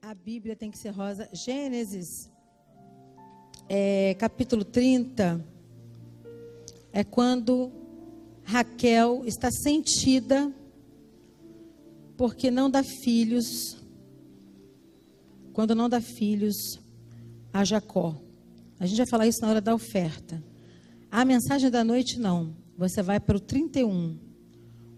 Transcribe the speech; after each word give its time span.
a 0.00 0.14
Bíblia 0.14 0.56
tem 0.56 0.70
que 0.70 0.78
ser 0.78 0.90
rosa? 0.90 1.28
Gênesis, 1.32 2.30
é, 3.68 4.14
capítulo 4.18 4.64
30, 4.64 5.44
é 6.92 7.04
quando 7.04 7.72
Raquel 8.44 9.22
está 9.24 9.50
sentida 9.50 10.52
porque 12.16 12.50
não 12.50 12.70
dá 12.70 12.82
filhos, 12.82 13.76
quando 15.52 15.74
não 15.74 15.88
dá 15.88 16.00
filhos 16.00 16.80
a 17.52 17.64
Jacó. 17.64 18.14
A 18.78 18.86
gente 18.86 18.98
vai 18.98 19.06
falar 19.06 19.26
isso 19.26 19.40
na 19.42 19.48
hora 19.48 19.60
da 19.60 19.74
oferta. 19.74 20.42
A 21.10 21.24
mensagem 21.24 21.70
da 21.70 21.84
noite 21.84 22.18
não. 22.18 22.56
Você 22.76 23.02
vai 23.02 23.20
para 23.20 23.36
o 23.36 23.40
31. 23.40 24.18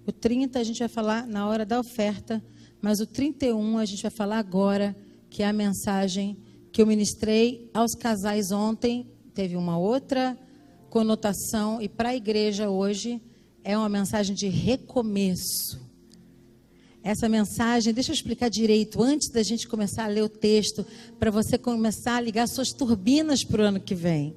O 0.07 0.13
30 0.13 0.59
a 0.59 0.65
gente 0.65 0.79
vai 0.79 0.89
falar 0.89 1.27
na 1.27 1.47
hora 1.47 1.65
da 1.65 1.81
oferta, 1.81 2.43
mas 2.85 3.01
o 3.01 3.07
31 3.07 3.79
a 3.79 3.87
gente 3.87 4.03
vai 4.03 4.11
falar 4.11 4.37
agora, 4.37 4.95
que 5.31 5.43
é 5.43 5.49
a 5.49 5.55
mensagem 5.55 6.37
que 6.71 6.83
eu 6.83 6.87
ministrei 6.87 7.71
aos 7.73 7.95
casais 7.95 8.53
ontem. 8.53 9.07
Teve 9.33 9.57
uma 9.57 9.79
outra 9.79 10.37
conotação 10.91 11.81
e 11.81 11.89
para 11.89 12.11
a 12.11 12.15
igreja 12.15 12.69
hoje 12.69 13.23
é 13.65 13.75
uma 13.75 13.89
mensagem 13.89 14.37
de 14.37 14.49
recomeço. 14.49 15.81
Essa 17.03 17.27
mensagem, 17.27 17.95
deixa 17.95 18.11
eu 18.11 18.15
explicar 18.15 18.51
direito, 18.51 19.03
antes 19.03 19.31
da 19.31 19.43
gente 19.43 19.67
começar 19.67 20.05
a 20.05 20.09
ler 20.09 20.23
o 20.23 20.29
texto, 20.29 20.85
para 21.19 21.31
você 21.31 21.57
começar 21.57 22.17
a 22.17 22.21
ligar 22.21 22.47
suas 22.47 22.71
turbinas 22.71 23.43
para 23.43 23.63
o 23.63 23.65
ano 23.65 23.81
que 23.81 23.95
vem. 23.95 24.37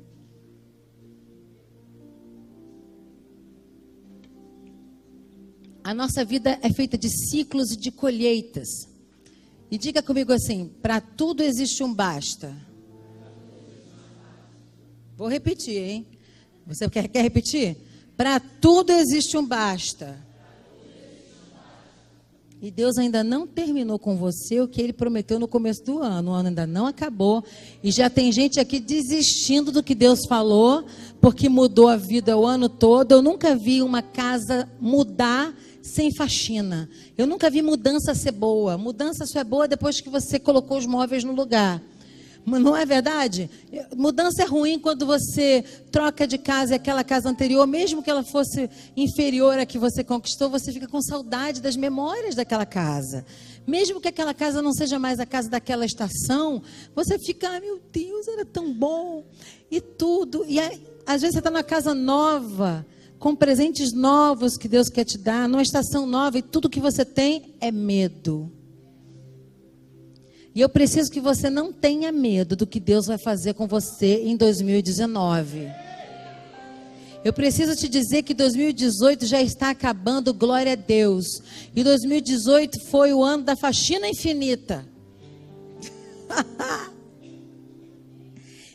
A 5.88 5.94
nossa 5.94 6.26
vida 6.26 6.60
é 6.62 6.70
feita 6.70 6.98
de 6.98 7.08
ciclos 7.08 7.72
e 7.72 7.78
de 7.78 7.92
colheitas. 7.92 8.68
E 9.72 9.78
diga 9.78 10.04
comigo 10.04 10.34
assim: 10.34 10.70
para 10.82 11.00
tudo 11.00 11.42
existe 11.42 11.82
um 11.82 11.94
basta. 11.94 12.54
Vou 15.16 15.30
repetir, 15.30 15.78
hein? 15.78 16.06
Você 16.66 16.90
quer, 16.90 17.08
quer 17.08 17.22
repetir? 17.22 17.78
Para 18.18 18.38
tudo 18.38 18.92
existe 18.92 19.38
um 19.38 19.48
basta. 19.48 20.22
E 22.62 22.70
Deus 22.70 22.98
ainda 22.98 23.24
não 23.24 23.48
terminou 23.48 23.98
com 23.98 24.18
você 24.18 24.60
o 24.60 24.68
que 24.68 24.82
ele 24.82 24.92
prometeu 24.92 25.40
no 25.40 25.48
começo 25.48 25.86
do 25.86 26.00
ano. 26.00 26.32
O 26.32 26.34
ano 26.34 26.50
ainda 26.50 26.68
não 26.68 26.86
acabou. 26.86 27.46
E 27.82 27.92
já 27.92 28.10
tem 28.10 28.30
gente 28.30 28.60
aqui 28.60 28.82
desistindo 28.82 29.72
do 29.72 29.82
que 29.82 29.96
Deus 29.96 30.26
falou, 30.28 30.86
porque 31.22 31.48
mudou 31.48 31.88
a 31.88 31.96
vida 31.96 32.38
o 32.38 32.46
ano 32.46 32.68
todo. 32.68 33.14
Eu 33.14 33.22
nunca 33.22 33.56
vi 33.56 33.82
uma 33.82 34.02
casa 34.02 34.70
mudar 34.82 35.56
sem 35.88 36.12
faxina. 36.12 36.90
Eu 37.18 37.26
nunca 37.26 37.50
vi 37.50 37.62
mudança 37.62 38.14
ser 38.14 38.32
boa. 38.32 38.78
Mudança 38.78 39.26
só 39.26 39.40
é 39.40 39.44
boa 39.44 39.68
depois 39.68 40.02
que 40.02 40.10
você 40.10 40.38
colocou 40.38 40.78
os 40.78 40.86
móveis 40.86 41.24
no 41.24 41.34
lugar. 41.34 41.82
Não 42.46 42.78
é 42.78 42.86
verdade? 42.86 43.50
Mudança 43.94 44.44
é 44.44 44.46
ruim 44.46 44.80
quando 44.80 45.06
você 45.06 45.66
troca 45.92 46.26
de 46.26 46.38
casa 46.38 46.74
e 46.74 46.76
aquela 46.76 47.04
casa 47.04 47.30
anterior, 47.30 47.68
mesmo 47.68 48.02
que 48.02 48.10
ela 48.10 48.24
fosse 48.24 48.70
inferior 48.96 49.60
à 49.60 49.66
que 49.66 49.78
você 49.78 50.02
conquistou, 50.02 50.50
você 50.50 50.72
fica 50.72 50.88
com 50.88 51.02
saudade 51.02 51.62
das 51.62 51.76
memórias 51.76 52.36
daquela 52.36 52.66
casa. 52.66 53.26
Mesmo 53.66 54.00
que 54.00 54.08
aquela 54.08 54.34
casa 54.34 54.62
não 54.62 54.72
seja 54.72 54.98
mais 54.98 55.20
a 55.20 55.26
casa 55.26 55.50
daquela 55.50 55.86
estação, 55.86 56.62
você 56.96 57.20
fica, 57.20 57.50
ah, 57.50 57.60
meu 57.60 57.82
Deus, 57.92 58.30
era 58.30 58.46
tão 58.46 58.74
bom. 58.74 59.26
E 59.70 59.82
tudo. 59.82 60.46
E 60.48 60.58
aí, 60.58 60.82
às 61.06 61.22
vezes 61.22 61.34
você 61.34 61.40
está 61.40 61.52
numa 61.52 61.64
casa 61.64 61.94
nova, 61.94 62.86
com 63.20 63.36
presentes 63.36 63.94
novos 63.94 64.58
que 64.58 64.68
Deus 64.68 64.90
quer 64.90 65.04
te 65.04 65.18
dar, 65.18 65.48
numa 65.50 65.62
estação 65.62 66.06
nova, 66.06 66.38
e 66.38 66.42
tudo 66.42 66.70
que 66.70 66.80
você 66.80 67.04
tem 67.04 67.56
é 67.60 67.72
medo. 67.72 68.52
E 70.54 70.62
eu 70.62 70.70
preciso 70.70 71.12
que 71.12 71.20
você 71.20 71.50
não 71.50 71.72
tenha 71.72 72.12
medo 72.12 72.56
do 72.56 72.66
que 72.66 72.80
Deus 72.80 73.06
vai 73.06 73.18
fazer 73.18 73.54
com 73.54 73.68
você 73.68 74.24
em 74.24 74.36
2019. 74.36 75.68
Eu 77.24 77.34
preciso 77.34 77.76
te 77.76 77.88
dizer 77.88 78.24
que 78.24 78.34
2018 78.34 79.26
já 79.26 79.42
está 79.42 79.70
acabando, 79.70 80.34
glória 80.34 80.72
a 80.72 80.76
Deus. 80.76 81.44
E 81.76 81.84
2018 81.84 82.80
foi 82.90 83.14
o 83.14 83.24
ano 83.24 83.44
da 83.44 83.56
faxina 83.56 84.08
infinita. 84.08 84.88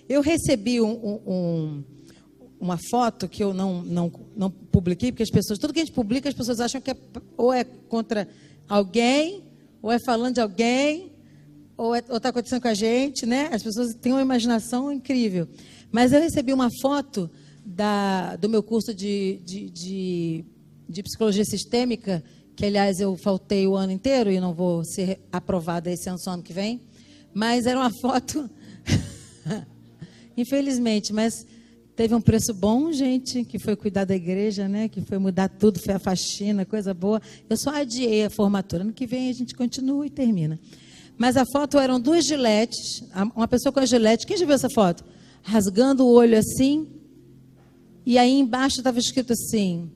eu 0.09 0.21
recebi 0.21 0.81
um, 0.81 1.21
um, 1.27 1.84
uma 2.62 2.78
foto 2.78 3.28
que 3.28 3.43
eu 3.43 3.53
não, 3.53 3.83
não, 3.83 4.12
não 4.37 4.49
publiquei, 4.49 5.11
porque 5.11 5.25
as 5.25 5.31
pessoas, 5.31 5.59
tudo 5.59 5.73
que 5.73 5.81
a 5.81 5.84
gente 5.84 5.93
publica, 5.93 6.28
as 6.28 6.34
pessoas 6.34 6.61
acham 6.61 6.81
que 6.81 6.93
é, 6.93 6.97
ou 7.37 7.53
é 7.53 7.65
contra 7.65 8.28
alguém, 8.69 9.43
ou 9.83 9.91
é 9.91 9.99
falando 9.99 10.34
de 10.34 10.41
alguém, 10.41 11.11
ou 11.77 11.97
está 11.97 12.28
é, 12.28 12.31
acontecendo 12.31 12.62
com 12.62 12.69
a 12.69 12.75
gente, 12.75 13.27
né? 13.27 13.51
As 13.53 13.65
pessoas 13.65 13.93
têm 13.95 14.12
uma 14.12 14.22
imaginação 14.22 14.93
incrível. 14.93 15.49
Mas 15.91 16.12
eu 16.12 16.21
recebi 16.21 16.53
uma 16.53 16.69
foto 16.81 17.28
da, 17.67 18.37
do 18.37 18.49
meu 18.49 18.62
curso 18.62 18.95
de, 18.95 19.41
de, 19.45 19.69
de, 19.69 20.45
de, 20.89 21.03
psicologia 21.03 21.45
sistêmica, 21.45 22.22
que 22.55 22.65
aliás 22.65 23.01
eu 23.01 23.17
faltei 23.17 23.67
o 23.67 23.75
ano 23.75 23.91
inteiro 23.91 24.31
e 24.31 24.39
não 24.39 24.55
vou 24.55 24.84
ser 24.84 25.19
aprovada 25.33 25.91
esse 25.91 26.09
ano, 26.09 26.19
só 26.19 26.31
ano 26.31 26.45
que 26.45 26.53
vem. 26.53 26.81
Mas 27.34 27.67
era 27.67 27.81
uma 27.81 27.91
foto, 27.91 28.49
infelizmente, 30.37 31.12
mas 31.12 31.45
teve 31.94 32.14
um 32.14 32.20
preço 32.20 32.54
bom, 32.54 32.92
gente, 32.92 33.44
que 33.44 33.58
foi 33.58 33.76
cuidar 33.76 34.04
da 34.04 34.14
igreja, 34.14 34.69
né? 34.69 34.88
Que 34.88 35.00
foi 35.00 35.19
mudar 35.19 35.48
tudo, 35.48 35.78
foi 35.78 35.94
a 35.94 35.98
faxina, 35.98 36.64
coisa 36.64 36.94
boa. 36.94 37.20
Eu 37.48 37.56
só 37.56 37.70
adiei 37.70 38.25
a 38.25 38.30
formatura. 38.30 38.82
Ano 38.82 38.92
que 38.92 39.06
vem 39.06 39.28
a 39.28 39.32
gente 39.32 39.54
continua 39.54 40.06
e 40.06 40.10
termina. 40.10 40.58
Mas 41.16 41.36
a 41.36 41.44
foto 41.44 41.78
eram 41.78 42.00
duas 42.00 42.25
giletes, 42.25 43.04
uma 43.36 43.47
pessoa 43.47 43.72
com 43.72 43.80
a 43.80 43.86
gilete. 43.86 44.26
Quem 44.26 44.36
já 44.36 44.44
viu 44.44 44.54
essa 44.54 44.70
foto? 44.70 45.04
Rasgando 45.42 46.04
o 46.04 46.12
olho 46.12 46.38
assim. 46.38 46.88
E 48.04 48.19
aí 48.19 48.32
embaixo 48.32 48.78
estava 48.78 48.98
escrito 48.98 49.32
assim: 49.32 49.91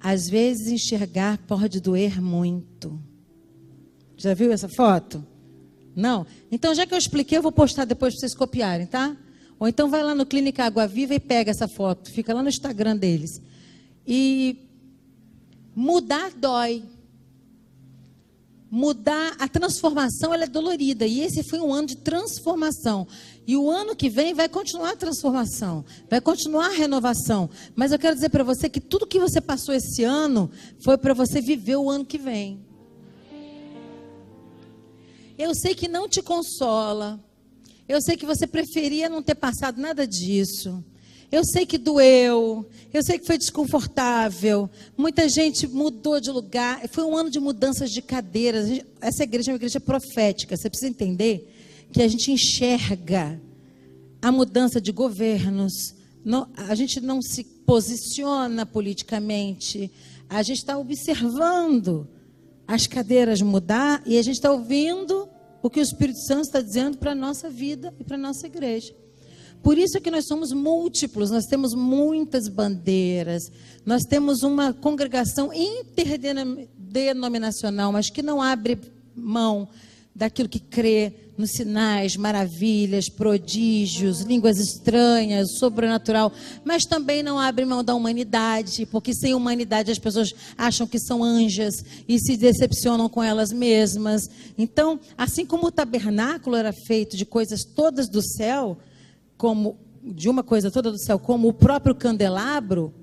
às 0.00 0.28
vezes 0.28 0.68
enxergar 0.68 1.38
pode 1.46 1.80
doer 1.80 2.22
muito. 2.22 2.98
Já 4.16 4.34
viu 4.34 4.52
essa 4.52 4.68
foto? 4.68 5.26
Não? 5.94 6.26
Então, 6.52 6.74
já 6.74 6.86
que 6.86 6.94
eu 6.94 6.98
expliquei, 6.98 7.38
eu 7.38 7.42
vou 7.42 7.52
postar 7.52 7.84
depois 7.84 8.14
para 8.14 8.20
vocês 8.20 8.34
copiarem, 8.34 8.86
tá? 8.86 9.16
Ou 9.60 9.68
então 9.68 9.88
vai 9.88 10.02
lá 10.02 10.14
no 10.14 10.26
Clínica 10.26 10.64
Água 10.64 10.88
Viva 10.88 11.14
e 11.14 11.20
pega 11.20 11.52
essa 11.52 11.68
foto. 11.68 12.10
Fica 12.10 12.34
lá 12.34 12.42
no 12.42 12.48
Instagram 12.48 12.96
deles. 12.96 13.40
E 14.04 14.56
mudar 15.76 16.32
dói 16.34 16.82
mudar, 18.70 19.34
a 19.38 19.48
transformação 19.48 20.32
ela 20.32 20.44
é 20.44 20.46
dolorida. 20.46 21.04
E 21.04 21.20
esse 21.20 21.42
foi 21.42 21.58
um 21.58 21.74
ano 21.74 21.88
de 21.88 21.96
transformação. 21.96 23.06
E 23.46 23.56
o 23.56 23.68
ano 23.68 23.96
que 23.96 24.08
vem 24.08 24.32
vai 24.32 24.48
continuar 24.48 24.90
a 24.92 24.96
transformação, 24.96 25.84
vai 26.08 26.20
continuar 26.20 26.66
a 26.66 26.74
renovação. 26.74 27.50
Mas 27.74 27.90
eu 27.90 27.98
quero 27.98 28.14
dizer 28.14 28.28
para 28.28 28.44
você 28.44 28.68
que 28.68 28.80
tudo 28.80 29.06
que 29.06 29.18
você 29.18 29.40
passou 29.40 29.74
esse 29.74 30.04
ano 30.04 30.48
foi 30.84 30.96
para 30.96 31.12
você 31.12 31.40
viver 31.40 31.76
o 31.76 31.90
ano 31.90 32.04
que 32.04 32.16
vem. 32.16 32.64
Eu 35.36 35.54
sei 35.54 35.74
que 35.74 35.88
não 35.88 36.08
te 36.08 36.22
consola. 36.22 37.18
Eu 37.90 38.00
sei 38.00 38.16
que 38.16 38.24
você 38.24 38.46
preferia 38.46 39.08
não 39.08 39.20
ter 39.20 39.34
passado 39.34 39.80
nada 39.80 40.06
disso. 40.06 40.80
Eu 41.28 41.44
sei 41.44 41.66
que 41.66 41.76
doeu, 41.76 42.64
eu 42.94 43.02
sei 43.02 43.18
que 43.18 43.26
foi 43.26 43.36
desconfortável. 43.36 44.70
Muita 44.96 45.28
gente 45.28 45.66
mudou 45.66 46.20
de 46.20 46.30
lugar. 46.30 46.86
Foi 46.88 47.02
um 47.02 47.16
ano 47.16 47.28
de 47.28 47.40
mudanças 47.40 47.90
de 47.90 48.00
cadeiras. 48.00 48.80
Essa 49.00 49.24
igreja 49.24 49.50
é 49.50 49.52
uma 49.52 49.56
igreja 49.56 49.80
profética. 49.80 50.56
Você 50.56 50.70
precisa 50.70 50.88
entender 50.88 51.52
que 51.90 52.00
a 52.00 52.06
gente 52.06 52.30
enxerga 52.30 53.40
a 54.22 54.30
mudança 54.30 54.80
de 54.80 54.92
governos. 54.92 55.92
a 56.68 56.74
gente 56.76 57.00
não 57.00 57.20
se 57.20 57.42
posiciona 57.42 58.64
politicamente. 58.64 59.90
A 60.28 60.44
gente 60.44 60.58
está 60.58 60.78
observando 60.78 62.06
as 62.68 62.86
cadeiras 62.86 63.42
mudar 63.42 64.00
e 64.06 64.16
a 64.16 64.22
gente 64.22 64.36
está 64.36 64.52
ouvindo 64.52 65.28
o 65.62 65.70
que 65.70 65.80
o 65.80 65.82
Espírito 65.82 66.20
Santo 66.20 66.42
está 66.42 66.60
dizendo 66.60 66.98
para 66.98 67.12
a 67.12 67.14
nossa 67.14 67.48
vida 67.50 67.94
e 67.98 68.04
para 68.04 68.16
a 68.16 68.20
nossa 68.20 68.46
igreja. 68.46 68.94
Por 69.62 69.76
isso 69.76 69.98
é 69.98 70.00
que 70.00 70.10
nós 70.10 70.26
somos 70.26 70.52
múltiplos, 70.52 71.30
nós 71.30 71.44
temos 71.44 71.74
muitas 71.74 72.48
bandeiras, 72.48 73.52
nós 73.84 74.04
temos 74.04 74.42
uma 74.42 74.72
congregação 74.72 75.52
interdenominacional, 75.52 77.92
mas 77.92 78.08
que 78.08 78.22
não 78.22 78.40
abre 78.40 78.78
mão 79.14 79.68
daquilo 80.14 80.48
que 80.48 80.60
crê 80.60 81.12
nos 81.40 81.52
sinais, 81.52 82.16
maravilhas, 82.16 83.08
prodígios, 83.08 84.20
línguas 84.20 84.58
estranhas, 84.58 85.58
sobrenatural, 85.58 86.32
mas 86.64 86.84
também 86.84 87.22
não 87.22 87.38
abre 87.38 87.64
mão 87.64 87.82
da 87.82 87.94
humanidade, 87.94 88.86
porque 88.86 89.14
sem 89.14 89.34
humanidade 89.34 89.90
as 89.90 89.98
pessoas 89.98 90.32
acham 90.56 90.86
que 90.86 90.98
são 90.98 91.24
anjas 91.24 91.84
e 92.06 92.18
se 92.18 92.36
decepcionam 92.36 93.08
com 93.08 93.22
elas 93.22 93.50
mesmas. 93.50 94.28
Então, 94.56 95.00
assim 95.16 95.44
como 95.44 95.66
o 95.66 95.72
tabernáculo 95.72 96.54
era 96.54 96.72
feito 96.72 97.16
de 97.16 97.24
coisas 97.24 97.64
todas 97.64 98.08
do 98.08 98.22
céu, 98.22 98.78
como 99.36 99.78
de 100.02 100.28
uma 100.28 100.42
coisa 100.42 100.70
toda 100.70 100.90
do 100.90 100.98
céu, 100.98 101.18
como 101.18 101.48
o 101.48 101.52
próprio 101.52 101.94
candelabro, 101.94 102.94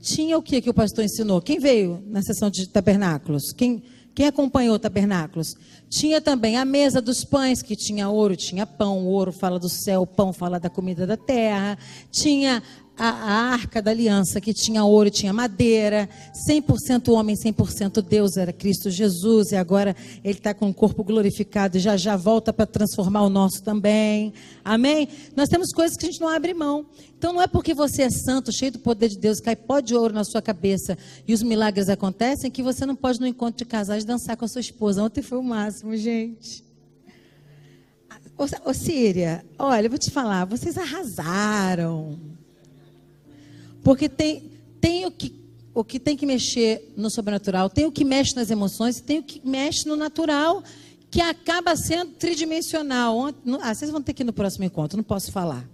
tinha 0.00 0.38
o 0.38 0.42
que 0.42 0.60
que 0.60 0.70
o 0.70 0.74
pastor 0.74 1.04
ensinou? 1.04 1.40
Quem 1.40 1.58
veio 1.58 2.02
na 2.06 2.22
sessão 2.22 2.50
de 2.50 2.68
tabernáculos? 2.68 3.52
Quem, 3.52 3.82
Quem 4.18 4.26
acompanhou 4.26 4.80
tabernáculos? 4.80 5.56
Tinha 5.88 6.20
também 6.20 6.56
a 6.56 6.64
mesa 6.64 7.00
dos 7.00 7.24
pães, 7.24 7.62
que 7.62 7.76
tinha 7.76 8.08
ouro, 8.08 8.34
tinha 8.34 8.66
pão. 8.66 9.06
O 9.06 9.10
ouro 9.10 9.30
fala 9.30 9.60
do 9.60 9.68
céu, 9.68 10.02
o 10.02 10.06
pão 10.08 10.32
fala 10.32 10.58
da 10.58 10.68
comida 10.68 11.06
da 11.06 11.16
terra. 11.16 11.78
Tinha 12.10 12.60
a, 12.98 13.08
a 13.08 13.32
arca 13.52 13.80
da 13.80 13.90
aliança, 13.90 14.40
que 14.40 14.52
tinha 14.52 14.84
ouro 14.84 15.08
tinha 15.10 15.32
madeira, 15.32 16.08
100% 16.48 17.12
homem, 17.12 17.36
100% 17.36 18.02
Deus, 18.02 18.36
era 18.36 18.52
Cristo 18.52 18.90
Jesus, 18.90 19.52
e 19.52 19.56
agora 19.56 19.94
ele 20.24 20.38
está 20.38 20.52
com 20.52 20.68
o 20.68 20.74
corpo 20.74 21.04
glorificado 21.04 21.76
e 21.76 21.80
já 21.80 21.96
já 21.96 22.16
volta 22.16 22.52
para 22.52 22.66
transformar 22.66 23.22
o 23.22 23.30
nosso 23.30 23.62
também. 23.62 24.32
Amém? 24.64 25.08
Nós 25.36 25.48
temos 25.48 25.72
coisas 25.72 25.96
que 25.96 26.06
a 26.06 26.10
gente 26.10 26.20
não 26.20 26.28
abre 26.28 26.52
mão. 26.52 26.86
Então 27.16 27.32
não 27.32 27.42
é 27.42 27.46
porque 27.46 27.72
você 27.72 28.02
é 28.02 28.10
santo, 28.10 28.52
cheio 28.52 28.72
do 28.72 28.78
poder 28.78 29.08
de 29.08 29.18
Deus, 29.18 29.40
cai 29.40 29.56
pó 29.56 29.80
de 29.80 29.94
ouro 29.94 30.12
na 30.12 30.24
sua 30.24 30.42
cabeça 30.42 30.98
e 31.26 31.32
os 31.32 31.42
milagres 31.42 31.88
acontecem, 31.88 32.50
que 32.50 32.62
você 32.62 32.84
não 32.84 32.96
pode 32.96 33.20
no 33.20 33.26
encontro 33.26 33.58
de 33.58 33.64
casais 33.64 34.04
dançar 34.04 34.36
com 34.36 34.44
a 34.44 34.48
sua 34.48 34.60
esposa. 34.60 35.02
Ontem 35.02 35.22
foi 35.22 35.38
o 35.38 35.42
máximo, 35.42 35.96
gente. 35.96 36.64
Ô, 38.36 38.70
ô 38.70 38.72
Síria, 38.72 39.44
olha, 39.58 39.86
eu 39.86 39.90
vou 39.90 39.98
te 39.98 40.10
falar, 40.10 40.44
vocês 40.44 40.78
arrasaram. 40.78 42.37
Porque 43.88 44.06
tem, 44.06 44.50
tem 44.82 45.06
o, 45.06 45.10
que, 45.10 45.34
o 45.72 45.82
que 45.82 45.98
tem 45.98 46.14
que 46.14 46.26
mexer 46.26 46.92
no 46.94 47.08
sobrenatural, 47.08 47.70
tem 47.70 47.86
o 47.86 47.90
que 47.90 48.04
mexe 48.04 48.36
nas 48.36 48.50
emoções, 48.50 49.00
tem 49.00 49.20
o 49.20 49.22
que 49.22 49.40
mexe 49.42 49.88
no 49.88 49.96
natural, 49.96 50.62
que 51.10 51.22
acaba 51.22 51.74
sendo 51.74 52.10
tridimensional. 52.12 53.28
Ah, 53.62 53.74
vocês 53.74 53.90
vão 53.90 54.02
ter 54.02 54.12
que 54.12 54.22
ir 54.22 54.26
no 54.26 54.32
próximo 54.34 54.66
encontro, 54.66 54.98
não 54.98 55.02
posso 55.02 55.32
falar. 55.32 55.66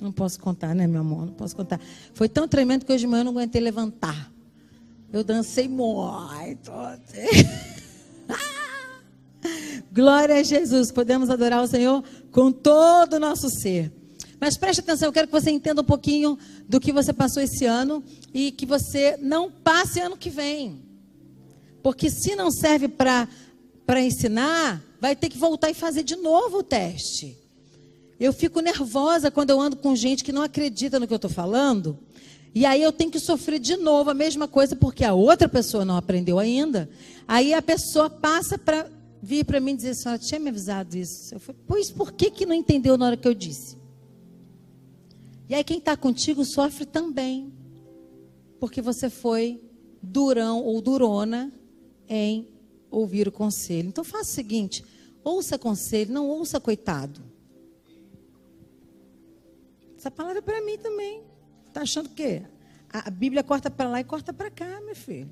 Não 0.00 0.10
posso 0.10 0.40
contar, 0.40 0.74
né, 0.74 0.86
meu 0.86 1.02
amor? 1.02 1.26
Não 1.26 1.34
posso 1.34 1.54
contar. 1.54 1.78
Foi 2.14 2.26
tão 2.26 2.48
tremendo 2.48 2.86
que 2.86 2.92
hoje 2.94 3.02
de 3.02 3.06
manhã 3.06 3.20
eu 3.20 3.24
não 3.26 3.32
aguentei 3.32 3.60
levantar. 3.60 4.32
Eu 5.12 5.22
dancei 5.22 5.68
muito. 5.68 6.72
Glória 9.92 10.36
a 10.36 10.42
Jesus. 10.42 10.90
Podemos 10.90 11.28
adorar 11.28 11.62
o 11.62 11.66
Senhor 11.66 12.02
com 12.30 12.50
todo 12.50 13.16
o 13.16 13.20
nosso 13.20 13.50
ser. 13.50 13.92
Mas 14.40 14.56
preste 14.56 14.80
atenção, 14.80 15.08
eu 15.08 15.12
quero 15.12 15.26
que 15.26 15.32
você 15.32 15.50
entenda 15.50 15.80
um 15.80 15.84
pouquinho 15.84 16.38
do 16.68 16.78
que 16.78 16.92
você 16.92 17.12
passou 17.12 17.42
esse 17.42 17.64
ano 17.64 18.04
e 18.34 18.50
que 18.50 18.66
você 18.66 19.16
não 19.20 19.50
passe 19.50 20.00
ano 20.00 20.16
que 20.16 20.28
vem. 20.28 20.82
Porque 21.82 22.10
se 22.10 22.36
não 22.36 22.50
serve 22.50 22.88
para 22.88 23.28
ensinar, 24.02 24.82
vai 25.00 25.16
ter 25.16 25.28
que 25.28 25.38
voltar 25.38 25.70
e 25.70 25.74
fazer 25.74 26.02
de 26.02 26.16
novo 26.16 26.58
o 26.58 26.62
teste. 26.62 27.36
Eu 28.18 28.32
fico 28.32 28.60
nervosa 28.60 29.30
quando 29.30 29.50
eu 29.50 29.60
ando 29.60 29.76
com 29.76 29.94
gente 29.94 30.24
que 30.24 30.32
não 30.32 30.42
acredita 30.42 30.98
no 30.98 31.06
que 31.06 31.12
eu 31.12 31.16
estou 31.16 31.30
falando. 31.30 31.98
E 32.54 32.64
aí 32.64 32.82
eu 32.82 32.90
tenho 32.90 33.10
que 33.10 33.20
sofrer 33.20 33.58
de 33.58 33.76
novo 33.76 34.10
a 34.10 34.14
mesma 34.14 34.48
coisa 34.48 34.74
porque 34.74 35.04
a 35.04 35.12
outra 35.12 35.48
pessoa 35.48 35.84
não 35.84 35.96
aprendeu 35.96 36.38
ainda. 36.38 36.88
Aí 37.28 37.52
a 37.52 37.60
pessoa 37.60 38.08
passa 38.08 38.56
para 38.56 38.90
vir 39.22 39.44
para 39.44 39.60
mim 39.60 39.76
dizer: 39.76 39.90
a 39.90 39.94
senhora 39.94 40.18
tinha 40.18 40.40
me 40.40 40.48
avisado 40.48 40.96
isso. 40.96 41.34
Eu 41.34 41.40
falei, 41.40 41.60
pois 41.66 41.90
por 41.90 42.12
que, 42.12 42.30
que 42.30 42.46
não 42.46 42.54
entendeu 42.54 42.96
na 42.96 43.06
hora 43.06 43.16
que 43.16 43.28
eu 43.28 43.34
disse? 43.34 43.76
E 45.48 45.54
aí 45.54 45.62
quem 45.62 45.78
está 45.78 45.96
contigo 45.96 46.44
sofre 46.44 46.84
também, 46.84 47.52
porque 48.58 48.82
você 48.82 49.08
foi 49.08 49.60
durão 50.02 50.62
ou 50.62 50.80
durona 50.80 51.52
em 52.08 52.48
ouvir 52.90 53.28
o 53.28 53.32
conselho. 53.32 53.88
Então 53.88 54.04
faça 54.04 54.30
o 54.30 54.34
seguinte: 54.34 54.84
ouça 55.22 55.58
conselho, 55.58 56.12
não 56.12 56.28
ouça 56.28 56.58
coitado. 56.58 57.22
Essa 59.96 60.10
palavra 60.10 60.38
é 60.38 60.42
para 60.42 60.60
mim 60.62 60.78
também. 60.78 61.22
Está 61.66 61.82
achando 61.82 62.08
que 62.08 62.42
a 62.88 63.10
Bíblia 63.10 63.42
corta 63.42 63.70
para 63.70 63.88
lá 63.88 64.00
e 64.00 64.04
corta 64.04 64.32
para 64.32 64.50
cá, 64.50 64.80
meu 64.80 64.96
filho. 64.96 65.30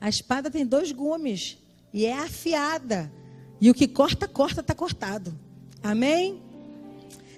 A 0.00 0.08
espada 0.08 0.50
tem 0.50 0.66
dois 0.66 0.92
gumes 0.92 1.58
e 1.92 2.04
é 2.06 2.12
afiada. 2.12 3.12
E 3.60 3.70
o 3.70 3.74
que 3.74 3.86
corta, 3.86 4.26
corta, 4.26 4.60
está 4.60 4.74
cortado. 4.74 5.38
Amém? 5.82 6.42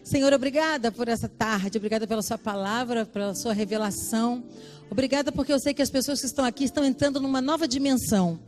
Senhor, 0.04 0.34
obrigada 0.34 0.92
por 0.92 1.08
essa 1.08 1.26
tarde, 1.26 1.78
obrigada 1.78 2.06
pela 2.06 2.20
sua 2.20 2.36
palavra, 2.36 3.06
pela 3.06 3.34
sua 3.34 3.54
revelação. 3.54 4.44
Obrigada 4.90 5.32
porque 5.32 5.50
eu 5.50 5.58
sei 5.58 5.72
que 5.72 5.80
as 5.80 5.88
pessoas 5.88 6.20
que 6.20 6.26
estão 6.26 6.44
aqui 6.44 6.64
estão 6.64 6.84
entrando 6.84 7.18
numa 7.18 7.40
nova 7.40 7.66
dimensão, 7.66 8.38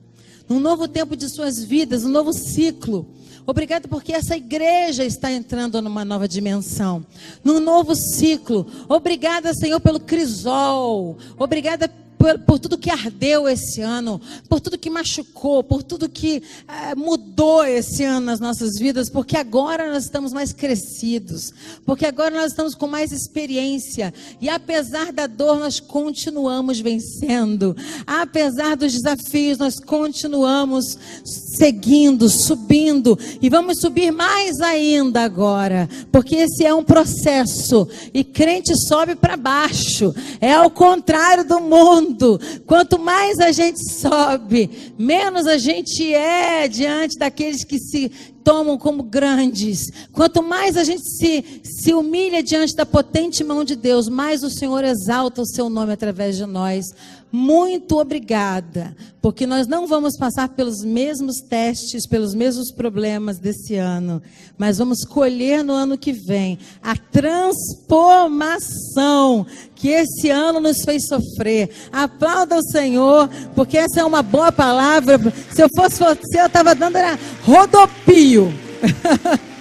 num 0.46 0.60
novo 0.60 0.86
tempo 0.86 1.16
de 1.16 1.30
suas 1.30 1.64
vidas, 1.64 2.04
um 2.04 2.10
novo 2.10 2.30
ciclo. 2.34 3.08
Obrigada 3.46 3.88
porque 3.88 4.12
essa 4.12 4.36
igreja 4.36 5.02
está 5.02 5.32
entrando 5.32 5.80
numa 5.80 6.04
nova 6.04 6.28
dimensão, 6.28 7.06
num 7.42 7.58
novo 7.58 7.94
ciclo. 7.94 8.66
Obrigada, 8.86 9.54
Senhor, 9.54 9.80
pelo 9.80 9.98
crisol. 9.98 11.16
Obrigada 11.38 11.90
por, 12.18 12.38
por, 12.40 12.58
tudo 12.58 12.78
que 12.78 12.90
ardeu 12.90 13.48
esse 13.48 13.80
ano, 13.80 14.20
por 14.48 14.60
tudo 14.60 14.78
que 14.78 14.90
machucou, 14.90 15.62
por 15.62 15.82
tudo 15.82 16.08
que 16.08 16.42
é, 16.66 16.94
mudou 16.94 17.64
esse 17.64 18.04
ano 18.04 18.26
nas 18.26 18.40
nossas 18.40 18.78
vidas, 18.78 19.10
porque 19.10 19.36
agora 19.36 19.90
nós 19.92 20.04
estamos 20.04 20.32
mais 20.32 20.52
crescidos, 20.52 21.52
porque 21.84 22.06
agora 22.06 22.34
nós 22.34 22.52
estamos 22.52 22.74
com 22.74 22.86
mais 22.86 23.12
experiência, 23.12 24.12
e 24.40 24.48
apesar 24.48 25.12
da 25.12 25.26
dor, 25.26 25.58
nós 25.58 25.78
continuamos 25.80 26.80
vencendo, 26.80 27.76
apesar 28.06 28.76
dos 28.76 28.92
desafios, 28.92 29.58
nós 29.58 29.78
continuamos 29.78 30.98
seguindo, 31.24 32.28
subindo, 32.28 33.18
e 33.40 33.48
vamos 33.48 33.80
subir 33.80 34.10
mais 34.10 34.60
ainda 34.60 35.22
agora, 35.22 35.88
porque 36.10 36.36
esse 36.36 36.64
é 36.64 36.74
um 36.74 36.84
processo, 36.84 37.88
e 38.12 38.24
crente 38.24 38.74
sobe 38.88 39.14
para 39.14 39.36
baixo, 39.36 40.14
é 40.40 40.52
ao 40.52 40.70
contrário 40.70 41.46
do 41.46 41.60
mundo 41.60 42.05
mundo. 42.06 42.40
Quanto 42.66 42.98
mais 42.98 43.38
a 43.38 43.52
gente 43.52 43.78
sobe, 43.92 44.92
menos 44.98 45.46
a 45.46 45.58
gente 45.58 46.12
é 46.14 46.68
diante 46.68 47.18
daqueles 47.18 47.64
que 47.64 47.78
se 47.78 48.10
tomam 48.46 48.78
como 48.78 49.02
grandes. 49.02 49.90
Quanto 50.12 50.40
mais 50.40 50.76
a 50.76 50.84
gente 50.84 51.02
se, 51.02 51.44
se 51.64 51.92
humilha 51.92 52.40
diante 52.44 52.76
da 52.76 52.86
potente 52.86 53.42
mão 53.42 53.64
de 53.64 53.74
Deus, 53.74 54.08
mais 54.08 54.44
o 54.44 54.50
Senhor 54.50 54.84
exalta 54.84 55.42
o 55.42 55.46
seu 55.46 55.68
nome 55.68 55.92
através 55.92 56.36
de 56.36 56.46
nós. 56.46 56.94
Muito 57.32 57.98
obrigada, 57.98 58.96
porque 59.20 59.48
nós 59.48 59.66
não 59.66 59.88
vamos 59.88 60.16
passar 60.16 60.50
pelos 60.50 60.84
mesmos 60.84 61.40
testes, 61.40 62.06
pelos 62.06 62.34
mesmos 62.34 62.70
problemas 62.70 63.40
desse 63.40 63.74
ano, 63.74 64.22
mas 64.56 64.78
vamos 64.78 65.04
colher 65.04 65.64
no 65.64 65.72
ano 65.72 65.98
que 65.98 66.12
vem 66.12 66.56
a 66.80 66.96
transformação 66.96 69.44
que 69.74 69.88
esse 69.88 70.30
ano 70.30 70.60
nos 70.60 70.84
fez 70.84 71.04
sofrer. 71.06 71.68
Aplauda 71.92 72.56
o 72.56 72.62
Senhor, 72.62 73.28
porque 73.54 73.76
essa 73.76 74.00
é 74.00 74.04
uma 74.04 74.22
boa 74.22 74.50
palavra. 74.50 75.20
Se 75.52 75.62
eu 75.62 75.68
fosse 75.76 75.98
você, 75.98 76.40
eu 76.40 76.46
estava 76.46 76.74
dando 76.74 76.96
era 76.96 77.18
rodopio. 77.44 78.35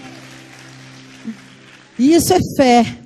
Isso 1.98 2.34
é 2.34 2.40
fé. 2.58 3.00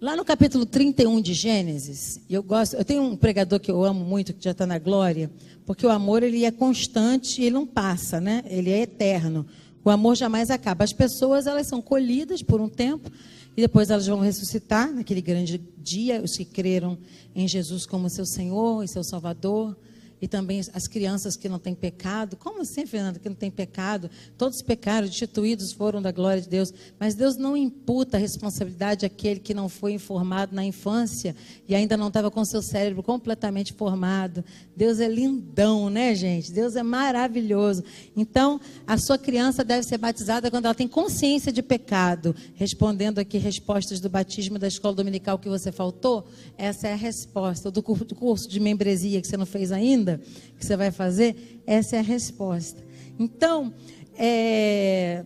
Lá 0.00 0.16
no 0.16 0.24
capítulo 0.24 0.66
31 0.66 1.20
de 1.20 1.32
Gênesis, 1.32 2.20
eu 2.28 2.42
gosto, 2.42 2.74
eu 2.74 2.84
tenho 2.84 3.02
um 3.02 3.16
pregador 3.16 3.60
que 3.60 3.70
eu 3.70 3.84
amo 3.84 4.04
muito, 4.04 4.34
que 4.34 4.44
já 4.44 4.50
está 4.50 4.66
na 4.66 4.78
glória, 4.78 5.30
porque 5.64 5.86
o 5.86 5.90
amor 5.90 6.24
ele 6.24 6.44
é 6.44 6.50
constante, 6.50 7.40
ele 7.40 7.52
não 7.52 7.64
passa, 7.66 8.20
né? 8.20 8.42
Ele 8.46 8.70
é 8.70 8.80
eterno. 8.80 9.46
O 9.84 9.90
amor 9.90 10.16
jamais 10.16 10.50
acaba. 10.50 10.84
As 10.84 10.92
pessoas 10.92 11.46
elas 11.46 11.66
são 11.68 11.80
colhidas 11.80 12.42
por 12.42 12.60
um 12.60 12.68
tempo 12.68 13.10
e 13.56 13.60
depois 13.60 13.90
elas 13.90 14.06
vão 14.06 14.20
ressuscitar 14.20 14.92
naquele 14.92 15.20
grande 15.20 15.58
dia, 15.78 16.22
os 16.22 16.36
que 16.36 16.44
creram 16.44 16.98
em 17.34 17.46
Jesus 17.46 17.84
como 17.84 18.08
seu 18.08 18.24
Senhor 18.24 18.82
e 18.82 18.88
seu 18.88 19.04
Salvador 19.04 19.76
e 20.22 20.28
também 20.28 20.60
as 20.72 20.86
crianças 20.86 21.36
que 21.36 21.48
não 21.48 21.58
têm 21.58 21.74
pecado. 21.74 22.36
Como 22.36 22.62
assim, 22.62 22.86
Fernanda, 22.86 23.18
que 23.18 23.28
não 23.28 23.34
tem 23.34 23.50
pecado? 23.50 24.08
Todos 24.38 24.62
pecaram, 24.62 25.08
destituídos 25.08 25.72
foram 25.72 26.00
da 26.00 26.12
glória 26.12 26.40
de 26.40 26.48
Deus. 26.48 26.72
Mas 26.96 27.16
Deus 27.16 27.36
não 27.36 27.56
imputa 27.56 28.16
a 28.16 28.20
responsabilidade 28.20 29.04
àquele 29.04 29.40
que 29.40 29.52
não 29.52 29.68
foi 29.68 29.94
informado 29.94 30.54
na 30.54 30.64
infância 30.64 31.34
e 31.68 31.74
ainda 31.74 31.96
não 31.96 32.06
estava 32.06 32.30
com 32.30 32.44
seu 32.44 32.62
cérebro 32.62 33.02
completamente 33.02 33.72
formado. 33.72 34.44
Deus 34.76 35.00
é 35.00 35.08
lindão, 35.08 35.90
né, 35.90 36.14
gente? 36.14 36.52
Deus 36.52 36.76
é 36.76 36.84
maravilhoso. 36.84 37.82
Então, 38.16 38.60
a 38.86 38.96
sua 38.98 39.18
criança 39.18 39.64
deve 39.64 39.82
ser 39.82 39.98
batizada 39.98 40.52
quando 40.52 40.66
ela 40.66 40.74
tem 40.74 40.86
consciência 40.86 41.50
de 41.50 41.62
pecado. 41.62 42.32
Respondendo 42.54 43.18
aqui 43.18 43.38
respostas 43.38 43.98
do 43.98 44.08
batismo 44.08 44.56
da 44.56 44.68
escola 44.68 44.94
dominical 44.94 45.36
que 45.36 45.48
você 45.48 45.72
faltou, 45.72 46.28
essa 46.56 46.86
é 46.86 46.92
a 46.92 46.96
resposta. 46.96 47.72
Do 47.72 47.82
curso 47.82 48.48
de 48.48 48.60
membresia 48.60 49.20
que 49.20 49.26
você 49.26 49.36
não 49.36 49.46
fez 49.46 49.72
ainda, 49.72 50.11
que 50.18 50.64
você 50.64 50.76
vai 50.76 50.90
fazer? 50.90 51.62
Essa 51.66 51.96
é 51.96 51.98
a 51.98 52.02
resposta. 52.02 52.84
Então, 53.18 53.72
é, 54.14 55.24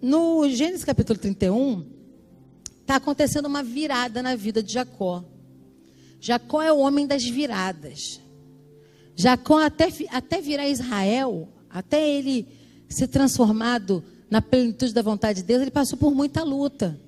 no 0.00 0.48
Gênesis 0.48 0.84
capítulo 0.84 1.18
31, 1.18 1.86
está 2.80 2.96
acontecendo 2.96 3.46
uma 3.46 3.62
virada 3.62 4.22
na 4.22 4.36
vida 4.36 4.62
de 4.62 4.72
Jacó. 4.72 5.24
Jacó 6.20 6.62
é 6.62 6.72
o 6.72 6.78
homem 6.78 7.06
das 7.06 7.24
viradas. 7.24 8.20
Jacó, 9.16 9.58
até, 9.58 9.88
até 10.10 10.40
virar 10.40 10.68
Israel, 10.68 11.48
até 11.70 12.08
ele 12.08 12.46
ser 12.88 13.08
transformado 13.08 14.02
na 14.30 14.42
plenitude 14.42 14.92
da 14.92 15.02
vontade 15.02 15.40
de 15.40 15.46
Deus, 15.46 15.62
ele 15.62 15.70
passou 15.70 15.98
por 15.98 16.14
muita 16.14 16.42
luta. 16.42 17.00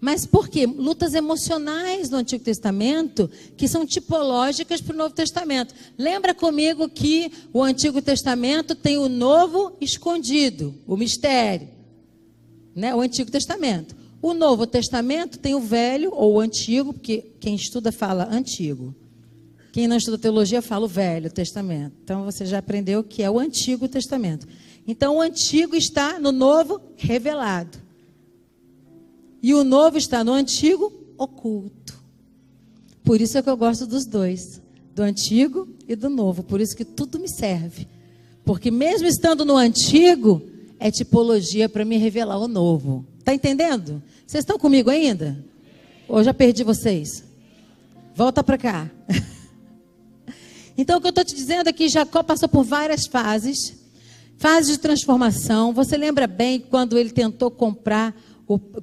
Mas 0.00 0.24
por 0.24 0.48
quê? 0.48 0.64
Lutas 0.64 1.14
emocionais 1.14 2.08
no 2.08 2.18
Antigo 2.18 2.44
Testamento 2.44 3.28
que 3.56 3.66
são 3.66 3.84
tipológicas 3.84 4.80
para 4.80 4.94
o 4.94 4.96
Novo 4.96 5.14
Testamento. 5.14 5.74
Lembra 5.96 6.34
comigo 6.34 6.88
que 6.88 7.32
o 7.52 7.62
Antigo 7.62 8.00
Testamento 8.00 8.74
tem 8.74 8.96
o 8.96 9.08
novo 9.08 9.76
escondido, 9.80 10.74
o 10.86 10.96
mistério. 10.96 11.68
Né? 12.74 12.94
O 12.94 13.00
Antigo 13.00 13.30
Testamento. 13.30 13.96
O 14.22 14.34
Novo 14.34 14.66
Testamento 14.66 15.38
tem 15.38 15.54
o 15.54 15.60
velho 15.60 16.12
ou 16.12 16.34
o 16.34 16.40
antigo, 16.40 16.92
porque 16.92 17.32
quem 17.40 17.54
estuda 17.54 17.92
fala 17.92 18.28
antigo. 18.30 18.94
Quem 19.72 19.86
não 19.86 19.96
estuda 19.96 20.18
teologia 20.18 20.60
fala 20.60 20.86
o 20.86 20.88
Velho 20.88 21.30
Testamento. 21.30 21.94
Então 22.02 22.24
você 22.24 22.44
já 22.44 22.58
aprendeu 22.58 23.04
que 23.04 23.22
é 23.22 23.30
o 23.30 23.38
Antigo 23.38 23.86
Testamento. 23.86 24.46
Então 24.86 25.16
o 25.16 25.20
Antigo 25.20 25.76
está 25.76 26.18
no 26.18 26.32
Novo 26.32 26.80
revelado. 26.96 27.78
E 29.42 29.54
o 29.54 29.64
novo 29.64 29.96
está 29.96 30.24
no 30.24 30.32
antigo 30.32 30.92
oculto. 31.16 31.98
Por 33.04 33.20
isso 33.20 33.38
é 33.38 33.42
que 33.42 33.48
eu 33.48 33.56
gosto 33.56 33.86
dos 33.86 34.04
dois, 34.04 34.60
do 34.94 35.02
antigo 35.02 35.68
e 35.88 35.94
do 35.94 36.10
novo. 36.10 36.42
Por 36.42 36.60
isso 36.60 36.76
que 36.76 36.84
tudo 36.84 37.18
me 37.18 37.28
serve. 37.28 37.88
Porque 38.44 38.70
mesmo 38.70 39.06
estando 39.06 39.44
no 39.44 39.56
antigo, 39.56 40.42
é 40.78 40.90
tipologia 40.90 41.68
para 41.68 41.84
me 41.84 41.96
revelar 41.96 42.38
o 42.38 42.48
novo. 42.48 43.04
Está 43.18 43.34
entendendo? 43.34 44.02
Vocês 44.26 44.42
estão 44.42 44.58
comigo 44.58 44.90
ainda? 44.90 45.42
Ou 46.08 46.22
já 46.22 46.32
perdi 46.34 46.64
vocês? 46.64 47.24
Volta 48.14 48.42
para 48.42 48.58
cá. 48.58 48.90
então, 50.76 50.98
o 50.98 51.00
que 51.00 51.06
eu 51.06 51.10
estou 51.10 51.24
te 51.24 51.34
dizendo 51.34 51.68
é 51.68 51.72
que 51.72 51.88
Jacó 51.88 52.22
passou 52.22 52.48
por 52.48 52.64
várias 52.64 53.06
fases 53.06 53.78
fase 54.38 54.72
de 54.72 54.78
transformação. 54.78 55.72
Você 55.74 55.96
lembra 55.96 56.26
bem 56.26 56.60
quando 56.60 56.96
ele 56.96 57.10
tentou 57.10 57.50
comprar 57.50 58.14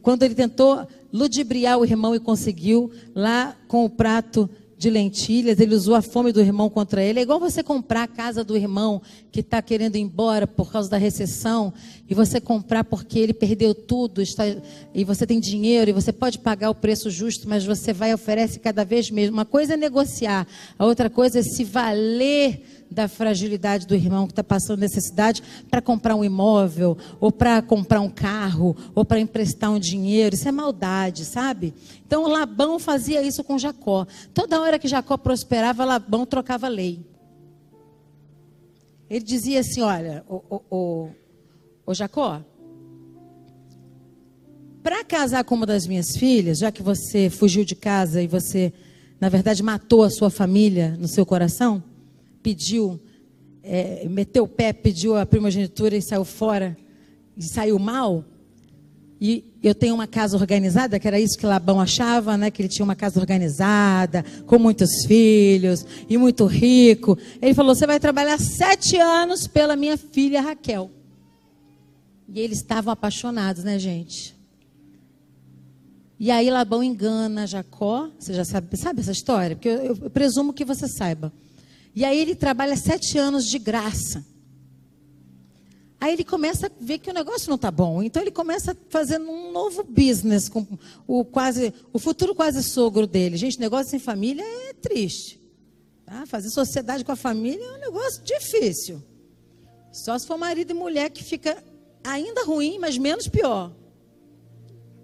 quando 0.02 0.24
ele 0.24 0.36
tentou 0.36 0.88
ludibriar 1.12 1.80
o 1.80 1.86
irmão 1.86 2.14
e 2.14 2.20
conseguiu, 2.20 2.92
lá 3.16 3.56
com 3.68 3.86
o 3.86 3.90
prato 3.90 4.50
de 4.78 4.90
lentilhas, 4.90 5.60
ele 5.60 5.74
usou 5.74 5.96
a 5.96 6.02
fome 6.02 6.32
do 6.32 6.42
irmão 6.42 6.70
contra 6.70 7.02
ele. 7.02 7.20
É 7.20 7.22
igual 7.22 7.40
você 7.40 7.64
comprar 7.64 8.04
a 8.04 8.08
casa 8.08 8.44
do 8.44 8.58
irmão 8.58 9.02
que 9.32 9.40
está 9.40 9.62
querendo 9.62 9.96
ir 9.96 10.02
embora 10.02 10.46
por 10.46 10.72
causa 10.72 10.90
da 10.90 10.98
recessão, 10.98 11.74
e 12.08 12.14
você 12.14 12.40
comprar 12.40 12.84
porque 12.84 13.18
ele 13.18 13.34
perdeu 13.34 13.74
tudo, 13.74 14.22
está, 14.22 14.44
e 14.94 15.04
você 15.04 15.26
tem 15.26 15.40
dinheiro, 15.40 15.90
e 15.90 15.94
você 15.94 16.12
pode 16.12 16.40
pagar 16.40 16.70
o 16.70 16.76
preço 16.76 17.10
justo, 17.10 17.48
mas 17.48 17.66
você 17.66 17.92
vai 17.92 18.12
e 18.12 18.14
oferece 18.14 18.60
cada 18.60 18.84
vez 18.86 19.10
menos. 19.10 19.32
Uma 19.32 19.46
coisa 19.46 19.74
é 19.74 19.78
negociar, 19.78 20.48
a 20.78 20.86
outra 20.86 21.10
coisa 21.10 21.40
é 21.40 21.44
se 21.44 21.64
valer 21.64 22.62
da 22.90 23.08
fragilidade 23.08 23.88
do 23.88 23.96
irmão 23.96 24.28
que 24.28 24.32
está 24.32 24.44
passando 24.44 24.80
necessidade 24.80 25.42
para 25.70 25.82
comprar 25.82 26.16
um 26.16 26.24
imóvel, 26.24 26.98
ou 27.20 27.32
para 27.32 27.62
comprar 27.62 28.00
um 28.00 28.10
carro, 28.10 28.76
ou 28.94 29.04
para 29.04 29.20
emprestar 29.20 29.72
um 29.72 29.80
dinheiro. 29.80 30.36
Isso 30.36 30.48
é 30.48 30.52
maldade, 30.52 31.26
sabe? 31.26 31.74
Então 32.06 32.28
Labão 32.28 32.78
fazia 32.78 33.22
isso 33.22 33.44
com 33.44 33.58
Jacó. 33.58 34.06
Toda 34.34 34.62
hora 34.62 34.65
que 34.80 34.88
Jacó 34.88 35.18
prosperava, 35.18 35.86
Labão 35.86 36.26
trocava 36.26 36.68
lei. 36.68 37.06
Ele 39.10 39.24
dizia 39.24 39.60
assim: 39.60 39.82
Olha, 39.82 40.26
o 40.28 41.10
Jacó, 41.94 42.42
para 44.84 45.04
casar 45.04 45.44
com 45.44 45.56
uma 45.56 45.66
das 45.66 45.88
minhas 45.88 46.18
filhas, 46.18 46.60
já 46.60 46.72
que 46.72 46.84
você 46.84 47.30
fugiu 47.30 47.64
de 47.64 47.76
casa 47.76 48.22
e 48.22 48.28
você, 48.28 48.74
na 49.20 49.30
verdade, 49.30 49.64
matou 49.64 50.04
a 50.04 50.10
sua 50.10 50.30
família 50.30 50.96
no 51.00 51.08
seu 51.08 51.26
coração 51.26 51.84
pediu, 52.46 53.02
é, 53.64 54.08
meteu 54.08 54.44
o 54.44 54.48
pé, 54.48 54.72
pediu 54.72 55.16
a 55.16 55.26
primogenitura 55.26 55.98
e 55.98 56.02
saiu 56.02 56.24
fora, 56.24 56.78
e 57.36 57.42
saiu 57.42 57.80
mal. 57.80 58.24
E 59.20 59.46
eu 59.64 59.74
tenho 59.74 59.96
uma 59.96 60.08
casa 60.08 60.36
organizada, 60.36 61.00
que 61.00 61.08
era 61.08 61.20
isso 61.20 61.38
que 61.38 61.46
Labão 61.46 61.80
achava, 61.80 62.36
né? 62.38 62.52
Que 62.52 62.62
ele 62.62 62.70
tinha 62.70 62.84
uma 62.84 62.96
casa 62.96 63.20
organizada, 63.20 64.26
com 64.46 64.60
muitos 64.60 65.06
filhos 65.06 65.86
e 66.10 66.18
muito 66.18 66.46
rico. 66.46 67.18
Ele 67.42 67.54
falou: 67.54 67.74
Você 67.74 67.88
vai 67.88 68.00
trabalhar 68.00 68.38
sete 68.40 68.98
anos 68.98 69.48
pela 69.48 69.76
minha 69.76 69.98
filha 69.98 70.42
Raquel. 70.42 70.92
E 72.28 72.40
eles 72.40 72.58
estavam 72.58 72.92
apaixonados, 72.92 73.64
né, 73.64 73.80
gente? 73.80 74.36
E 76.20 76.32
aí 76.32 76.50
Labão 76.50 76.84
engana 76.84 77.48
Jacó. 77.48 78.10
Você 78.20 78.34
já 78.34 78.44
sabe, 78.44 78.76
sabe 78.78 79.02
essa 79.02 79.12
história? 79.12 79.56
Porque 79.56 79.70
eu, 79.70 79.98
eu 80.02 80.10
presumo 80.10 80.54
que 80.54 80.66
você 80.66 80.88
saiba. 80.88 81.32
E 81.96 82.04
aí 82.04 82.20
ele 82.20 82.36
trabalha 82.36 82.76
sete 82.76 83.18
anos 83.18 83.46
de 83.46 83.58
graça. 83.58 84.26
Aí 86.00 86.14
ele 86.14 86.24
começa 86.24 86.68
a 86.68 86.72
ver 86.80 87.00
que 87.00 87.10
o 87.10 87.14
negócio 87.14 87.50
não 87.50 87.56
está 87.56 87.72
bom. 87.72 88.04
Então 88.04 88.22
ele 88.22 88.32
começa 88.32 88.76
fazendo 88.90 89.30
um 89.30 89.52
novo 89.52 89.84
business 89.84 90.50
com 90.50 90.66
o 91.08 91.24
quase, 91.24 91.74
o 91.94 92.00
futuro 92.00 92.36
quase 92.36 92.62
sogro 92.64 93.08
dele. 93.08 93.38
Gente, 93.38 93.60
negócio 93.60 93.90
sem 93.90 94.00
família 94.00 94.44
é 94.44 94.74
triste. 94.74 95.40
Tá? 96.06 96.26
Fazer 96.26 96.50
sociedade 96.50 97.04
com 97.04 97.12
a 97.12 97.16
família 97.16 97.64
é 97.64 97.78
um 97.78 97.80
negócio 97.80 98.24
difícil. 98.24 99.02
Só 99.92 100.18
se 100.20 100.28
for 100.28 100.38
marido 100.38 100.72
e 100.72 100.74
mulher 100.74 101.10
que 101.10 101.24
fica 101.24 101.64
ainda 102.04 102.44
ruim, 102.44 102.78
mas 102.78 102.98
menos 102.98 103.28
pior. 103.28 103.74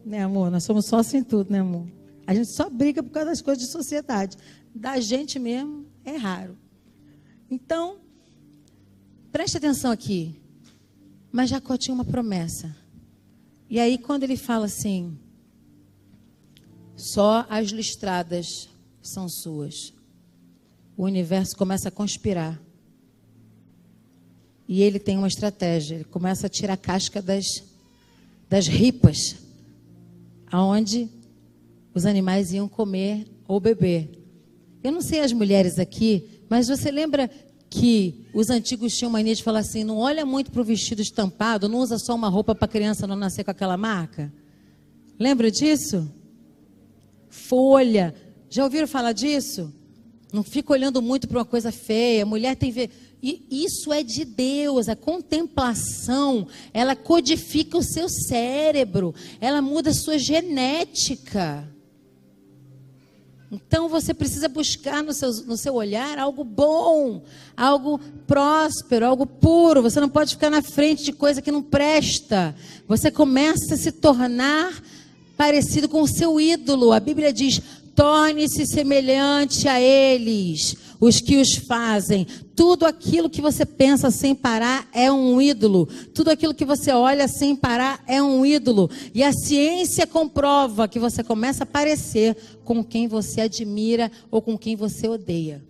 Né, 0.05 0.21
amor? 0.23 0.51
Nós 0.51 0.63
somos 0.63 0.85
sócios 0.85 1.13
em 1.13 1.23
tudo, 1.23 1.51
né, 1.51 1.59
amor? 1.59 1.87
A 2.27 2.33
gente 2.33 2.49
só 2.49 2.69
briga 2.69 3.01
por 3.01 3.11
causa 3.11 3.29
das 3.29 3.41
coisas 3.41 3.63
de 3.63 3.71
sociedade. 3.71 4.37
Da 4.73 4.99
gente 4.99 5.39
mesmo 5.39 5.85
é 6.03 6.15
raro. 6.15 6.57
Então, 7.49 7.99
preste 9.31 9.57
atenção 9.57 9.91
aqui. 9.91 10.40
Mas 11.31 11.49
Jacó 11.49 11.77
tinha 11.77 11.93
uma 11.93 12.05
promessa. 12.05 12.75
E 13.69 13.79
aí, 13.79 13.97
quando 13.97 14.23
ele 14.23 14.35
fala 14.35 14.65
assim: 14.65 15.17
só 16.95 17.45
as 17.49 17.69
listradas 17.69 18.69
são 19.01 19.29
suas, 19.29 19.93
o 20.97 21.03
universo 21.03 21.55
começa 21.55 21.87
a 21.87 21.91
conspirar. 21.91 22.61
E 24.67 24.81
ele 24.81 24.99
tem 24.99 25.17
uma 25.17 25.27
estratégia. 25.27 25.95
Ele 25.95 26.03
começa 26.03 26.47
a 26.47 26.49
tirar 26.49 26.73
a 26.73 26.77
casca 26.77 27.21
das, 27.21 27.63
das 28.49 28.67
ripas, 28.67 29.35
aonde 30.47 31.09
os 31.93 32.05
animais 32.05 32.53
iam 32.53 32.67
comer 32.67 33.27
ou 33.47 33.59
beber. 33.59 34.09
Eu 34.83 34.91
não 34.91 35.01
sei 35.01 35.19
as 35.19 35.33
mulheres 35.33 35.77
aqui, 35.77 36.41
mas 36.49 36.67
você 36.67 36.89
lembra 36.89 37.29
que 37.71 38.25
os 38.33 38.49
antigos 38.49 38.97
tinham 38.97 39.09
mania 39.09 39.33
de 39.33 39.41
falar 39.41 39.59
assim: 39.59 39.85
não 39.85 39.97
olha 39.97 40.25
muito 40.25 40.51
para 40.51 40.61
o 40.61 40.65
vestido 40.65 41.01
estampado, 41.01 41.69
não 41.69 41.79
usa 41.79 41.97
só 41.97 42.13
uma 42.13 42.27
roupa 42.27 42.53
para 42.53 42.67
criança 42.67 43.07
não 43.07 43.15
nascer 43.15 43.45
com 43.45 43.51
aquela 43.51 43.77
marca? 43.77 44.31
Lembra 45.17 45.49
disso? 45.49 46.11
Folha. 47.29 48.13
Já 48.49 48.65
ouviram 48.65 48.87
falar 48.87 49.13
disso? 49.13 49.73
Não 50.33 50.43
fica 50.43 50.73
olhando 50.73 51.01
muito 51.01 51.27
para 51.27 51.39
uma 51.39 51.45
coisa 51.45 51.71
feia. 51.71 52.25
Mulher 52.25 52.57
tem. 52.57 52.71
Ve... 52.71 52.89
E 53.23 53.45
isso 53.49 53.93
é 53.93 54.03
de 54.03 54.25
Deus. 54.25 54.89
A 54.89 54.95
contemplação, 54.95 56.47
ela 56.73 56.95
codifica 56.95 57.77
o 57.77 57.83
seu 57.83 58.09
cérebro, 58.09 59.15
ela 59.39 59.61
muda 59.61 59.91
a 59.91 59.93
sua 59.93 60.17
genética. 60.17 61.70
Então 63.51 63.89
você 63.89 64.13
precisa 64.13 64.47
buscar 64.47 65.03
no 65.03 65.11
seu, 65.11 65.29
no 65.45 65.57
seu 65.57 65.73
olhar 65.73 66.17
algo 66.17 66.41
bom, 66.41 67.21
algo 67.57 67.99
próspero, 68.25 69.05
algo 69.05 69.25
puro. 69.25 69.81
Você 69.81 69.99
não 69.99 70.07
pode 70.07 70.35
ficar 70.35 70.49
na 70.49 70.61
frente 70.61 71.03
de 71.03 71.11
coisa 71.11 71.41
que 71.41 71.51
não 71.51 71.61
presta. 71.61 72.55
Você 72.87 73.11
começa 73.11 73.73
a 73.73 73.77
se 73.77 73.91
tornar 73.91 74.71
parecido 75.35 75.89
com 75.89 76.01
o 76.01 76.07
seu 76.07 76.39
ídolo. 76.39 76.93
A 76.93 76.99
Bíblia 77.01 77.33
diz: 77.33 77.61
torne-se 77.93 78.65
semelhante 78.65 79.67
a 79.67 79.81
eles, 79.81 80.77
os 81.01 81.19
que 81.19 81.37
os 81.37 81.55
fazem. 81.55 82.27
Tudo 82.55 82.85
aquilo 82.85 83.29
que 83.29 83.41
você 83.41 83.65
pensa 83.65 84.11
sem 84.11 84.35
parar 84.35 84.87
é 84.93 85.11
um 85.11 85.41
ídolo. 85.41 85.87
Tudo 86.13 86.29
aquilo 86.29 86.53
que 86.53 86.63
você 86.63 86.91
olha 86.91 87.27
sem 87.27 87.55
parar 87.55 88.03
é 88.05 88.21
um 88.21 88.45
ídolo. 88.45 88.87
E 89.13 89.23
a 89.23 89.33
ciência 89.33 90.05
comprova 90.05 90.87
que 90.87 90.99
você 90.99 91.23
começa 91.23 91.63
a 91.63 91.65
parecer 91.65 92.37
com 92.63 92.83
quem 92.83 93.07
você 93.07 93.41
admira 93.41 94.11
ou 94.29 94.43
com 94.43 94.55
quem 94.55 94.75
você 94.75 95.07
odeia. 95.07 95.65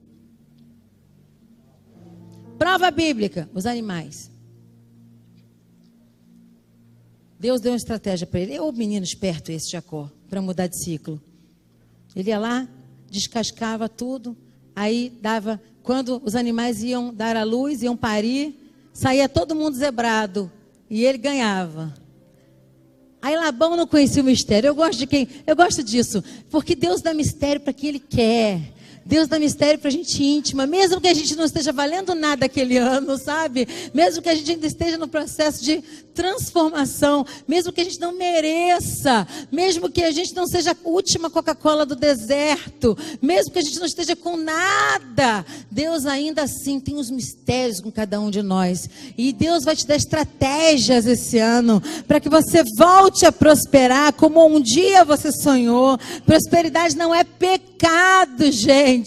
Prova 2.60 2.92
bíblica: 2.92 3.50
os 3.54 3.66
animais. 3.66 4.30
Deus 7.40 7.60
deu 7.62 7.72
uma 7.72 7.78
estratégia 7.78 8.28
para 8.28 8.42
ele. 8.42 8.54
É 8.54 8.62
o 8.62 8.72
menino 8.72 9.04
esperto 9.04 9.52
esse 9.52 9.72
Jacó, 9.72 10.12
para 10.30 10.42
mudar 10.42 10.68
de 10.68 10.78
ciclo. 10.78 11.20
Ele 12.14 12.30
ia 12.30 12.38
lá, 12.38 12.68
descascava 13.10 13.88
tudo, 13.90 14.38
aí 14.82 15.14
dava, 15.22 15.62
quando 15.84 16.20
os 16.26 16.36
animais 16.36 16.82
iam 16.82 17.14
dar 17.14 17.38
à 17.38 17.44
luz, 17.44 17.84
iam 17.84 17.96
parir, 17.96 18.56
saía 18.92 19.30
todo 19.30 19.54
mundo 19.54 19.78
zebrado 19.78 20.52
e 20.90 21.06
ele 21.06 21.20
ganhava. 21.20 21.94
Aí 23.22 23.36
Labão 23.36 23.78
não 23.78 23.86
conhecia 23.86 24.24
o 24.24 24.26
mistério. 24.26 24.70
Eu 24.70 24.74
gosto 24.74 24.98
de 24.98 25.06
quem? 25.06 25.28
Eu 25.46 25.56
gosto 25.56 25.84
disso, 25.84 26.24
porque 26.50 26.74
Deus 26.74 27.00
dá 27.00 27.14
mistério 27.14 27.62
para 27.62 27.74
quem 27.74 27.90
ele 27.90 28.00
quer. 28.00 28.74
Deus 29.12 29.28
dá 29.28 29.38
mistério 29.38 29.78
para 29.78 29.90
gente 29.90 30.24
íntima, 30.24 30.66
mesmo 30.66 31.02
que 31.02 31.08
a 31.10 31.14
gente 31.14 31.36
não 31.36 31.44
esteja 31.44 31.74
valendo 31.74 32.16
nada 32.16 32.46
aquele 32.46 32.78
ano, 32.78 33.18
sabe? 33.18 33.68
Mesmo 33.94 34.22
que 34.22 34.30
a 34.30 34.34
gente 34.34 34.52
ainda 34.52 34.66
esteja 34.66 34.98
no 34.98 35.06
processo 35.06 35.62
de 35.62 35.84
transformação, 36.14 37.26
mesmo 37.46 37.74
que 37.74 37.82
a 37.82 37.84
gente 37.84 38.00
não 38.00 38.14
mereça, 38.14 39.28
mesmo 39.52 39.90
que 39.90 40.02
a 40.04 40.12
gente 40.12 40.34
não 40.34 40.48
seja 40.48 40.72
a 40.72 40.88
última 40.88 41.30
Coca-Cola 41.30 41.86
do 41.86 41.94
deserto, 41.94 42.98
mesmo 43.22 43.52
que 43.52 43.60
a 43.60 43.62
gente 43.62 43.80
não 43.80 43.86
esteja 43.86 44.16
com 44.16 44.38
nada, 44.38 45.46
Deus 45.70 46.06
ainda 46.06 46.44
assim 46.44 46.80
tem 46.80 46.96
os 46.96 47.10
mistérios 47.10 47.82
com 47.82 47.92
cada 47.92 48.18
um 48.18 48.30
de 48.30 48.42
nós. 48.42 48.90
E 49.18 49.34
Deus 49.34 49.66
vai 49.66 49.76
te 49.76 49.86
dar 49.86 49.98
estratégias 49.98 51.06
esse 51.06 51.38
ano 51.38 51.82
para 52.08 52.22
que 52.22 52.30
você 52.30 52.64
volte 52.78 53.26
a 53.26 53.32
prosperar 53.32 54.14
como 54.14 54.46
um 54.46 54.62
dia 54.62 55.04
você 55.04 55.34
sonhou. 55.34 55.98
Prosperidade 56.26 56.96
não 56.96 57.14
é 57.14 57.26
pecado, 57.26 58.50
gente. 58.52 59.01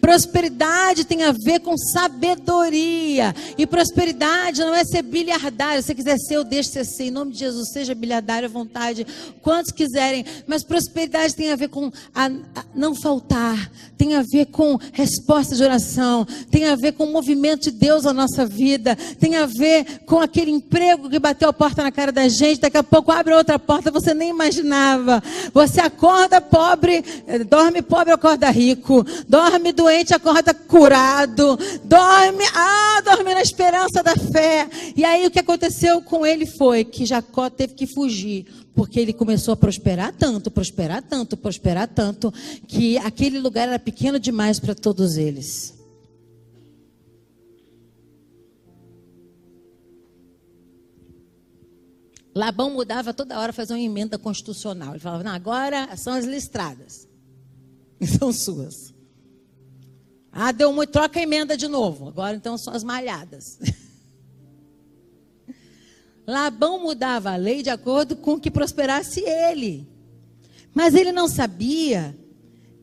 Prosperidade 0.00 1.04
tem 1.04 1.22
a 1.22 1.32
ver 1.32 1.60
com 1.60 1.76
sabedoria. 1.76 3.34
E 3.58 3.66
prosperidade 3.66 4.60
não 4.60 4.74
é 4.74 4.84
ser 4.84 5.02
bilhardário. 5.02 5.82
Se 5.82 5.88
você 5.88 5.94
quiser 5.94 6.18
ser, 6.18 6.36
eu 6.36 6.44
deixo 6.44 6.70
ser 6.70 6.80
assim. 6.80 7.08
Em 7.08 7.10
nome 7.10 7.32
de 7.32 7.38
Jesus, 7.38 7.70
seja 7.72 7.94
bilhardário 7.94 8.48
à 8.48 8.50
vontade. 8.50 9.06
Quantos 9.42 9.72
quiserem. 9.72 10.24
Mas 10.46 10.64
prosperidade 10.64 11.34
tem 11.34 11.52
a 11.52 11.56
ver 11.56 11.68
com 11.68 11.90
a, 12.14 12.26
a 12.26 12.64
não 12.74 12.94
faltar. 12.94 13.70
Tem 13.96 14.14
a 14.14 14.22
ver 14.22 14.46
com 14.46 14.78
resposta 14.92 15.54
de 15.54 15.62
oração. 15.62 16.26
Tem 16.50 16.66
a 16.66 16.76
ver 16.76 16.92
com 16.92 17.04
o 17.04 17.12
movimento 17.12 17.70
de 17.70 17.70
Deus 17.70 18.04
na 18.04 18.12
nossa 18.12 18.44
vida. 18.46 18.96
Tem 19.18 19.36
a 19.36 19.46
ver 19.46 20.00
com 20.06 20.20
aquele 20.20 20.50
emprego 20.50 21.08
que 21.08 21.18
bateu 21.18 21.48
a 21.48 21.52
porta 21.52 21.82
na 21.82 21.90
cara 21.90 22.12
da 22.12 22.28
gente. 22.28 22.60
Daqui 22.60 22.76
a 22.76 22.82
pouco 22.82 23.10
abre 23.10 23.34
outra 23.34 23.58
porta, 23.58 23.90
você 23.90 24.14
nem 24.14 24.30
imaginava. 24.30 25.22
Você 25.52 25.80
acorda 25.80 26.40
pobre, 26.40 27.04
eh, 27.26 27.44
dorme 27.44 27.82
pobre, 27.82 28.12
acorda 28.12 28.50
rico. 28.50 29.04
Dorme 29.28 29.72
doente, 29.72 30.14
acorda 30.14 30.52
curado. 30.52 31.58
Dorme, 31.84 32.44
ah, 32.54 33.02
dorme 33.04 33.34
na 33.34 33.42
esperança 33.42 34.02
da 34.02 34.16
fé. 34.16 34.68
E 34.96 35.04
aí 35.04 35.26
o 35.26 35.30
que 35.30 35.38
aconteceu 35.38 36.02
com 36.02 36.26
ele 36.26 36.46
foi 36.46 36.84
que 36.84 37.06
Jacó 37.06 37.48
teve 37.50 37.74
que 37.74 37.86
fugir, 37.86 38.46
porque 38.74 39.00
ele 39.00 39.12
começou 39.12 39.52
a 39.54 39.56
prosperar 39.56 40.12
tanto, 40.12 40.50
prosperar 40.50 41.02
tanto, 41.02 41.36
prosperar 41.36 41.88
tanto, 41.88 42.32
que 42.66 42.98
aquele 42.98 43.38
lugar 43.38 43.68
era 43.68 43.78
pequeno 43.78 44.18
demais 44.18 44.58
para 44.58 44.74
todos 44.74 45.16
eles. 45.16 45.76
Labão 52.36 52.68
mudava 52.68 53.14
toda 53.14 53.40
hora, 53.40 53.50
fazia 53.50 53.74
uma 53.74 53.82
emenda 53.82 54.18
constitucional. 54.18 54.90
Ele 54.90 54.98
falava: 54.98 55.24
não, 55.24 55.32
agora 55.32 55.96
são 55.96 56.12
as 56.12 56.26
listradas. 56.26 57.08
São 58.18 58.30
suas. 58.30 58.95
Ah, 60.38 60.52
deu 60.52 60.70
muito, 60.72 60.90
troca 60.90 61.18
a 61.18 61.22
emenda 61.22 61.56
de 61.56 61.66
novo. 61.66 62.08
Agora 62.08 62.36
então 62.36 62.58
são 62.58 62.74
as 62.74 62.84
malhadas. 62.84 63.58
Labão 66.26 66.80
mudava 66.80 67.32
a 67.32 67.36
lei 67.36 67.62
de 67.62 67.70
acordo 67.70 68.16
com 68.16 68.38
que 68.38 68.50
prosperasse 68.50 69.20
ele. 69.20 69.88
Mas 70.74 70.94
ele 70.94 71.12
não 71.12 71.28
sabia 71.28 72.14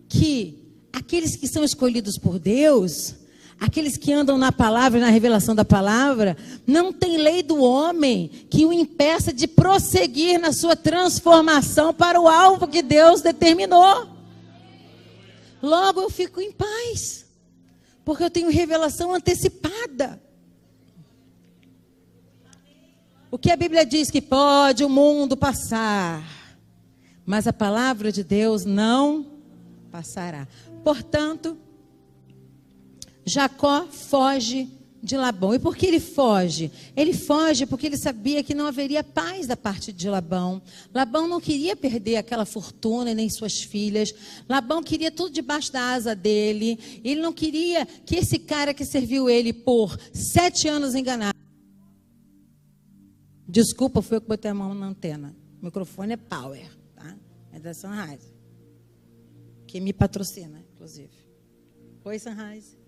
que 0.09 0.57
aqueles 0.91 1.35
que 1.35 1.47
são 1.47 1.63
escolhidos 1.63 2.17
por 2.17 2.39
Deus 2.39 3.15
Aqueles 3.63 3.95
que 3.95 4.11
andam 4.11 4.37
na 4.37 4.51
palavra 4.51 4.99
e 4.99 5.01
na 5.01 5.09
revelação 5.09 5.55
da 5.55 5.63
palavra, 5.63 6.35
não 6.67 6.91
tem 6.91 7.17
lei 7.17 7.41
do 7.41 7.61
homem 7.61 8.29
que 8.49 8.65
o 8.65 8.73
impeça 8.73 9.31
de 9.31 9.47
prosseguir 9.47 10.37
na 10.37 10.51
sua 10.51 10.75
transformação 10.75 11.93
para 11.93 12.19
o 12.19 12.27
alvo 12.27 12.67
que 12.67 12.81
Deus 12.81 13.21
determinou. 13.21 14.05
Logo 15.61 16.01
eu 16.01 16.09
fico 16.09 16.41
em 16.41 16.51
paz, 16.51 17.22
porque 18.03 18.23
eu 18.23 18.29
tenho 18.29 18.49
revelação 18.49 19.13
antecipada. 19.13 20.21
O 23.31 23.37
que 23.37 23.51
a 23.51 23.57
Bíblia 23.57 23.85
diz 23.85 24.11
que 24.11 24.21
pode 24.21 24.83
o 24.83 24.89
mundo 24.89 25.35
passar, 25.35 26.23
mas 27.25 27.47
a 27.47 27.53
palavra 27.53 28.11
de 28.11 28.23
Deus 28.23 28.63
não 28.63 29.25
passará. 29.91 30.47
Portanto, 30.83 31.57
Jacó 33.25 33.87
foge 33.87 34.69
de 35.03 35.17
Labão. 35.17 35.53
E 35.53 35.59
por 35.59 35.75
que 35.75 35.85
ele 35.85 35.99
foge? 35.99 36.71
Ele 36.95 37.13
foge 37.13 37.65
porque 37.65 37.85
ele 37.85 37.97
sabia 37.97 38.41
que 38.41 38.55
não 38.55 38.65
haveria 38.65 39.03
paz 39.03 39.45
da 39.45 39.57
parte 39.57 39.91
de 39.91 40.07
Labão. 40.07 40.61
Labão 40.93 41.27
não 41.27 41.41
queria 41.41 41.75
perder 41.75 42.15
aquela 42.15 42.45
fortuna 42.45 43.11
e 43.11 43.15
nem 43.15 43.29
suas 43.29 43.61
filhas. 43.61 44.15
Labão 44.47 44.81
queria 44.81 45.11
tudo 45.11 45.33
debaixo 45.33 45.73
da 45.73 45.91
asa 45.91 46.15
dele. 46.15 46.79
Ele 47.03 47.19
não 47.19 47.33
queria 47.33 47.85
que 47.85 48.15
esse 48.15 48.39
cara 48.39 48.73
que 48.73 48.85
serviu 48.85 49.29
ele 49.29 49.51
por 49.51 49.99
sete 50.13 50.69
anos 50.69 50.95
enganar. 50.95 51.33
Desculpa, 53.45 54.01
foi 54.01 54.17
eu 54.17 54.21
que 54.21 54.27
botei 54.27 54.49
a 54.49 54.53
mão 54.53 54.73
na 54.73 54.87
antena. 54.87 55.35
O 55.61 55.65
microfone 55.65 56.13
é 56.13 56.17
Power, 56.17 56.65
tá? 56.95 57.13
É 57.51 57.59
da 57.59 57.73
Sunrise. 57.73 58.33
Que 59.67 59.81
me 59.81 59.91
patrocina, 59.91 60.63
inclusive. 60.73 61.11
Oi, 62.05 62.17
Sunrise. 62.19 62.82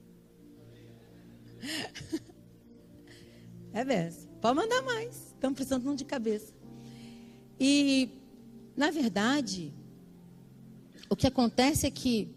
É 3.73 3.83
mesmo. 3.83 4.31
Pode 4.39 4.55
mandar 4.55 4.81
mais. 4.83 5.33
Estamos 5.33 5.55
precisando 5.55 5.83
de 5.83 5.89
um 5.89 5.95
de 5.95 6.05
cabeça. 6.05 6.53
E, 7.59 8.09
na 8.75 8.89
verdade, 8.89 9.73
o 11.09 11.15
que 11.15 11.27
acontece 11.27 11.85
é 11.85 11.91
que 11.91 12.33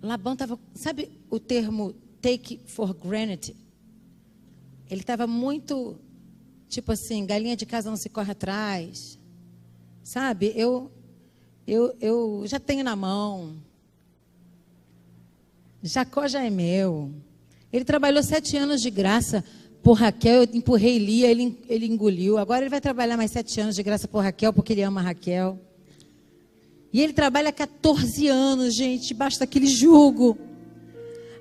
Labão 0.00 0.34
estava. 0.34 0.58
Sabe 0.72 1.10
o 1.28 1.40
termo 1.40 1.94
take 2.20 2.60
for 2.66 2.94
granted? 2.94 3.56
Ele 4.88 5.00
estava 5.00 5.26
muito. 5.26 5.98
Tipo 6.68 6.92
assim, 6.92 7.26
galinha 7.26 7.56
de 7.56 7.66
casa 7.66 7.90
não 7.90 7.96
se 7.96 8.08
corre 8.08 8.32
atrás. 8.32 9.18
Sabe? 10.02 10.52
Eu, 10.54 10.92
eu, 11.66 11.96
eu 12.00 12.42
já 12.46 12.60
tenho 12.60 12.84
na 12.84 12.94
mão. 12.94 13.56
Jacó 15.82 16.26
já 16.28 16.44
é 16.44 16.50
meu. 16.50 17.12
Ele 17.76 17.84
trabalhou 17.84 18.22
sete 18.22 18.56
anos 18.56 18.80
de 18.80 18.90
graça 18.90 19.44
por 19.82 19.92
Raquel, 19.92 20.44
eu 20.44 20.48
empurrei 20.54 20.98
Lia, 20.98 21.30
ele, 21.30 21.58
ele 21.68 21.84
engoliu. 21.84 22.38
Agora 22.38 22.62
ele 22.62 22.70
vai 22.70 22.80
trabalhar 22.80 23.18
mais 23.18 23.30
sete 23.30 23.60
anos 23.60 23.74
de 23.76 23.82
graça 23.82 24.08
por 24.08 24.20
Raquel, 24.20 24.50
porque 24.50 24.72
ele 24.72 24.80
ama 24.80 25.02
Raquel. 25.02 25.58
E 26.90 27.02
ele 27.02 27.12
trabalha 27.12 27.52
14 27.52 28.28
anos, 28.28 28.74
gente, 28.74 29.08
debaixo 29.08 29.38
daquele 29.38 29.66
jugo. 29.66 30.38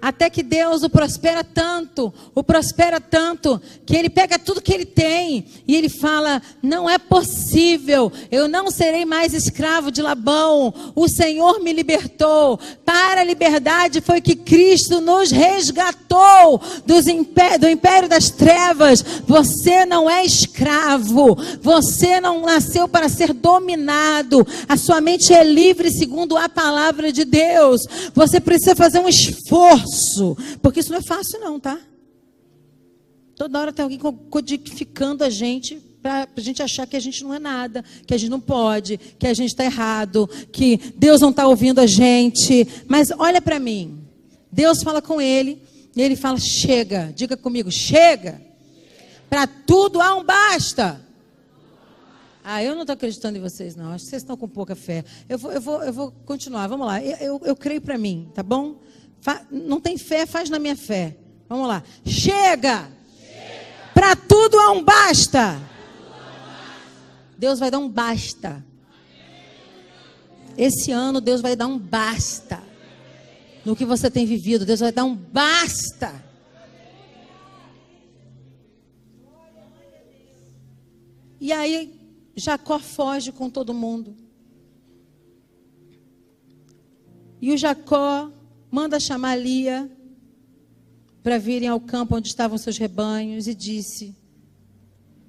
Até 0.05 0.29
que 0.29 0.43
Deus 0.43 0.83
o 0.83 0.89
prospera 0.89 1.43
tanto, 1.43 2.13
o 2.35 2.43
prospera 2.43 3.01
tanto, 3.01 3.59
que 3.87 3.95
ele 3.95 4.07
pega 4.07 4.37
tudo 4.37 4.61
que 4.61 4.71
ele 4.71 4.85
tem 4.85 5.47
e 5.67 5.75
ele 5.75 5.89
fala: 5.89 6.43
Não 6.61 6.87
é 6.87 6.99
possível, 6.99 8.11
eu 8.31 8.47
não 8.47 8.69
serei 8.69 9.03
mais 9.03 9.33
escravo 9.33 9.89
de 9.89 10.03
Labão, 10.03 10.71
o 10.95 11.07
Senhor 11.07 11.59
me 11.59 11.73
libertou. 11.73 12.59
Para 12.85 13.21
a 13.21 13.23
liberdade 13.23 13.99
foi 13.99 14.21
que 14.21 14.35
Cristo 14.35 15.01
nos 15.01 15.31
resgatou 15.31 16.61
impé 17.11 17.57
do 17.57 17.67
império 17.67 18.07
das 18.07 18.29
trevas. 18.29 19.03
Você 19.25 19.87
não 19.87 20.07
é 20.07 20.23
escravo, 20.23 21.35
você 21.63 22.21
não 22.21 22.41
nasceu 22.41 22.87
para 22.87 23.09
ser 23.09 23.33
dominado, 23.33 24.45
a 24.69 24.77
sua 24.77 25.01
mente 25.01 25.33
é 25.33 25.43
livre 25.43 25.89
segundo 25.89 26.37
a 26.37 26.47
palavra 26.47 27.11
de 27.11 27.25
Deus. 27.25 27.81
Você 28.13 28.39
precisa 28.39 28.75
fazer 28.75 28.99
um 28.99 29.09
esforço 29.09 29.94
esforço, 29.95 30.37
porque 30.61 30.79
isso 30.79 30.91
não 30.91 30.99
é 30.99 31.03
fácil 31.03 31.39
não, 31.39 31.59
tá? 31.59 31.79
Toda 33.35 33.59
hora 33.59 33.73
tem 33.73 33.83
alguém 33.83 33.99
codificando 33.99 35.23
a 35.23 35.29
gente 35.29 35.75
para 36.01 36.27
a 36.37 36.39
gente 36.39 36.61
achar 36.61 36.85
que 36.85 36.95
a 36.95 36.99
gente 36.99 37.23
não 37.23 37.33
é 37.33 37.39
nada, 37.39 37.83
que 38.05 38.13
a 38.13 38.17
gente 38.17 38.29
não 38.29 38.39
pode, 38.39 38.97
que 38.97 39.27
a 39.27 39.33
gente 39.33 39.49
está 39.49 39.65
errado, 39.65 40.29
que 40.51 40.77
Deus 40.95 41.19
não 41.19 41.31
está 41.31 41.47
ouvindo 41.47 41.79
a 41.79 41.87
gente. 41.87 42.67
Mas 42.87 43.09
olha 43.17 43.41
para 43.41 43.59
mim, 43.59 43.99
Deus 44.51 44.83
fala 44.83 45.01
com 45.01 45.19
ele 45.19 45.61
e 45.95 46.01
ele 46.01 46.15
fala: 46.15 46.37
chega, 46.37 47.11
diga 47.15 47.35
comigo, 47.35 47.71
chega. 47.71 48.41
Para 49.29 49.47
tudo 49.47 49.99
há 49.99 50.15
um 50.15 50.23
basta. 50.23 51.01
Ah, 52.43 52.63
eu 52.63 52.75
não 52.75 52.81
estou 52.81 52.93
acreditando 52.93 53.39
em 53.39 53.41
vocês, 53.41 53.75
não. 53.75 53.91
Acho 53.91 54.03
que 54.03 54.11
vocês 54.11 54.21
estão 54.21 54.37
com 54.37 54.47
pouca 54.47 54.75
fé. 54.75 55.03
Eu 55.27 55.39
vou, 55.39 55.51
eu 55.51 55.59
vou, 55.59 55.83
eu 55.83 55.91
vou 55.91 56.11
continuar. 56.25 56.67
Vamos 56.67 56.85
lá. 56.85 57.03
Eu, 57.03 57.17
eu, 57.17 57.41
eu 57.45 57.55
creio 57.55 57.81
para 57.81 57.97
mim, 57.97 58.29
tá 58.35 58.43
bom? 58.43 58.75
Não 59.51 59.79
tem 59.79 59.97
fé, 59.97 60.25
faz 60.25 60.49
na 60.49 60.59
minha 60.59 60.75
fé. 60.75 61.17
Vamos 61.47 61.67
lá. 61.67 61.83
Chega! 62.05 62.89
Chega. 63.19 63.91
Para 63.93 64.15
tudo 64.15 64.59
há 64.59 64.71
um 64.71 64.83
basta. 64.83 65.59
Deus 67.37 67.59
vai 67.59 67.71
dar 67.71 67.79
um 67.79 67.89
basta. 67.89 68.63
Esse 70.57 70.91
ano 70.91 71.19
Deus 71.19 71.41
vai 71.41 71.55
dar 71.55 71.67
um 71.67 71.77
basta. 71.77 72.61
No 73.65 73.75
que 73.75 73.85
você 73.85 74.11
tem 74.11 74.25
vivido, 74.25 74.65
Deus 74.65 74.79
vai 74.79 74.91
dar 74.91 75.05
um 75.05 75.15
basta. 75.15 76.23
E 81.41 81.51
aí 81.51 81.99
Jacó 82.35 82.79
foge 82.79 83.31
com 83.31 83.49
todo 83.49 83.73
mundo. 83.73 84.15
E 87.41 87.51
o 87.53 87.57
Jacó 87.57 88.31
manda 88.75 88.99
chamar 88.99 89.37
Lia 89.37 89.89
para 91.23 91.37
virem 91.37 91.69
ao 91.69 91.79
campo 91.79 92.17
onde 92.17 92.27
estavam 92.27 92.57
seus 92.57 92.77
rebanhos 92.77 93.47
e 93.47 93.55
disse: 93.55 94.13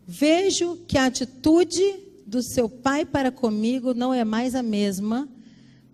Vejo 0.04 0.78
que 0.88 0.98
a 0.98 1.06
atitude 1.06 1.80
do 2.26 2.42
seu 2.42 2.68
pai 2.68 3.06
para 3.06 3.30
comigo 3.30 3.94
não 3.94 4.12
é 4.12 4.24
mais 4.24 4.56
a 4.56 4.64
mesma, 4.64 5.28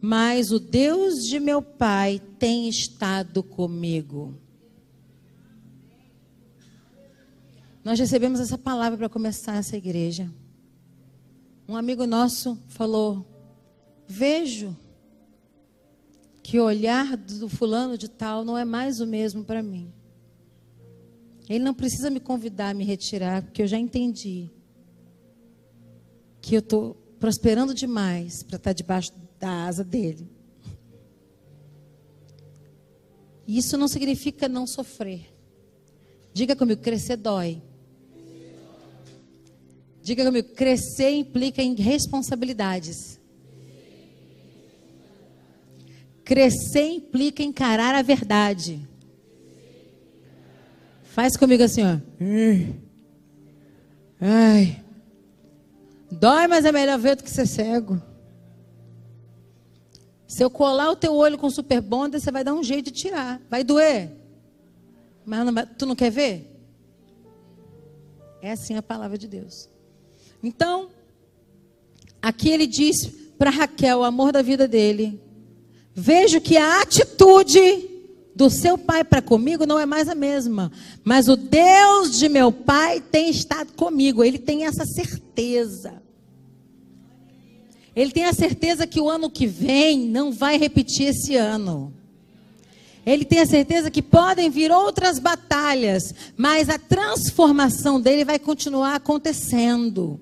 mas 0.00 0.50
o 0.50 0.58
Deus 0.58 1.26
de 1.26 1.38
meu 1.38 1.60
pai 1.60 2.22
tem 2.38 2.70
estado 2.70 3.42
comigo. 3.42 4.34
Nós 7.84 7.98
recebemos 7.98 8.40
essa 8.40 8.56
palavra 8.56 8.96
para 8.96 9.08
começar 9.10 9.56
essa 9.56 9.76
igreja. 9.76 10.32
Um 11.68 11.76
amigo 11.76 12.06
nosso 12.06 12.58
falou: 12.68 13.26
Vejo 14.08 14.74
que 16.42 16.58
o 16.58 16.64
olhar 16.64 17.16
do 17.16 17.48
fulano 17.48 17.96
de 17.96 18.08
tal 18.08 18.44
não 18.44 18.58
é 18.58 18.64
mais 18.64 19.00
o 19.00 19.06
mesmo 19.06 19.44
para 19.44 19.62
mim. 19.62 19.92
Ele 21.48 21.62
não 21.62 21.74
precisa 21.74 22.10
me 22.10 22.20
convidar 22.20 22.70
a 22.70 22.74
me 22.74 22.84
retirar, 22.84 23.42
porque 23.42 23.62
eu 23.62 23.66
já 23.66 23.78
entendi 23.78 24.50
que 26.40 26.54
eu 26.54 26.60
estou 26.60 26.94
prosperando 27.20 27.72
demais 27.72 28.42
para 28.42 28.56
estar 28.56 28.70
tá 28.70 28.72
debaixo 28.72 29.12
da 29.38 29.66
asa 29.66 29.84
dele. 29.84 30.28
Isso 33.46 33.76
não 33.76 33.86
significa 33.86 34.48
não 34.48 34.66
sofrer. 34.66 35.32
Diga 36.32 36.56
comigo, 36.56 36.80
crescer 36.80 37.16
dói. 37.16 37.62
Diga 40.02 40.24
comigo, 40.24 40.48
crescer 40.54 41.10
implica 41.10 41.62
em 41.62 41.74
responsabilidades. 41.74 43.20
Crescer 46.24 46.88
implica 46.88 47.42
encarar 47.42 47.94
a 47.94 48.02
verdade. 48.02 48.80
Faz 51.04 51.36
comigo 51.36 51.62
assim, 51.62 51.82
ó. 51.82 51.98
Ai. 54.20 54.82
Dói, 56.10 56.46
mas 56.46 56.64
é 56.64 56.72
melhor 56.72 56.98
ver 56.98 57.16
do 57.16 57.24
que 57.24 57.30
ser 57.30 57.46
cego. 57.46 58.00
Se 60.26 60.42
eu 60.42 60.48
colar 60.48 60.90
o 60.90 60.96
teu 60.96 61.14
olho 61.14 61.36
com 61.36 61.50
super 61.50 61.80
bonder, 61.82 62.18
você 62.18 62.30
vai 62.30 62.42
dar 62.42 62.54
um 62.54 62.62
jeito 62.62 62.86
de 62.86 62.92
tirar. 62.92 63.40
Vai 63.50 63.62
doer. 63.62 64.10
Mas 65.26 65.44
não 65.44 65.66
tu 65.66 65.84
não 65.84 65.94
quer 65.94 66.10
ver? 66.10 66.48
É 68.40 68.52
assim 68.52 68.76
a 68.76 68.82
palavra 68.82 69.18
de 69.18 69.28
Deus. 69.28 69.68
Então, 70.42 70.88
aqui 72.20 72.48
ele 72.48 72.66
diz 72.66 73.06
para 73.36 73.50
Raquel, 73.50 73.98
o 73.98 74.04
amor 74.04 74.32
da 74.32 74.40
vida 74.40 74.66
dele: 74.66 75.20
Vejo 75.94 76.40
que 76.40 76.56
a 76.56 76.80
atitude 76.80 77.90
do 78.34 78.48
seu 78.48 78.78
pai 78.78 79.04
para 79.04 79.20
comigo 79.20 79.66
não 79.66 79.78
é 79.78 79.84
mais 79.84 80.08
a 80.08 80.14
mesma, 80.14 80.72
mas 81.04 81.28
o 81.28 81.36
Deus 81.36 82.18
de 82.18 82.28
meu 82.28 82.50
pai 82.50 83.00
tem 83.00 83.28
estado 83.28 83.72
comigo, 83.74 84.24
ele 84.24 84.38
tem 84.38 84.64
essa 84.64 84.86
certeza. 84.86 86.02
Ele 87.94 88.10
tem 88.10 88.24
a 88.24 88.32
certeza 88.32 88.86
que 88.86 89.00
o 89.00 89.08
ano 89.08 89.30
que 89.30 89.46
vem 89.46 90.06
não 90.06 90.32
vai 90.32 90.56
repetir 90.56 91.08
esse 91.08 91.36
ano. 91.36 91.92
Ele 93.04 93.24
tem 93.24 93.40
a 93.40 93.46
certeza 93.46 93.90
que 93.90 94.00
podem 94.00 94.48
vir 94.48 94.70
outras 94.70 95.18
batalhas, 95.18 96.14
mas 96.36 96.70
a 96.70 96.78
transformação 96.78 98.00
dele 98.00 98.24
vai 98.24 98.38
continuar 98.38 98.94
acontecendo. 98.94 100.18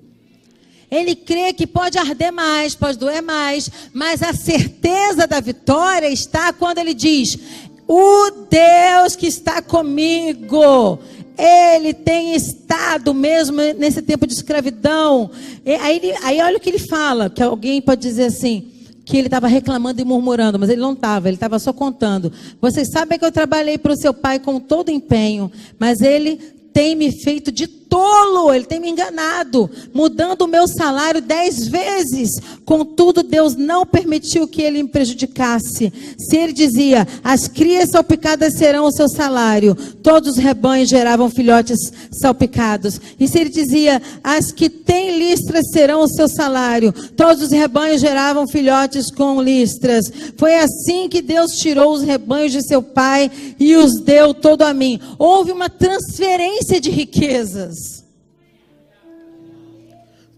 Ele 0.91 1.15
crê 1.15 1.53
que 1.53 1.65
pode 1.65 1.97
arder 1.97 2.33
mais, 2.33 2.75
pode 2.75 2.97
doer 2.97 3.21
mais, 3.21 3.71
mas 3.93 4.21
a 4.21 4.33
certeza 4.33 5.25
da 5.25 5.39
vitória 5.39 6.09
está 6.09 6.51
quando 6.51 6.79
ele 6.79 6.93
diz: 6.93 7.39
O 7.87 8.31
Deus 8.49 9.15
que 9.15 9.25
está 9.25 9.61
comigo, 9.61 10.99
ele 11.37 11.93
tem 11.93 12.35
estado 12.35 13.13
mesmo 13.13 13.61
nesse 13.77 14.01
tempo 14.01 14.27
de 14.27 14.33
escravidão. 14.33 15.31
Aí, 15.79 16.13
aí 16.23 16.41
olha 16.41 16.57
o 16.57 16.59
que 16.59 16.69
ele 16.69 16.79
fala, 16.79 17.29
que 17.29 17.41
alguém 17.41 17.81
pode 17.81 18.01
dizer 18.01 18.25
assim, 18.25 18.69
que 19.05 19.17
ele 19.17 19.27
estava 19.27 19.47
reclamando 19.47 20.01
e 20.01 20.05
murmurando, 20.05 20.59
mas 20.59 20.69
ele 20.69 20.81
não 20.81 20.91
estava, 20.91 21.29
ele 21.29 21.37
estava 21.37 21.57
só 21.57 21.71
contando. 21.71 22.33
Vocês 22.59 22.89
sabem 22.89 23.17
que 23.17 23.23
eu 23.23 23.31
trabalhei 23.31 23.77
para 23.77 23.93
o 23.93 23.97
seu 23.97 24.13
pai 24.13 24.39
com 24.39 24.59
todo 24.59 24.91
empenho, 24.91 25.49
mas 25.79 26.01
ele 26.01 26.35
tem 26.73 26.95
me 26.95 27.11
feito 27.11 27.51
de 27.51 27.80
tolo, 27.91 28.53
ele 28.53 28.63
tem 28.63 28.79
me 28.79 28.89
enganado, 28.89 29.69
mudando 29.93 30.43
o 30.43 30.47
meu 30.47 30.65
salário 30.65 31.21
dez 31.21 31.67
vezes. 31.67 32.39
Contudo, 32.63 33.21
Deus 33.21 33.53
não 33.53 33.85
permitiu 33.85 34.47
que 34.47 34.61
ele 34.61 34.81
me 34.81 34.87
prejudicasse. 34.87 35.91
Se 36.17 36.37
ele 36.37 36.53
dizia, 36.53 37.05
as 37.21 37.49
crias 37.49 37.89
salpicadas 37.89 38.53
serão 38.57 38.85
o 38.85 38.91
seu 38.93 39.09
salário, 39.09 39.75
todos 40.01 40.31
os 40.31 40.37
rebanhos 40.37 40.89
geravam 40.89 41.29
filhotes 41.29 41.91
salpicados. 42.13 43.01
E 43.19 43.27
se 43.27 43.37
ele 43.37 43.49
dizia, 43.49 44.01
as 44.23 44.53
que 44.53 44.69
têm 44.69 45.19
listras 45.19 45.69
serão 45.73 46.01
o 46.03 46.07
seu 46.07 46.29
salário, 46.29 46.93
todos 47.17 47.43
os 47.43 47.51
rebanhos 47.51 47.99
geravam 47.99 48.47
filhotes 48.47 49.11
com 49.11 49.41
listras. 49.41 50.05
Foi 50.37 50.55
assim 50.55 51.09
que 51.09 51.21
Deus 51.21 51.57
tirou 51.57 51.91
os 51.91 52.03
rebanhos 52.03 52.53
de 52.53 52.65
seu 52.65 52.81
pai 52.81 53.29
e 53.59 53.75
os 53.75 53.99
deu 53.99 54.33
todo 54.33 54.61
a 54.61 54.73
mim. 54.73 54.97
Houve 55.19 55.51
uma 55.51 55.69
transferência 55.69 56.79
de 56.79 56.89
riquezas. 56.89 57.80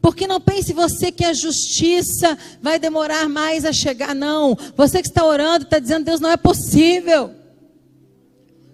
Porque 0.03 0.27
não 0.27 0.41
pense 0.41 0.73
você 0.73 1.13
que 1.13 1.23
a 1.23 1.31
justiça 1.31 2.37
vai 2.61 2.77
demorar 2.77 3.29
mais 3.29 3.63
a 3.63 3.71
chegar, 3.71 4.13
não. 4.13 4.53
Você 4.75 5.01
que 5.01 5.07
está 5.07 5.23
orando, 5.23 5.63
está 5.63 5.79
dizendo, 5.79 6.03
Deus, 6.03 6.19
não 6.19 6.29
é 6.29 6.35
possível. 6.35 7.31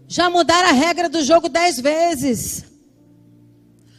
Já 0.07 0.27
mudaram 0.27 0.69
a 0.69 0.71
regra 0.71 1.07
do 1.07 1.23
jogo 1.23 1.47
dez 1.47 1.79
vezes. 1.79 2.65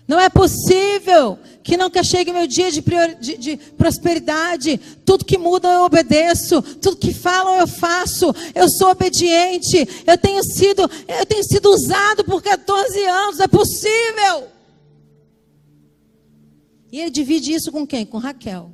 Não 0.09 0.19
é 0.19 0.29
possível 0.29 1.39
que 1.63 1.77
nunca 1.77 2.03
chegue 2.03 2.33
meu 2.33 2.49
dia 2.49 2.69
de, 2.73 2.83
de, 3.21 3.37
de, 3.37 3.57
prosperidade. 3.79 4.77
Tudo 5.07 5.25
que 5.25 5.39
mudam 5.39 5.71
eu 5.71 5.85
obedeço. 5.85 6.61
Tudo 6.61 6.97
que 6.97 7.15
falam 7.15 7.61
eu 7.61 7.69
faço. 7.69 8.35
Eu 8.57 8.69
sou 8.69 8.91
obediente. 8.91 9.89
Eu 10.05 10.19
tenho 10.19 10.43
sido, 10.43 10.91
eu 11.07 11.25
tenho 11.25 11.45
sido 11.45 11.71
usado 11.71 12.25
por 12.25 12.43
14 12.43 13.05
anos. 13.05 13.39
É 13.39 13.47
possível. 13.47 14.49
E 16.93 16.99
ele 16.99 17.11
divide 17.11 17.53
isso 17.53 17.71
com 17.71 17.87
quem? 17.87 18.05
Com 18.05 18.19
Raquel. 18.19 18.73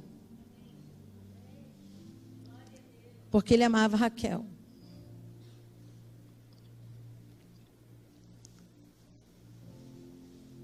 Porque 3.31 3.55
ele 3.55 3.65
amava 3.65 3.97
Raquel. 3.97 4.45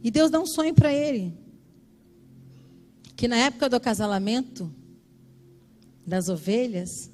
E 0.03 0.11
Deus 0.11 0.31
dá 0.31 0.41
um 0.41 0.47
sonho 0.47 0.75
para 0.75 0.93
ele. 0.93 1.37
Que 3.15 3.29
na 3.29 3.37
época 3.37 3.69
do 3.69 3.77
acasalamento 3.77 4.75
das 6.05 6.29
ovelhas, 6.29 7.11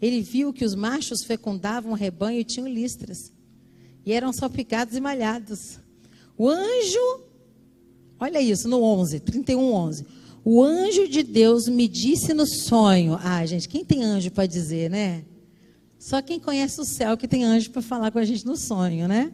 ele 0.00 0.20
viu 0.20 0.52
que 0.52 0.64
os 0.64 0.74
machos 0.74 1.24
fecundavam 1.24 1.92
o 1.92 1.96
rebanho 1.96 2.38
e 2.38 2.44
tinham 2.44 2.68
listras. 2.68 3.32
E 4.06 4.12
eram 4.12 4.32
salpicados 4.32 4.94
e 4.94 5.00
malhados. 5.00 5.80
O 6.36 6.48
anjo 6.48 7.27
Olha 8.20 8.40
isso, 8.40 8.68
no 8.68 8.82
11, 8.82 9.20
31, 9.20 9.72
11. 9.72 10.06
O 10.44 10.62
anjo 10.62 11.06
de 11.08 11.22
Deus 11.22 11.68
me 11.68 11.86
disse 11.86 12.32
no 12.32 12.46
sonho. 12.46 13.18
Ah, 13.22 13.44
gente, 13.44 13.68
quem 13.68 13.84
tem 13.84 14.02
anjo 14.02 14.30
para 14.30 14.46
dizer, 14.46 14.90
né? 14.90 15.24
Só 15.98 16.22
quem 16.22 16.40
conhece 16.40 16.80
o 16.80 16.84
céu 16.84 17.16
que 17.16 17.28
tem 17.28 17.44
anjo 17.44 17.70
para 17.70 17.82
falar 17.82 18.10
com 18.10 18.18
a 18.18 18.24
gente 18.24 18.46
no 18.46 18.56
sonho, 18.56 19.06
né? 19.06 19.32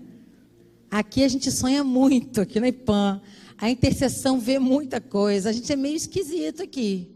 Aqui 0.91 1.23
a 1.23 1.29
gente 1.29 1.51
sonha 1.51 1.85
muito, 1.85 2.41
aqui 2.41 2.59
na 2.59 2.69
IPAM. 2.69 3.21
A 3.59 3.71
intercessão 3.71 4.39
vê 4.39 4.59
muita 4.59 5.01
coisa. 5.01 5.51
A 5.51 5.53
gente 5.53 5.73
é 5.73 5.77
meio 5.77 5.97
esquisito 5.97 6.63
aqui. 6.63 7.09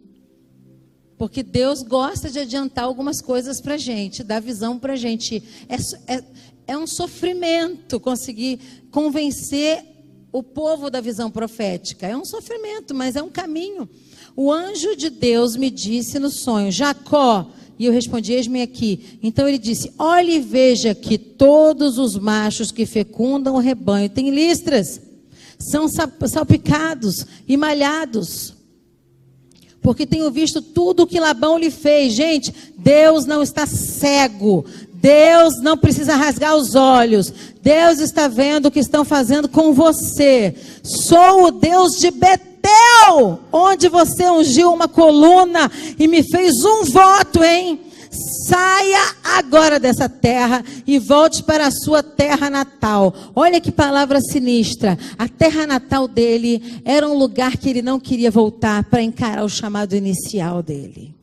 Porque 1.16 1.42
Deus 1.42 1.82
gosta 1.82 2.30
de 2.30 2.38
adiantar 2.38 2.84
algumas 2.84 3.20
coisas 3.20 3.60
para 3.60 3.74
a 3.74 3.78
gente, 3.78 4.22
dar 4.22 4.40
visão 4.40 4.78
para 4.78 4.92
a 4.92 4.96
gente. 4.96 5.42
É, 5.68 6.14
é, 6.14 6.24
é 6.68 6.78
um 6.78 6.86
sofrimento 6.86 7.98
conseguir 7.98 8.60
convencer 8.90 9.84
o 10.32 10.42
povo 10.42 10.90
da 10.90 11.00
visão 11.00 11.30
profética. 11.30 12.06
É 12.06 12.16
um 12.16 12.24
sofrimento, 12.24 12.94
mas 12.94 13.16
é 13.16 13.22
um 13.22 13.30
caminho. 13.30 13.88
O 14.36 14.52
anjo 14.52 14.94
de 14.96 15.10
Deus 15.10 15.56
me 15.56 15.70
disse 15.70 16.18
no 16.18 16.30
sonho: 16.30 16.70
Jacó. 16.70 17.50
E 17.78 17.86
eu 17.86 17.92
respondi: 17.92 18.32
Eis-me 18.32 18.62
aqui. 18.62 19.18
Então 19.22 19.48
ele 19.48 19.58
disse: 19.58 19.92
Olhe 19.98 20.36
e 20.36 20.40
veja 20.40 20.94
que 20.94 21.16
todos 21.16 21.98
os 21.98 22.16
machos 22.16 22.70
que 22.70 22.86
fecundam 22.86 23.54
o 23.54 23.60
rebanho 23.60 24.10
têm 24.10 24.30
listras, 24.30 25.00
são 25.58 25.86
salpicados 25.88 27.26
e 27.46 27.56
malhados. 27.56 28.54
Porque 29.80 30.06
tenho 30.06 30.30
visto 30.30 30.60
tudo 30.60 31.04
o 31.04 31.06
que 31.06 31.20
Labão 31.20 31.56
lhe 31.56 31.70
fez. 31.70 32.12
Gente, 32.12 32.52
Deus 32.76 33.24
não 33.24 33.42
está 33.42 33.66
cego. 33.66 34.64
Deus 35.08 35.54
não 35.62 35.74
precisa 35.74 36.14
rasgar 36.16 36.54
os 36.54 36.74
olhos. 36.74 37.32
Deus 37.62 37.98
está 37.98 38.28
vendo 38.28 38.66
o 38.66 38.70
que 38.70 38.78
estão 38.78 39.06
fazendo 39.06 39.48
com 39.48 39.72
você. 39.72 40.54
Sou 40.82 41.46
o 41.46 41.50
Deus 41.50 41.98
de 41.98 42.10
Betel, 42.10 43.40
onde 43.50 43.88
você 43.88 44.28
ungiu 44.28 44.70
uma 44.70 44.86
coluna 44.86 45.72
e 45.98 46.06
me 46.06 46.22
fez 46.22 46.62
um 46.62 46.84
voto, 46.84 47.42
hein? 47.42 47.80
saia 48.10 49.14
agora 49.22 49.78
dessa 49.78 50.08
terra 50.10 50.62
e 50.86 50.98
volte 50.98 51.42
para 51.42 51.66
a 51.66 51.70
sua 51.70 52.02
terra 52.02 52.50
natal. 52.50 53.14
Olha 53.34 53.62
que 53.62 53.72
palavra 53.72 54.20
sinistra. 54.20 54.98
A 55.18 55.26
terra 55.26 55.66
natal 55.66 56.06
dele 56.06 56.82
era 56.84 57.08
um 57.08 57.16
lugar 57.16 57.56
que 57.56 57.70
ele 57.70 57.80
não 57.80 57.98
queria 57.98 58.30
voltar 58.30 58.84
para 58.84 59.02
encarar 59.02 59.44
o 59.44 59.48
chamado 59.48 59.94
inicial 59.94 60.62
dele. 60.62 61.17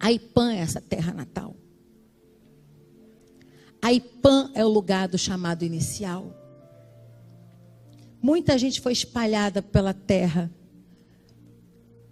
Aipã 0.00 0.52
é 0.52 0.58
essa 0.58 0.80
terra 0.80 1.12
natal. 1.12 1.56
Aipã 3.80 4.50
é 4.54 4.64
o 4.64 4.68
lugar 4.68 5.08
do 5.08 5.18
chamado 5.18 5.64
inicial. 5.64 6.34
Muita 8.20 8.58
gente 8.58 8.80
foi 8.80 8.92
espalhada 8.92 9.62
pela 9.62 9.94
terra 9.94 10.50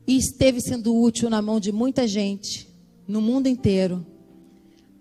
e 0.06 0.16
esteve 0.16 0.60
sendo 0.60 0.94
útil 0.94 1.28
na 1.28 1.42
mão 1.42 1.58
de 1.58 1.72
muita 1.72 2.06
gente 2.06 2.68
no 3.06 3.20
mundo 3.20 3.48
inteiro. 3.48 4.06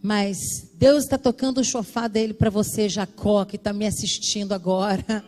Mas 0.01 0.69
Deus 0.75 1.03
está 1.03 1.17
tocando 1.17 1.59
o 1.59 1.63
chofá 1.63 2.07
dele 2.07 2.33
para 2.33 2.49
você, 2.49 2.89
Jacó, 2.89 3.45
que 3.45 3.55
está 3.55 3.71
me 3.71 3.87
assistindo 3.87 4.53
agora. 4.53 5.23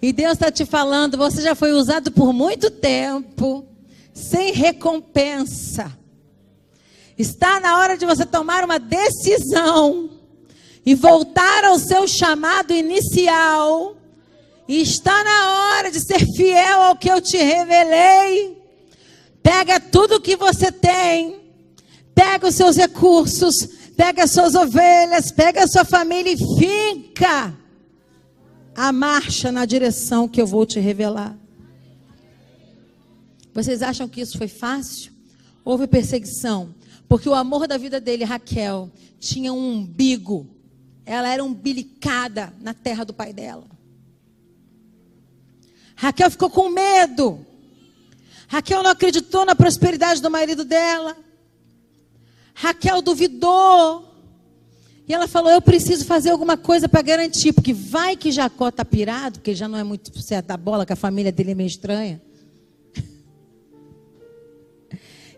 E 0.00 0.12
Deus 0.12 0.32
está 0.32 0.50
te 0.50 0.64
falando: 0.64 1.16
você 1.16 1.40
já 1.40 1.54
foi 1.54 1.72
usado 1.72 2.10
por 2.10 2.32
muito 2.32 2.70
tempo, 2.70 3.64
sem 4.12 4.52
recompensa. 4.52 5.96
Está 7.18 7.60
na 7.60 7.78
hora 7.78 7.96
de 7.96 8.06
você 8.06 8.24
tomar 8.24 8.64
uma 8.64 8.78
decisão 8.78 10.10
e 10.84 10.94
voltar 10.94 11.64
ao 11.64 11.78
seu 11.78 12.06
chamado 12.08 12.72
inicial. 12.72 13.96
E 14.66 14.80
está 14.80 15.22
na 15.22 15.76
hora 15.76 15.90
de 15.90 16.00
ser 16.00 16.24
fiel 16.34 16.82
ao 16.82 16.96
que 16.96 17.10
eu 17.10 17.20
te 17.20 17.36
revelei. 17.36 18.56
Pega 19.42 19.80
tudo 19.80 20.20
que 20.20 20.36
você 20.36 20.70
tem, 20.70 21.40
pega 22.14 22.46
os 22.46 22.54
seus 22.54 22.76
recursos, 22.76 23.68
pega 23.96 24.24
as 24.24 24.30
suas 24.30 24.54
ovelhas, 24.54 25.32
pega 25.32 25.64
a 25.64 25.66
sua 25.66 25.84
família 25.84 26.32
e 26.32 26.38
finca 26.38 27.52
a 28.74 28.92
marcha 28.92 29.52
na 29.52 29.64
direção 29.64 30.28
que 30.28 30.40
eu 30.40 30.46
vou 30.46 30.64
te 30.64 30.78
revelar. 30.78 31.36
Vocês 33.52 33.82
acham 33.82 34.08
que 34.08 34.20
isso 34.20 34.38
foi 34.38 34.48
fácil? 34.48 35.12
Houve 35.64 35.86
perseguição, 35.86 36.74
porque 37.12 37.28
o 37.28 37.34
amor 37.34 37.68
da 37.68 37.76
vida 37.76 38.00
dele, 38.00 38.24
Raquel, 38.24 38.90
tinha 39.20 39.52
um 39.52 39.74
umbigo. 39.74 40.46
Ela 41.04 41.28
era 41.28 41.44
umbilicada 41.44 42.54
na 42.58 42.72
terra 42.72 43.04
do 43.04 43.12
pai 43.12 43.34
dela. 43.34 43.66
Raquel 45.94 46.30
ficou 46.30 46.48
com 46.48 46.70
medo. 46.70 47.44
Raquel 48.48 48.82
não 48.82 48.88
acreditou 48.88 49.44
na 49.44 49.54
prosperidade 49.54 50.22
do 50.22 50.30
marido 50.30 50.64
dela. 50.64 51.14
Raquel 52.54 53.02
duvidou. 53.02 54.10
E 55.06 55.12
ela 55.12 55.28
falou: 55.28 55.50
Eu 55.50 55.60
preciso 55.60 56.06
fazer 56.06 56.30
alguma 56.30 56.56
coisa 56.56 56.88
para 56.88 57.02
garantir, 57.02 57.52
porque 57.52 57.74
vai 57.74 58.16
que 58.16 58.32
Jacó 58.32 58.68
está 58.68 58.86
pirado, 58.86 59.38
porque 59.38 59.54
já 59.54 59.68
não 59.68 59.78
é 59.78 59.84
muito 59.84 60.18
certo 60.18 60.46
da 60.46 60.56
bola, 60.56 60.86
que 60.86 60.94
a 60.94 60.96
família 60.96 61.30
dele 61.30 61.50
é 61.50 61.54
meio 61.54 61.66
estranha. 61.66 62.22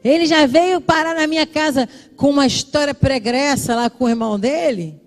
Ele 0.04 0.26
já 0.26 0.44
veio 0.44 0.82
parar 0.82 1.14
na 1.14 1.26
minha 1.26 1.46
casa 1.46 1.88
com 2.14 2.28
uma 2.28 2.46
história 2.46 2.92
pregressa 2.92 3.74
lá 3.74 3.88
com 3.88 4.04
o 4.04 4.08
irmão 4.08 4.38
dele. 4.38 5.00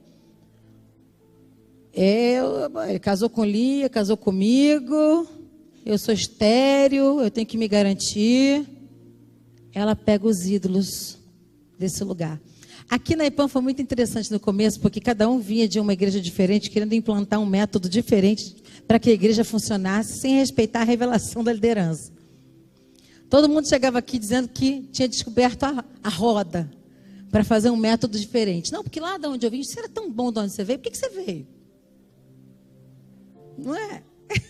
Eu, 1.93 2.71
ele 2.89 2.99
casou 2.99 3.29
com 3.29 3.45
Lia, 3.45 3.89
casou 3.89 4.17
comigo. 4.17 5.27
Eu 5.86 5.99
sou 5.99 6.13
estéreo, 6.13 7.21
eu 7.21 7.29
tenho 7.29 7.45
que 7.45 7.57
me 7.57 7.67
garantir. 7.67 8.65
Ela 9.71 9.95
pega 9.95 10.27
os 10.27 10.47
ídolos 10.47 11.19
desse 11.77 12.03
lugar. 12.03 12.41
Aqui 12.89 13.15
na 13.15 13.25
IPAM 13.25 13.47
foi 13.47 13.62
muito 13.62 13.81
interessante 13.81 14.31
no 14.31 14.39
começo, 14.39 14.79
porque 14.79 14.99
cada 14.99 15.29
um 15.29 15.39
vinha 15.39 15.67
de 15.67 15.79
uma 15.79 15.93
igreja 15.93 16.19
diferente, 16.19 16.71
querendo 16.71 16.93
implantar 16.93 17.39
um 17.39 17.45
método 17.45 17.88
diferente 17.88 18.55
para 18.88 18.97
que 18.97 19.10
a 19.10 19.13
igreja 19.13 19.43
funcionasse, 19.43 20.19
sem 20.19 20.36
respeitar 20.39 20.81
a 20.81 20.86
revelação 20.86 21.43
da 21.43 21.53
liderança. 21.53 22.16
Todo 23.29 23.49
mundo 23.49 23.67
chegava 23.67 23.99
aqui 23.99 24.17
dizendo 24.17 24.47
que 24.47 24.83
tinha 24.91 25.07
descoberto 25.07 25.63
a, 25.63 25.85
a 26.03 26.09
roda 26.09 26.71
para 27.29 27.43
fazer 27.43 27.69
um 27.69 27.75
método 27.75 28.17
diferente. 28.17 28.71
Não, 28.71 28.83
porque 28.83 28.99
lá 28.99 29.17
de 29.17 29.27
onde 29.27 29.45
eu 29.45 29.51
vim, 29.51 29.59
isso 29.59 29.77
era 29.77 29.89
tão 29.89 30.11
bom 30.11 30.31
de 30.31 30.39
onde 30.39 30.53
você 30.53 30.63
veio, 30.63 30.79
por 30.79 30.83
que, 30.85 30.91
que 30.91 30.97
você 30.97 31.09
veio? 31.09 31.47
Não 33.57 33.75
é? 33.75 34.03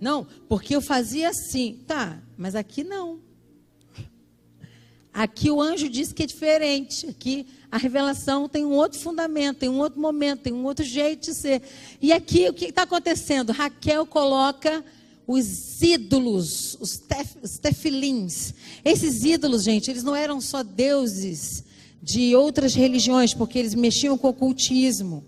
Não, 0.00 0.26
porque 0.48 0.76
eu 0.76 0.80
fazia 0.80 1.28
assim. 1.28 1.82
Tá, 1.86 2.22
mas 2.36 2.54
aqui 2.54 2.84
não. 2.84 3.20
Aqui 5.12 5.50
o 5.50 5.60
anjo 5.60 5.88
disse 5.88 6.14
que 6.14 6.22
é 6.22 6.26
diferente. 6.26 7.06
Aqui 7.08 7.46
a 7.70 7.76
revelação 7.76 8.48
tem 8.48 8.64
um 8.64 8.72
outro 8.72 8.98
fundamento, 8.98 9.58
tem 9.58 9.68
um 9.68 9.78
outro 9.78 10.00
momento, 10.00 10.42
tem 10.42 10.52
um 10.52 10.64
outro 10.64 10.84
jeito 10.84 11.26
de 11.26 11.34
ser. 11.34 11.62
E 12.00 12.12
aqui 12.12 12.48
o 12.48 12.54
que 12.54 12.66
está 12.66 12.82
acontecendo? 12.82 13.52
Raquel 13.52 14.06
coloca 14.06 14.84
os 15.32 15.80
ídolos, 15.80 16.76
os, 16.80 16.98
tef, 16.98 17.36
os 17.40 17.56
tefilins. 17.56 18.52
Esses 18.84 19.22
ídolos, 19.22 19.62
gente, 19.62 19.88
eles 19.88 20.02
não 20.02 20.16
eram 20.16 20.40
só 20.40 20.64
deuses 20.64 21.62
de 22.02 22.34
outras 22.34 22.74
religiões, 22.74 23.32
porque 23.32 23.56
eles 23.56 23.72
mexiam 23.72 24.18
com 24.18 24.26
o 24.26 24.30
ocultismo 24.30 25.24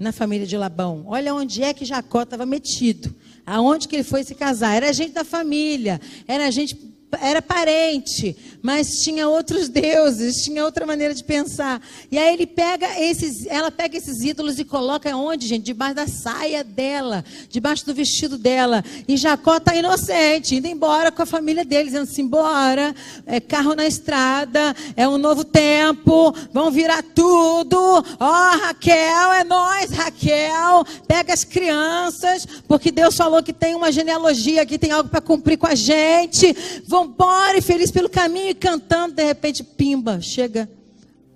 na 0.00 0.10
família 0.10 0.48
de 0.48 0.56
Labão. 0.56 1.04
Olha 1.06 1.32
onde 1.32 1.62
é 1.62 1.72
que 1.72 1.84
Jacó 1.84 2.22
estava 2.22 2.44
metido. 2.44 3.14
Aonde 3.46 3.86
que 3.86 3.94
ele 3.94 4.02
foi 4.02 4.24
se 4.24 4.34
casar? 4.34 4.74
Era 4.74 4.92
gente 4.92 5.12
da 5.12 5.22
família, 5.24 6.00
era 6.26 6.50
gente 6.50 6.74
era 7.20 7.40
parente, 7.40 8.36
mas 8.60 9.00
tinha 9.00 9.28
outros 9.28 9.68
deuses, 9.68 10.42
tinha 10.42 10.64
outra 10.64 10.84
maneira 10.84 11.14
de 11.14 11.22
pensar. 11.22 11.80
E 12.10 12.18
aí 12.18 12.34
ele 12.34 12.46
pega 12.46 13.00
esses, 13.00 13.46
ela 13.46 13.70
pega 13.70 13.96
esses 13.96 14.22
ídolos 14.22 14.58
e 14.58 14.64
coloca 14.64 15.14
onde, 15.16 15.46
gente? 15.46 15.64
Debaixo 15.64 15.94
da 15.94 16.06
saia 16.06 16.64
dela, 16.64 17.24
debaixo 17.48 17.86
do 17.86 17.94
vestido 17.94 18.36
dela. 18.36 18.84
E 19.06 19.16
Jacó 19.16 19.56
está 19.56 19.74
inocente, 19.74 20.56
indo 20.56 20.66
embora 20.66 21.12
com 21.12 21.22
a 21.22 21.26
família 21.26 21.64
dele, 21.64 21.84
dizendo 21.84 22.02
assim: 22.02 22.26
bora, 22.26 22.94
é 23.24 23.40
carro 23.40 23.74
na 23.74 23.86
estrada, 23.86 24.74
é 24.96 25.06
um 25.08 25.16
novo 25.16 25.44
tempo, 25.44 26.34
vão 26.52 26.70
virar 26.70 27.02
tudo. 27.02 27.78
Ó, 27.78 28.02
oh, 28.20 28.58
Raquel, 28.58 29.32
é 29.32 29.44
nós, 29.44 29.90
Raquel. 29.90 30.84
Pega 31.06 31.32
as 31.32 31.44
crianças, 31.44 32.46
porque 32.66 32.90
Deus 32.90 33.16
falou 33.16 33.42
que 33.42 33.52
tem 33.52 33.74
uma 33.74 33.92
genealogia 33.92 34.62
aqui, 34.62 34.76
tem 34.76 34.90
algo 34.90 35.08
para 35.08 35.20
cumprir 35.20 35.56
com 35.56 35.66
a 35.66 35.74
gente. 35.74 36.54
Vão 36.96 37.14
e 37.54 37.60
feliz 37.60 37.90
pelo 37.90 38.08
caminho 38.08 38.48
e 38.48 38.54
cantando, 38.54 39.14
de 39.14 39.22
repente, 39.22 39.62
pimba, 39.62 40.18
chega 40.18 40.66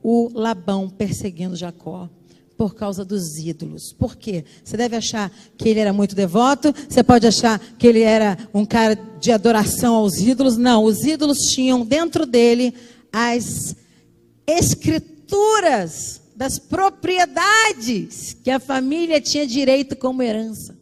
o 0.02 0.30
Labão 0.32 0.88
perseguindo 0.88 1.54
Jacó 1.54 2.08
por 2.56 2.74
causa 2.74 3.04
dos 3.04 3.36
ídolos. 3.36 3.92
Por 3.92 4.16
quê? 4.16 4.42
Você 4.64 4.74
deve 4.74 4.96
achar 4.96 5.30
que 5.58 5.68
ele 5.68 5.80
era 5.80 5.92
muito 5.92 6.14
devoto, 6.14 6.74
você 6.88 7.02
pode 7.02 7.26
achar 7.26 7.58
que 7.78 7.86
ele 7.86 8.00
era 8.00 8.38
um 8.54 8.64
cara 8.64 8.98
de 9.20 9.30
adoração 9.32 9.96
aos 9.96 10.16
ídolos. 10.16 10.56
Não, 10.56 10.82
os 10.82 11.04
ídolos 11.04 11.36
tinham 11.52 11.84
dentro 11.84 12.24
dele 12.24 12.72
as 13.12 13.76
escrituras 14.46 16.22
das 16.34 16.58
propriedades 16.58 18.34
que 18.42 18.50
a 18.50 18.58
família 18.58 19.20
tinha 19.20 19.46
direito 19.46 19.94
como 19.94 20.22
herança. 20.22 20.79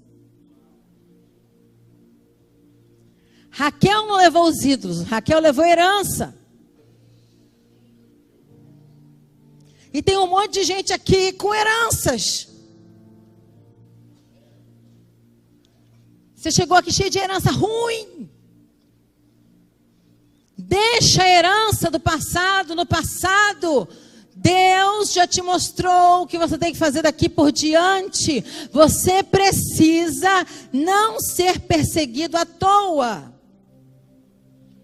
Raquel 3.59 4.07
não 4.07 4.15
levou 4.15 4.45
os 4.45 4.65
ídolos, 4.65 5.03
Raquel 5.03 5.41
levou 5.41 5.65
herança. 5.65 6.33
E 9.93 10.01
tem 10.01 10.17
um 10.17 10.29
monte 10.29 10.53
de 10.53 10.63
gente 10.63 10.93
aqui 10.93 11.33
com 11.33 11.53
heranças. 11.53 12.47
Você 16.37 16.53
chegou 16.53 16.77
aqui 16.77 16.93
cheio 16.93 17.11
de 17.11 17.19
herança 17.19 17.51
ruim. 17.51 18.31
Deixa 20.57 21.25
a 21.25 21.29
herança 21.29 21.91
do 21.91 21.99
passado 21.99 22.77
no 22.77 22.87
passado. 22.87 23.89
Deus 24.37 25.13
já 25.13 25.27
te 25.27 25.43
mostrou 25.43 26.23
o 26.23 26.27
que 26.29 26.39
você 26.39 26.57
tem 26.57 26.71
que 26.71 26.79
fazer 26.79 27.03
daqui 27.03 27.29
por 27.29 27.51
diante. 27.51 28.45
Você 28.71 29.21
precisa 29.25 30.47
não 30.73 31.19
ser 31.19 31.59
perseguido 31.59 32.37
à 32.37 32.47
toa. 32.47 33.37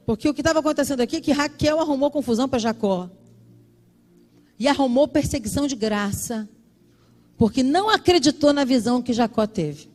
Porque 0.05 0.29
o 0.29 0.35
que 0.35 0.41
estava 0.41 0.59
acontecendo 0.59 1.01
aqui 1.01 1.17
é 1.17 1.21
que 1.21 1.33
Raquel 1.33 1.81
arrumou 1.81 2.11
confusão 2.11 2.49
para 2.49 2.59
Jacó. 2.59 3.11
E 4.59 4.69
arrumou 4.69 5.09
perseguição 5.09 5.67
de 5.67 5.75
graça. 5.75 6.49
Porque 7.37 7.63
não 7.63 7.89
acreditou 7.89 8.53
na 8.53 8.65
visão 8.65 9.03
que 9.03 9.13
Jacó 9.13 9.47
teve. 9.47 9.89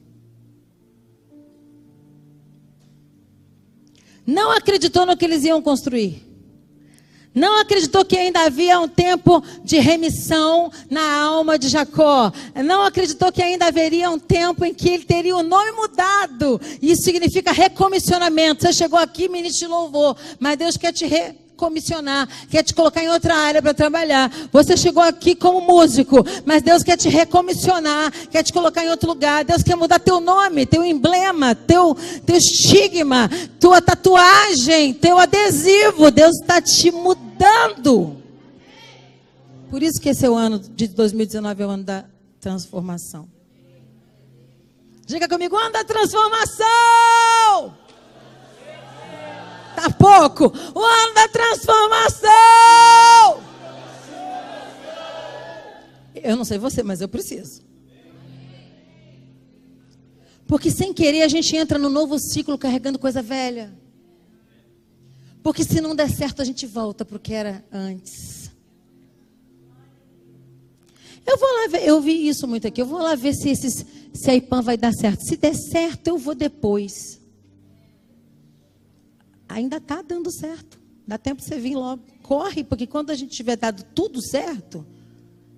Não 4.26 4.52
acreditou 4.52 5.06
no 5.06 5.18
que 5.18 5.26
eles 5.26 5.44
iam 5.44 5.62
construir. 5.62 6.29
Não 7.34 7.60
acreditou 7.60 8.04
que 8.04 8.18
ainda 8.18 8.42
havia 8.42 8.80
um 8.80 8.88
tempo 8.88 9.44
de 9.64 9.78
remissão 9.78 10.72
na 10.90 11.22
alma 11.22 11.60
de 11.60 11.70
Jacó. 11.70 12.32
Não 12.56 12.84
acreditou 12.84 13.32
que 13.32 13.42
ainda 13.42 13.68
haveria 13.68 14.10
um 14.10 14.20
tempo 14.20 14.66
em 14.66 14.74
que 14.74 14.90
ele 14.90 15.04
teria 15.04 15.36
o 15.36 15.44
nome 15.44 15.72
mudado. 15.74 16.60
Isso 16.82 17.04
significa 17.04 17.52
recomissionamento. 17.52 18.64
Você 18.64 18.74
chegou 18.74 18.98
aqui, 18.98 19.30
ministro 19.30 19.68
de 19.68 19.72
louvor, 19.72 20.18
mas 20.40 20.58
Deus 20.58 20.76
quer 20.76 20.92
te 20.92 21.06
recomissionar, 21.60 22.28
quer 22.50 22.64
te 22.64 22.74
colocar 22.74 23.04
em 23.04 23.10
outra 23.10 23.36
área 23.36 23.62
para 23.62 23.74
trabalhar. 23.74 24.32
Você 24.52 24.78
chegou 24.78 25.04
aqui 25.04 25.36
como 25.36 25.60
músico, 25.60 26.24
mas 26.46 26.62
Deus 26.62 26.82
quer 26.82 26.96
te 26.96 27.10
recomissionar, 27.10 28.12
quer 28.30 28.44
te 28.44 28.54
colocar 28.54 28.86
em 28.86 28.90
outro 28.90 29.10
lugar. 29.10 29.44
Deus 29.44 29.62
quer 29.62 29.76
mudar 29.76 30.00
teu 30.00 30.22
nome, 30.22 30.66
teu 30.66 30.84
emblema, 30.86 31.54
teu, 31.54 31.96
teu 32.26 32.38
estigma, 32.38 33.30
tua 33.60 33.82
tatuagem, 33.82 34.94
teu 34.94 35.20
adesivo. 35.20 36.10
Deus 36.10 36.40
está 36.40 36.62
te 36.62 36.92
mudando. 36.92 38.16
Por 39.70 39.84
isso 39.84 40.00
que 40.00 40.10
esse 40.10 40.26
é 40.26 40.30
o 40.30 40.36
ano 40.36 40.60
de 40.60 40.88
2019 40.88 41.62
é 41.62 41.66
o 41.66 41.70
ano 41.70 41.84
da 41.84 42.06
transformação. 42.40 43.28
Diga 45.06 45.28
comigo, 45.28 45.56
ano 45.58 45.72
da 45.72 45.84
transformação! 45.84 46.66
Tá 49.80 49.90
pouco. 49.90 50.52
O 50.76 50.84
ano 50.84 51.14
da 51.14 51.28
transformação. 51.30 52.30
Eu 56.14 56.36
não 56.36 56.44
sei 56.44 56.58
você, 56.58 56.84
mas 56.84 57.00
eu 57.00 57.08
preciso. 57.08 57.62
Porque 60.46 60.70
sem 60.70 60.94
querer 60.94 61.22
a 61.22 61.30
gente 61.30 61.56
entra 61.56 61.80
no 61.80 61.90
novo 61.90 62.20
ciclo 62.20 62.58
carregando 62.58 63.00
coisa 63.00 63.22
velha. 63.22 63.74
Porque 65.42 65.64
se 65.64 65.80
não 65.80 65.96
der 65.96 66.10
certo, 66.10 66.42
a 66.42 66.46
gente 66.46 66.68
volta 66.68 67.06
para 67.06 67.16
o 67.16 67.20
que 67.20 67.34
era 67.34 67.64
antes. 67.72 68.52
Eu 71.26 71.38
vou 71.38 71.48
lá 71.48 71.68
ver, 71.70 71.88
eu 71.88 72.02
vi 72.02 72.28
isso 72.28 72.46
muito 72.46 72.68
aqui. 72.68 72.82
Eu 72.82 72.86
vou 72.86 73.00
lá 73.00 73.16
ver 73.16 73.34
se, 73.34 73.50
esses, 73.50 73.86
se 74.14 74.30
a 74.30 74.36
IPAM 74.36 74.62
vai 74.62 74.76
dar 74.76 74.92
certo. 74.92 75.24
Se 75.24 75.38
der 75.38 75.56
certo, 75.56 76.08
eu 76.08 76.18
vou 76.18 76.36
depois 76.36 77.20
ainda 79.50 79.78
está 79.78 80.02
dando 80.02 80.32
certo. 80.32 80.80
Dá 81.08 81.18
tempo 81.18 81.42
você 81.42 81.60
vir 81.60 81.76
logo. 81.76 82.04
Corre, 82.22 82.64
porque 82.64 82.86
quando 82.86 83.10
a 83.10 83.16
gente 83.16 83.36
tiver 83.36 83.58
dado 83.58 83.84
tudo 83.96 84.22
certo, 84.22 84.86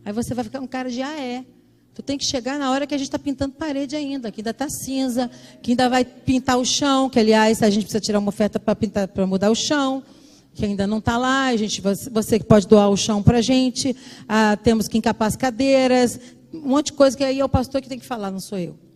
aí 0.06 0.14
você 0.14 0.34
vai 0.34 0.46
ficar 0.46 0.62
um 0.62 0.68
cara 0.68 0.90
de 0.90 1.02
ah, 1.02 1.20
é. 1.20 1.46
Tu 1.94 2.02
tem 2.02 2.18
que 2.18 2.24
chegar 2.24 2.58
na 2.58 2.72
hora 2.72 2.88
que 2.88 2.96
a 2.96 2.98
gente 2.98 3.08
está 3.08 3.20
pintando 3.20 3.54
parede 3.54 3.98
ainda, 3.98 4.32
que 4.32 4.40
ainda 4.40 4.52
está 4.52 4.70
cinza, 4.70 5.30
que 5.62 5.72
ainda 5.72 5.90
vai 5.90 6.06
pintar 6.06 6.58
o 6.58 6.64
chão, 6.64 7.10
que 7.10 7.20
aliás 7.20 7.62
a 7.62 7.70
gente 7.70 7.84
precisa 7.84 8.00
tirar 8.00 8.20
uma 8.20 8.30
oferta 8.30 8.58
para 8.58 8.74
pintar, 8.74 9.10
para 9.10 9.28
mudar 9.28 9.52
o 9.52 9.56
chão, 9.56 10.02
que 10.54 10.66
ainda 10.66 10.88
não 10.88 11.00
está 11.00 11.18
lá. 11.18 11.48
A 11.48 11.58
gente, 11.58 11.82
você 11.82 12.40
pode 12.40 12.66
doar 12.66 12.90
o 12.90 12.96
chão 12.96 13.22
para 13.22 13.40
a 13.40 13.42
gente. 13.42 13.94
Ah, 14.30 14.56
temos 14.56 14.88
que 14.88 14.98
encapar 14.98 15.28
as 15.28 15.36
cadeiras, 15.36 16.18
um 16.54 16.70
monte 16.70 16.88
de 16.88 16.94
coisa 16.94 17.18
que 17.18 17.26
aí 17.26 17.42
é 17.42 17.46
o 17.46 17.50
pastor 17.50 17.82
que 17.82 17.90
tem 17.90 18.00
que 18.00 18.06
falar, 18.06 18.32
não 18.32 18.40
sou 18.40 18.58
eu. 18.58 18.91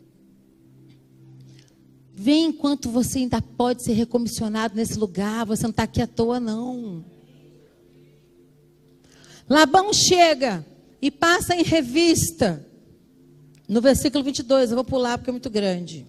Vem 2.18 2.46
enquanto 2.46 2.90
você 2.90 3.20
ainda 3.20 3.42
pode 3.42 3.84
ser 3.84 3.92
recomissionado 3.92 4.74
nesse 4.74 4.98
lugar. 4.98 5.46
Você 5.46 5.64
não 5.64 5.72
está 5.72 5.84
aqui 5.84 6.02
à 6.02 6.08
toa, 6.08 6.40
não. 6.40 7.04
Labão 9.50 9.94
chega 9.94 10.66
e 11.02 11.12
passa 11.12 11.54
em 11.54 11.62
revista. 11.62 12.66
No 13.68 13.82
versículo 13.82 14.24
22, 14.24 14.70
eu 14.70 14.76
vou 14.76 14.86
pular 14.86 15.18
porque 15.18 15.30
é 15.30 15.34
muito 15.34 15.50
grande. 15.50 16.08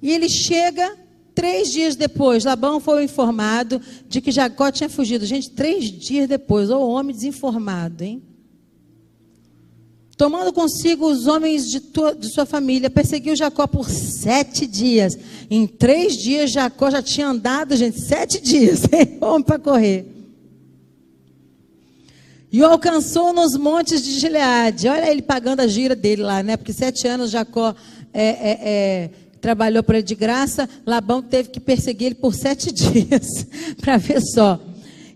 E 0.00 0.10
ele 0.10 0.30
chega 0.30 0.96
três 1.34 1.70
dias 1.70 1.94
depois. 1.94 2.44
Labão 2.44 2.80
foi 2.80 3.04
informado 3.04 3.78
de 4.08 4.22
que 4.22 4.30
Jacó 4.30 4.70
tinha 4.70 4.88
fugido. 4.88 5.26
Gente, 5.26 5.50
três 5.50 5.84
dias 5.84 6.26
depois. 6.26 6.70
Ou 6.70 6.88
homem 6.88 7.14
desinformado, 7.14 8.02
hein? 8.02 8.22
Tomando 10.16 10.52
consigo 10.52 11.06
os 11.06 11.26
homens 11.26 11.70
de, 11.70 11.80
tua, 11.80 12.14
de 12.14 12.28
sua 12.28 12.44
família, 12.44 12.90
perseguiu 12.90 13.34
Jacó 13.34 13.66
por 13.66 13.88
sete 13.88 14.66
dias. 14.66 15.18
Em 15.50 15.66
três 15.66 16.16
dias, 16.16 16.50
Jacó 16.50 16.90
já 16.90 17.02
tinha 17.02 17.28
andado, 17.28 17.74
gente, 17.74 18.00
sete 18.00 18.40
dias, 18.40 18.82
homem 19.20 19.42
para 19.42 19.58
correr. 19.58 20.06
E 22.52 22.60
o 22.60 22.66
alcançou 22.66 23.32
nos 23.32 23.56
montes 23.56 24.04
de 24.04 24.20
Gileade. 24.20 24.86
Olha 24.86 25.10
ele 25.10 25.22
pagando 25.22 25.60
a 25.60 25.66
gira 25.66 25.96
dele 25.96 26.22
lá, 26.22 26.42
né? 26.42 26.58
Porque 26.58 26.72
sete 26.72 27.08
anos 27.08 27.30
Jacó 27.30 27.74
é, 28.12 28.26
é, 28.26 28.60
é, 28.62 29.10
trabalhou 29.40 29.82
para 29.82 29.96
ele 29.96 30.06
de 30.06 30.14
graça. 30.14 30.68
Labão 30.84 31.22
teve 31.22 31.48
que 31.48 31.58
perseguir 31.58 32.08
ele 32.08 32.14
por 32.14 32.34
sete 32.34 32.70
dias, 32.70 33.46
para 33.80 33.96
ver 33.96 34.20
só 34.20 34.60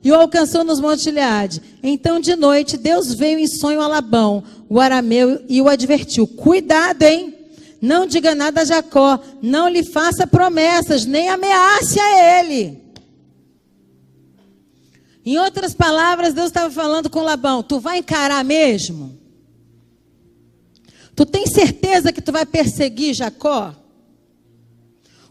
e 0.06 0.12
o 0.12 0.14
alcançou 0.14 0.62
nos 0.62 0.78
montes 0.78 1.02
de 1.02 1.10
Gileade. 1.10 1.60
Então, 1.82 2.20
de 2.20 2.36
noite, 2.36 2.76
Deus 2.76 3.12
veio 3.12 3.40
em 3.40 3.48
sonho 3.48 3.80
a 3.80 3.88
Labão, 3.88 4.44
o 4.68 4.78
arameu, 4.78 5.44
e 5.48 5.60
o 5.60 5.68
advertiu: 5.68 6.28
Cuidado, 6.28 7.02
hein? 7.02 7.34
Não 7.82 8.06
diga 8.06 8.32
nada 8.32 8.60
a 8.60 8.64
Jacó, 8.64 9.18
não 9.42 9.68
lhe 9.68 9.82
faça 9.82 10.24
promessas, 10.24 11.04
nem 11.04 11.28
ameace 11.28 11.98
a 11.98 12.38
ele. 12.38 12.80
Em 15.24 15.38
outras 15.38 15.74
palavras, 15.74 16.32
Deus 16.32 16.46
estava 16.46 16.72
falando 16.72 17.10
com 17.10 17.22
Labão: 17.22 17.60
Tu 17.60 17.80
vai 17.80 17.98
encarar 17.98 18.44
mesmo? 18.44 19.18
Tu 21.16 21.26
tem 21.26 21.48
certeza 21.48 22.12
que 22.12 22.22
tu 22.22 22.30
vai 22.30 22.46
perseguir 22.46 23.12
Jacó? 23.12 23.74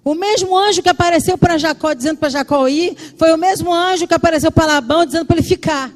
O 0.06 0.14
mesmo 0.14 0.56
anjo 0.56 0.84
que 0.84 0.90
apareceu 0.90 1.36
para 1.36 1.58
Jacó 1.58 1.92
dizendo 1.92 2.20
para 2.20 2.30
Jacó 2.30 2.68
ir, 2.68 2.96
foi 3.18 3.34
o 3.34 3.38
mesmo 3.38 3.74
anjo 3.74 4.08
que 4.08 4.14
apareceu 4.14 4.52
para 4.52 4.74
Labão 4.74 5.04
dizendo 5.04 5.26
para 5.26 5.38
ele 5.38 5.48
ficar. 5.48 5.92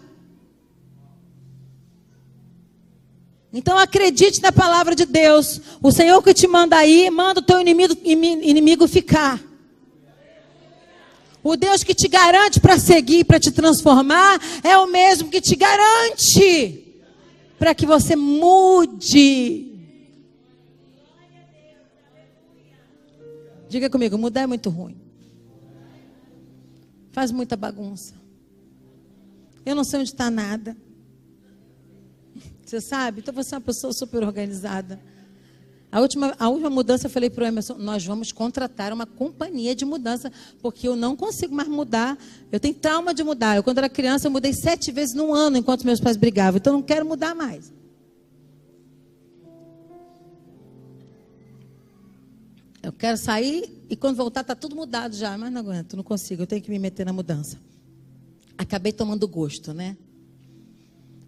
Então 3.54 3.78
acredite 3.78 4.42
na 4.42 4.52
palavra 4.52 4.96
de 4.96 5.06
Deus. 5.06 5.62
O 5.80 5.92
Senhor 5.92 6.24
que 6.24 6.34
te 6.34 6.48
manda 6.48 6.84
ir, 6.84 7.12
manda 7.12 7.40
o 7.40 7.44
teu 7.44 7.62
inimigo, 7.62 7.96
inimigo 8.04 8.88
ficar. 8.88 9.40
O 11.44 11.56
Deus 11.56 11.84
que 11.84 11.94
te 11.94 12.08
garante 12.08 12.60
para 12.60 12.80
seguir, 12.80 13.26
para 13.26 13.40
te 13.40 13.52
transformar, 13.52 14.42
é 14.64 14.76
o 14.76 14.88
mesmo 14.88 15.30
que 15.30 15.40
te 15.40 15.56
garante 15.56 16.84
para 17.60 17.76
que 17.76 17.86
você 17.86 18.16
mude. 18.16 19.69
Diga 23.70 23.90
comigo, 23.90 24.18
mudar 24.18 24.42
é 24.42 24.48
muito 24.48 24.70
ruim. 24.70 24.98
Faz 27.12 27.32
muita 27.32 27.56
bagunça. 27.56 28.16
Eu 29.66 29.76
não 29.76 29.84
sei 29.84 30.00
onde 30.00 30.10
está 30.10 30.32
nada. 30.32 30.76
Você 32.66 32.82
sabe? 32.82 33.20
Então 33.22 33.34
você 33.34 33.54
é 33.54 33.58
uma 33.58 33.64
pessoa 33.64 33.94
super 33.94 34.24
organizada. 34.24 35.00
A 35.92 36.00
última, 36.02 36.36
a 36.38 36.50
última 36.50 36.70
mudança 36.70 37.08
eu 37.08 37.10
falei 37.10 37.30
para 37.30 37.44
o 37.44 37.48
Emerson: 37.48 37.76
nós 37.76 38.06
vamos 38.06 38.32
contratar 38.32 38.94
uma 38.94 39.06
companhia 39.06 39.76
de 39.76 39.86
mudança, 39.86 40.32
porque 40.62 40.88
eu 40.88 40.96
não 40.96 41.16
consigo 41.16 41.54
mais 41.54 41.68
mudar. 41.68 42.18
Eu 42.52 42.60
tenho 42.60 42.76
trauma 42.76 43.14
de 43.14 43.24
mudar. 43.24 43.56
Eu, 43.56 43.64
quando 43.64 43.80
era 43.80 43.90
criança, 43.90 44.28
eu 44.28 44.32
mudei 44.32 44.54
sete 44.54 44.92
vezes 44.92 45.16
num 45.16 45.34
ano 45.34 45.58
enquanto 45.58 45.86
meus 45.86 46.00
pais 46.00 46.18
brigavam. 46.18 46.58
Então 46.58 46.74
eu 46.74 46.78
não 46.78 46.84
quero 46.84 47.06
mudar 47.06 47.36
mais. 47.36 47.72
Eu 52.82 52.94
quero 52.94 53.18
sair 53.18 53.86
e 53.90 53.96
quando 53.96 54.16
voltar 54.16 54.42
está 54.42 54.56
tudo 54.56 54.76
mudado 54.76 55.16
já, 55.16 55.38
mas 55.38 55.52
não 55.52 55.62
aguento, 55.62 55.98
não 55.98 56.04
consigo, 56.04 56.44
eu 56.44 56.48
tenho 56.48 56.62
que 56.62 56.70
me 56.70 56.80
meter 56.80 57.06
na 57.06 57.12
mudança. 57.12 57.60
Acabei 58.58 58.92
tomando 58.92 59.28
gosto, 59.28 59.74
né? 59.74 59.98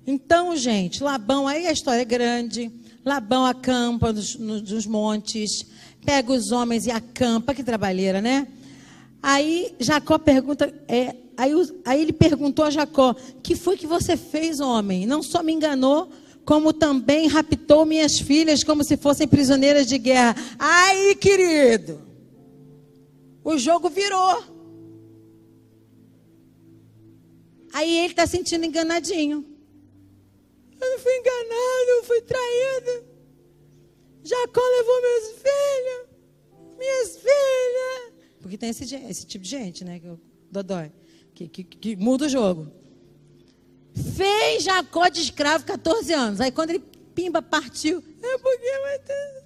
Então, 0.06 0.56
gente, 0.56 1.04
Labão, 1.04 1.48
aí 1.48 1.68
a 1.68 1.72
história 1.72 2.02
é 2.02 2.06
grande. 2.06 2.72
Labão 3.06 3.46
acampa 3.46 4.14
nos, 4.14 4.36
nos 4.36 4.86
montes, 4.86 5.66
pega 6.06 6.32
os 6.32 6.52
homens 6.52 6.86
e 6.86 6.92
acampa, 6.92 7.54
que 7.54 7.64
trabalheira, 7.64 8.22
né? 8.22 8.48
Aí 9.22 9.76
Jacó 9.80 10.18
pergunta, 10.18 10.74
é, 10.88 11.16
aí, 11.38 11.52
aí 11.86 12.02
ele 12.02 12.14
perguntou 12.14 12.66
a 12.66 12.72
Jacó: 12.72 13.14
que 13.44 13.56
foi 13.56 13.78
que 13.78 13.86
você 13.86 14.18
fez, 14.18 14.60
homem? 14.60 15.06
Não 15.06 15.22
só 15.22 15.44
me 15.44 15.54
enganou, 15.54 16.10
como 16.46 16.74
também 16.74 17.28
raptou 17.28 17.86
minhas 17.86 18.20
filhas 18.20 18.64
como 18.64 18.84
se 18.84 18.98
fossem 18.98 19.28
prisioneiras 19.28 19.88
de 19.88 19.98
guerra. 19.98 20.36
Aí, 20.58 21.16
querido, 21.16 22.02
o 23.44 23.58
jogo 23.58 23.90
virou. 23.90 24.44
Aí 27.74 28.00
ele 28.00 28.14
está 28.14 28.28
sentindo 28.28 28.66
enganadinho. 28.66 29.46
Eu 30.80 30.92
não 30.92 31.00
fui 31.00 31.16
enganado, 31.16 31.90
eu 31.98 32.04
fui 32.04 32.22
traído. 32.22 33.06
Jacó 34.24 34.62
levou 34.62 35.02
meus 35.02 35.28
filhos, 35.38 36.78
minhas 36.78 37.18
filhas. 37.18 38.14
Porque 38.42 38.58
tem 38.58 38.70
esse, 38.70 38.96
esse 38.96 39.26
tipo 39.26 39.44
de 39.44 39.50
gente, 39.50 39.86
né? 39.86 40.00
Que, 40.00 40.12
Dodói, 40.52 40.92
que, 41.34 41.48
que, 41.48 41.64
que 41.64 41.96
muda 41.96 42.26
o 42.26 42.30
jogo. 42.30 42.81
Fez 44.16 44.64
Jacó 44.64 45.08
de 45.10 45.22
escravo 45.22 45.66
14 45.66 46.14
anos. 46.14 46.42
Aí 46.42 46.52
quando 46.52 46.72
ele 46.72 46.84
pimba 47.14 47.42
partiu, 47.42 48.04
é 48.22 48.38
porque 48.38 48.80
vai 48.80 49.00
ter. 49.00 49.42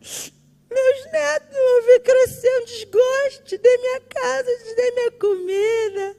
Meus 0.00 0.32
meus 0.70 1.12
netos, 1.12 1.56
eu 1.56 1.86
vi 1.86 2.00
crescer 2.00 2.60
um 2.60 2.64
desgosto, 2.64 3.44
te 3.44 3.58
dei 3.58 3.78
minha 3.78 4.00
casa, 4.02 4.50
te 4.64 4.74
dei 4.76 4.90
minha 4.92 5.10
comida, 5.12 6.16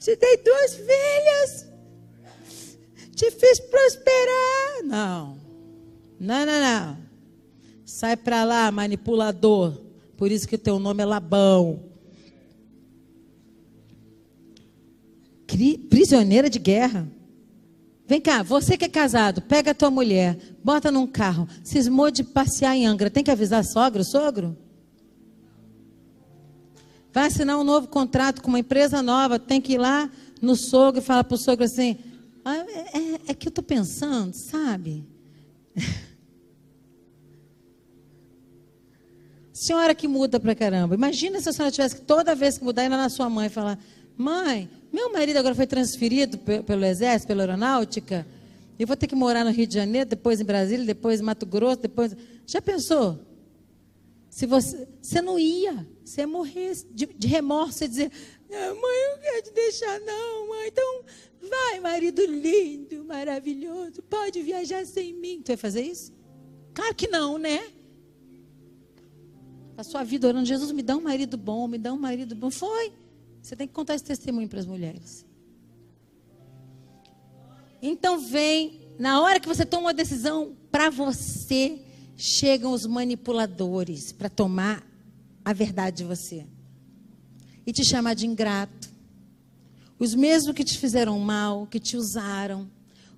te 0.00 0.16
dei 0.16 0.36
duas 0.38 0.74
filhas, 0.74 1.66
te 3.14 3.30
fiz 3.30 3.60
prosperar. 3.60 4.82
Não, 4.84 5.38
não, 6.18 6.44
não, 6.44 6.60
não. 6.60 6.98
Sai 7.84 8.16
para 8.16 8.44
lá, 8.44 8.70
manipulador. 8.72 9.80
Por 10.16 10.32
isso 10.32 10.48
que 10.48 10.58
teu 10.58 10.80
nome 10.80 11.02
é 11.02 11.06
Labão. 11.06 11.87
Prisioneira 15.88 16.50
de 16.50 16.58
guerra. 16.58 17.08
Vem 18.06 18.20
cá, 18.20 18.42
você 18.42 18.76
que 18.76 18.84
é 18.84 18.88
casado, 18.88 19.42
pega 19.42 19.70
a 19.72 19.74
tua 19.74 19.90
mulher, 19.90 20.38
bota 20.64 20.90
num 20.90 21.06
carro, 21.06 21.46
cismou 21.62 22.10
de 22.10 22.24
passear 22.24 22.74
em 22.74 22.86
Angra, 22.86 23.10
tem 23.10 23.22
que 23.22 23.30
avisar 23.30 23.62
sogro, 23.64 24.02
sogro? 24.02 24.56
Vai 27.12 27.26
assinar 27.26 27.58
um 27.58 27.64
novo 27.64 27.88
contrato 27.88 28.40
com 28.40 28.48
uma 28.48 28.58
empresa 28.58 29.02
nova, 29.02 29.38
tem 29.38 29.60
que 29.60 29.74
ir 29.74 29.78
lá 29.78 30.10
no 30.40 30.56
sogro 30.56 31.00
e 31.00 31.04
falar 31.04 31.24
para 31.24 31.34
o 31.34 31.38
sogro 31.38 31.64
assim: 31.64 31.98
ah, 32.44 32.56
é, 32.56 32.98
é, 32.98 33.20
é, 33.28 33.34
que 33.34 33.48
eu 33.48 33.50
estou 33.50 33.64
pensando, 33.64 34.32
sabe? 34.34 35.06
senhora 39.52 39.94
que 39.94 40.08
muda 40.08 40.38
pra 40.38 40.54
caramba. 40.54 40.94
Imagina 40.94 41.40
se 41.40 41.48
a 41.48 41.52
senhora 41.52 41.72
tivesse 41.72 41.96
que 41.96 42.02
toda 42.02 42.34
vez 42.34 42.56
que 42.56 42.64
mudar 42.64 42.84
ir 42.84 42.88
lá 42.88 42.96
na 42.96 43.08
sua 43.08 43.28
mãe 43.28 43.48
e 43.48 43.50
falar: 43.50 43.78
Mãe, 44.16 44.70
meu 44.92 45.12
marido 45.12 45.36
agora 45.36 45.54
foi 45.54 45.66
transferido 45.66 46.38
pelo 46.38 46.84
Exército, 46.84 47.28
pela 47.28 47.42
Aeronáutica. 47.42 48.26
Eu 48.78 48.86
vou 48.86 48.96
ter 48.96 49.06
que 49.06 49.14
morar 49.14 49.44
no 49.44 49.50
Rio 49.50 49.66
de 49.66 49.74
Janeiro, 49.74 50.08
depois 50.08 50.40
em 50.40 50.44
Brasília, 50.44 50.86
depois 50.86 51.20
em 51.20 51.24
Mato 51.24 51.44
Grosso, 51.44 51.82
depois. 51.82 52.16
Já 52.46 52.62
pensou? 52.62 53.18
Se 54.30 54.46
você, 54.46 54.86
você 55.02 55.20
não 55.20 55.38
ia, 55.38 55.86
você 56.04 56.20
ia 56.20 56.26
morrer 56.26 56.72
de, 56.92 57.06
de 57.06 57.26
remorso 57.26 57.84
e 57.84 57.88
dizer: 57.88 58.12
ah, 58.50 58.74
Mãe, 58.74 58.96
eu 59.04 59.16
não 59.16 59.22
quero 59.22 59.42
te 59.42 59.52
deixar, 59.52 60.00
não, 60.00 60.48
mãe. 60.48 60.68
Então, 60.68 61.04
vai, 61.50 61.80
marido 61.80 62.24
lindo, 62.24 63.04
maravilhoso, 63.04 64.02
pode 64.02 64.40
viajar 64.42 64.86
sem 64.86 65.12
mim. 65.12 65.42
Tu 65.42 65.48
vai 65.48 65.56
fazer 65.56 65.82
isso? 65.82 66.12
Claro 66.72 66.94
que 66.94 67.08
não, 67.08 67.36
né? 67.36 67.72
A 69.76 69.82
sua 69.82 70.04
vida 70.04 70.28
orando: 70.28 70.46
Jesus, 70.46 70.70
me 70.70 70.82
dá 70.82 70.96
um 70.96 71.02
marido 71.02 71.36
bom, 71.36 71.66
me 71.66 71.78
dá 71.78 71.92
um 71.92 71.98
marido 71.98 72.34
bom. 72.34 72.50
Foi. 72.50 72.92
Você 73.48 73.56
tem 73.56 73.66
que 73.66 73.72
contar 73.72 73.94
esse 73.94 74.04
testemunho 74.04 74.46
para 74.46 74.60
as 74.60 74.66
mulheres. 74.66 75.24
Então 77.80 78.20
vem, 78.20 78.78
na 78.98 79.22
hora 79.22 79.40
que 79.40 79.48
você 79.48 79.64
toma 79.64 79.84
uma 79.84 79.94
decisão 79.94 80.54
para 80.70 80.90
você, 80.90 81.80
chegam 82.14 82.72
os 82.72 82.84
manipuladores 82.84 84.12
para 84.12 84.28
tomar 84.28 84.86
a 85.42 85.54
verdade 85.54 85.96
de 85.96 86.04
você 86.04 86.44
e 87.66 87.72
te 87.72 87.86
chamar 87.86 88.12
de 88.12 88.26
ingrato. 88.26 88.90
Os 89.98 90.14
mesmos 90.14 90.54
que 90.54 90.62
te 90.62 90.76
fizeram 90.76 91.18
mal, 91.18 91.66
que 91.68 91.80
te 91.80 91.96
usaram, 91.96 92.70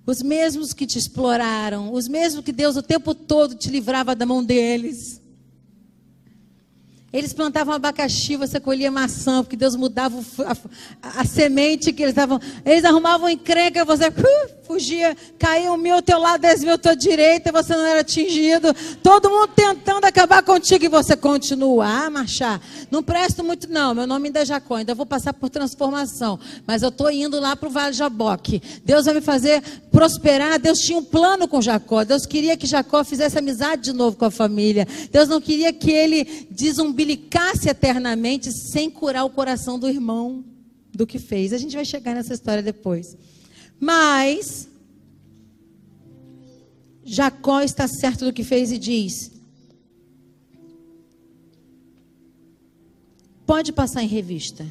os 0.05 0.21
mesmos 0.21 0.73
que 0.73 0.87
te 0.87 0.97
exploraram, 0.97 1.91
os 1.91 2.07
mesmos 2.07 2.45
que 2.45 2.53
Deus 2.53 2.77
o 2.77 2.81
tempo 2.81 3.13
todo 3.13 3.53
te 3.53 3.69
livrava 3.69 4.15
da 4.15 4.25
mão 4.25 4.41
deles. 4.41 5.20
Eles 7.13 7.33
plantavam 7.33 7.73
abacaxi, 7.73 8.37
você 8.37 8.57
colhia 8.57 8.89
maçã, 8.89 9.43
porque 9.43 9.57
Deus 9.57 9.75
mudava 9.75 10.17
a, 10.45 10.51
a, 11.09 11.21
a 11.21 11.25
semente 11.25 11.91
que 11.91 12.03
eles 12.03 12.13
estavam. 12.13 12.39
Eles 12.65 12.85
arrumavam 12.85 13.29
encrenca, 13.29 13.83
você 13.83 14.07
uh, 14.07 14.65
fugia, 14.65 15.17
caía 15.37 15.73
um 15.73 15.75
mil 15.75 15.95
ao 15.95 16.01
teu 16.01 16.17
lado, 16.17 16.39
dez 16.39 16.63
mil 16.63 16.73
à 16.73 16.77
tua 16.77 16.95
direita, 16.95 17.51
você 17.51 17.75
não 17.75 17.85
era 17.85 17.99
atingido. 17.99 18.73
Todo 19.03 19.29
mundo 19.29 19.49
tentando 19.53 20.05
acabar 20.05 20.41
contigo 20.41 20.85
e 20.85 20.87
você 20.87 21.17
continua 21.17 22.05
a 22.05 22.09
marchar. 22.09 22.61
Não 22.89 23.03
presto 23.03 23.43
muito, 23.43 23.69
não. 23.69 23.93
Meu 23.93 24.07
nome 24.07 24.29
ainda 24.29 24.39
é 24.39 24.45
Jacó, 24.45 24.75
ainda 24.75 24.95
vou 24.95 25.05
passar 25.05 25.33
por 25.33 25.49
transformação. 25.49 26.39
Mas 26.65 26.81
eu 26.81 26.89
estou 26.89 27.11
indo 27.11 27.41
lá 27.41 27.57
para 27.57 27.67
o 27.67 27.71
Vale 27.71 27.91
de 27.91 27.97
Jaboque. 27.97 28.61
Deus 28.85 29.03
vai 29.03 29.15
me 29.15 29.21
fazer 29.21 29.61
prosperar. 29.91 30.57
Deus 30.59 30.79
tinha 30.79 30.97
um 30.97 31.03
plano 31.03 31.45
com 31.45 31.61
Jacó. 31.61 32.05
Deus 32.05 32.25
queria 32.25 32.55
que 32.55 32.65
Jacó 32.65 33.03
fizesse 33.03 33.37
amizade 33.37 33.83
de 33.83 33.93
novo 33.93 34.15
com 34.15 34.23
a 34.23 34.31
família. 34.31 34.87
Deus 35.11 35.27
não 35.27 35.41
queria 35.41 35.73
que 35.73 35.91
ele 35.91 36.47
desumbicasse 36.49 37.00
umbilicasse 37.01 37.67
eternamente 37.67 38.51
sem 38.51 38.89
curar 38.89 39.25
o 39.25 39.29
coração 39.29 39.79
do 39.79 39.89
irmão 39.89 40.45
do 40.93 41.07
que 41.07 41.17
fez. 41.17 41.51
A 41.51 41.57
gente 41.57 41.75
vai 41.75 41.85
chegar 41.85 42.13
nessa 42.13 42.33
história 42.33 42.61
depois. 42.61 43.17
Mas 43.79 44.69
Jacó 47.03 47.61
está 47.61 47.87
certo 47.87 48.25
do 48.25 48.33
que 48.33 48.43
fez 48.43 48.71
e 48.71 48.77
diz: 48.77 49.31
Pode 53.45 53.73
passar 53.73 54.03
em 54.03 54.07
revista. 54.07 54.65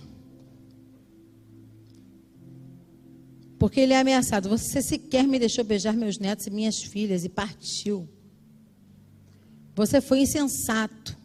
Porque 3.59 3.81
ele 3.81 3.93
é 3.93 4.01
ameaçado. 4.01 4.49
Você 4.49 4.81
sequer 4.81 5.27
me 5.27 5.39
deixou 5.39 5.65
beijar 5.65 5.95
meus 5.95 6.19
netos 6.19 6.47
e 6.47 6.51
minhas 6.51 6.83
filhas 6.83 7.25
e 7.25 7.29
partiu. 7.29 8.09
Você 9.75 10.01
foi 10.01 10.21
insensato. 10.21 11.20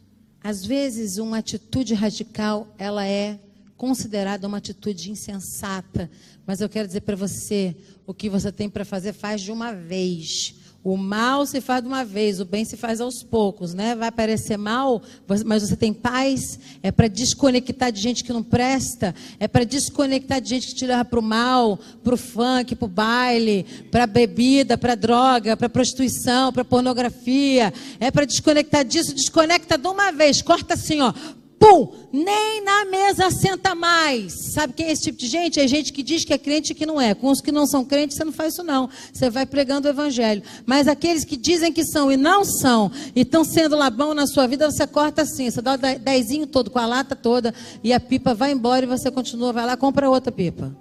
Às 0.45 0.63
vezes, 0.63 1.17
uma 1.17 1.39
atitude 1.39 1.95
radical, 1.95 2.67
ela 2.77 3.03
é 3.03 3.39
considerada 3.75 4.47
uma 4.47 4.57
atitude 4.57 5.09
insensata. 5.09 6.07
Mas 6.45 6.61
eu 6.61 6.69
quero 6.69 6.85
dizer 6.85 7.01
para 7.01 7.15
você, 7.15 7.75
o 8.05 8.13
que 8.13 8.29
você 8.29 8.51
tem 8.51 8.69
para 8.69 8.85
fazer, 8.85 9.11
faz 9.11 9.41
de 9.41 9.51
uma 9.51 9.73
vez. 9.73 10.53
O 10.85 10.97
mal 10.97 11.47
se 11.47 11.59
faz 11.61 11.81
de 11.81 11.87
uma 11.87 12.05
vez, 12.05 12.39
o 12.39 12.45
bem 12.45 12.63
se 12.63 12.77
faz 12.77 13.01
aos 13.01 13.23
poucos, 13.23 13.73
né? 13.73 13.95
Vai 13.95 14.11
parecer 14.11 14.55
mal, 14.55 15.01
mas 15.43 15.67
você 15.67 15.75
tem 15.75 15.91
paz. 15.91 16.59
É 16.83 16.91
para 16.91 17.07
desconectar 17.07 17.91
de 17.91 17.99
gente 17.99 18.23
que 18.23 18.31
não 18.31 18.43
presta. 18.43 19.15
É 19.39 19.47
para 19.47 19.63
desconectar 19.63 20.39
de 20.39 20.47
gente 20.47 20.67
que 20.67 20.75
te 20.75 20.85
leva 20.85 21.03
para 21.03 21.19
o 21.19 21.23
mal, 21.23 21.79
para 22.03 22.13
o 22.13 22.17
funk, 22.17 22.75
para 22.75 22.85
o 22.85 22.87
baile, 22.87 23.65
para 23.89 24.05
bebida, 24.05 24.77
para 24.77 24.93
droga, 24.93 25.57
para 25.57 25.67
prostituição, 25.67 26.53
para 26.53 26.63
pornografia. 26.63 27.73
É 27.99 28.11
para 28.11 28.25
desconectar 28.25 28.85
disso. 28.85 29.15
Desconecta 29.15 29.79
de 29.79 29.87
uma 29.87 30.11
vez. 30.11 30.43
Corta 30.43 30.75
assim, 30.75 31.01
ó 31.01 31.11
pum, 31.59 31.91
nem 32.11 32.63
na 32.63 32.85
mesa 32.85 33.29
senta 33.31 33.73
mais. 33.73 34.53
Sabe 34.53 34.73
quem 34.73 34.87
é 34.87 34.91
esse 34.91 35.03
tipo 35.03 35.17
de 35.17 35.27
gente? 35.27 35.59
É 35.59 35.67
gente 35.67 35.91
que 35.91 36.03
diz 36.03 36.23
que 36.23 36.33
é 36.33 36.37
crente 36.37 36.71
e 36.71 36.75
que 36.75 36.85
não 36.85 36.99
é. 36.99 37.13
Com 37.13 37.29
os 37.29 37.41
que 37.41 37.51
não 37.51 37.65
são 37.65 37.83
crentes, 37.83 38.17
você 38.17 38.23
não 38.23 38.31
faz 38.31 38.53
isso 38.53 38.63
não. 38.63 38.89
Você 39.11 39.29
vai 39.29 39.45
pregando 39.45 39.87
o 39.87 39.91
evangelho. 39.91 40.43
Mas 40.65 40.87
aqueles 40.87 41.25
que 41.25 41.37
dizem 41.37 41.71
que 41.71 41.83
são 41.83 42.11
e 42.11 42.17
não 42.17 42.43
são, 42.43 42.91
e 43.15 43.21
estão 43.21 43.43
sendo 43.43 43.75
labão 43.75 44.13
na 44.13 44.27
sua 44.27 44.47
vida, 44.47 44.69
você 44.69 44.85
corta 44.85 45.23
assim. 45.23 45.49
Você 45.49 45.61
dá 45.61 45.73
o 45.73 45.99
dezinho 45.99 46.47
todo, 46.47 46.69
com 46.69 46.79
a 46.79 46.85
lata 46.85 47.15
toda, 47.15 47.53
e 47.83 47.93
a 47.93 47.99
pipa 47.99 48.33
vai 48.33 48.51
embora 48.51 48.85
e 48.85 48.87
você 48.87 49.09
continua, 49.09 49.51
vai 49.51 49.65
lá, 49.65 49.75
compra 49.75 50.09
outra 50.09 50.31
pipa. 50.31 50.75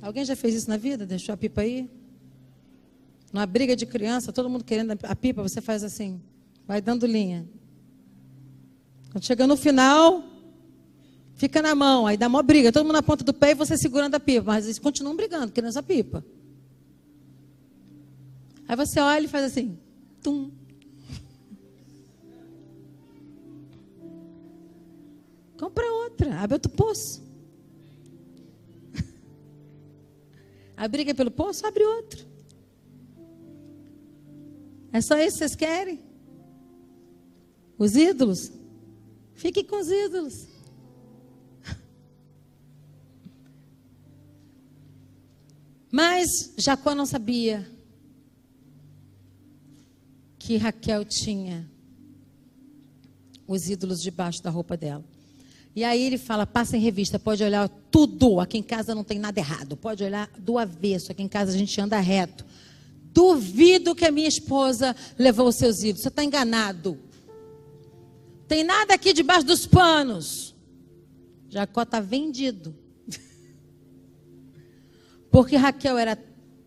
Alguém 0.00 0.24
já 0.24 0.36
fez 0.36 0.54
isso 0.54 0.68
na 0.68 0.76
vida? 0.76 1.04
Deixou 1.04 1.32
a 1.32 1.36
pipa 1.36 1.62
aí? 1.62 1.90
Numa 3.32 3.44
briga 3.44 3.74
de 3.74 3.84
criança, 3.84 4.32
todo 4.32 4.48
mundo 4.48 4.64
querendo 4.64 4.96
a 5.02 5.16
pipa, 5.16 5.42
você 5.42 5.60
faz 5.60 5.82
assim, 5.82 6.20
vai 6.66 6.80
dando 6.80 7.06
linha. 7.06 7.46
Quando 9.16 9.24
chega 9.24 9.46
no 9.46 9.56
final, 9.56 10.22
fica 11.36 11.62
na 11.62 11.74
mão, 11.74 12.06
aí 12.06 12.18
dá 12.18 12.26
uma 12.26 12.42
briga, 12.42 12.70
todo 12.70 12.84
mundo 12.84 12.96
na 12.96 13.02
ponta 13.02 13.24
do 13.24 13.32
pé 13.32 13.52
e 13.52 13.54
você 13.54 13.74
segurando 13.74 14.14
a 14.14 14.20
pipa, 14.20 14.52
mas 14.52 14.66
eles 14.66 14.78
continuam 14.78 15.16
brigando, 15.16 15.50
querendo 15.50 15.70
essa 15.70 15.82
pipa. 15.82 16.22
Aí 18.68 18.76
você 18.76 19.00
olha 19.00 19.24
e 19.24 19.28
faz 19.28 19.46
assim, 19.46 19.78
tum. 20.22 20.50
Compra 25.58 25.90
outra, 25.90 26.38
abre 26.38 26.52
outro 26.56 26.70
poço. 26.72 27.22
A 30.76 30.86
briga 30.86 31.12
é 31.12 31.14
pelo 31.14 31.30
poço, 31.30 31.66
abre 31.66 31.84
outro. 31.84 32.26
É 34.92 35.00
só 35.00 35.16
isso 35.16 35.38
que 35.38 35.38
vocês 35.38 35.56
querem? 35.56 36.02
Os 37.78 37.96
ídolos? 37.96 38.52
Fique 39.36 39.62
com 39.62 39.80
os 39.80 39.88
ídolos. 39.88 40.48
Mas 45.92 46.52
Jacó 46.58 46.94
não 46.94 47.06
sabia 47.06 47.70
que 50.38 50.56
Raquel 50.56 51.04
tinha 51.04 51.68
os 53.46 53.68
ídolos 53.68 54.02
debaixo 54.02 54.42
da 54.42 54.50
roupa 54.50 54.76
dela. 54.76 55.04
E 55.74 55.84
aí 55.84 56.02
ele 56.02 56.18
fala: 56.18 56.46
passa 56.46 56.76
em 56.76 56.80
revista, 56.80 57.18
pode 57.18 57.44
olhar 57.44 57.68
tudo. 57.90 58.40
Aqui 58.40 58.58
em 58.58 58.62
casa 58.62 58.94
não 58.94 59.04
tem 59.04 59.18
nada 59.18 59.38
errado. 59.38 59.76
Pode 59.76 60.02
olhar 60.02 60.30
do 60.38 60.58
avesso. 60.58 61.12
Aqui 61.12 61.22
em 61.22 61.28
casa 61.28 61.52
a 61.52 61.56
gente 61.56 61.78
anda 61.80 61.98
reto. 62.00 62.44
Duvido 63.12 63.94
que 63.94 64.04
a 64.04 64.10
minha 64.10 64.28
esposa 64.28 64.96
levou 65.18 65.48
os 65.48 65.56
seus 65.56 65.82
ídolos. 65.82 66.02
Você 66.02 66.08
está 66.08 66.24
enganado. 66.24 66.98
Tem 68.48 68.62
nada 68.62 68.94
aqui 68.94 69.12
debaixo 69.12 69.46
dos 69.46 69.66
panos. 69.66 70.54
Jacó 71.48 71.82
está 71.82 72.00
vendido. 72.00 72.74
Porque 75.30 75.56
Raquel 75.56 75.98
era 75.98 76.16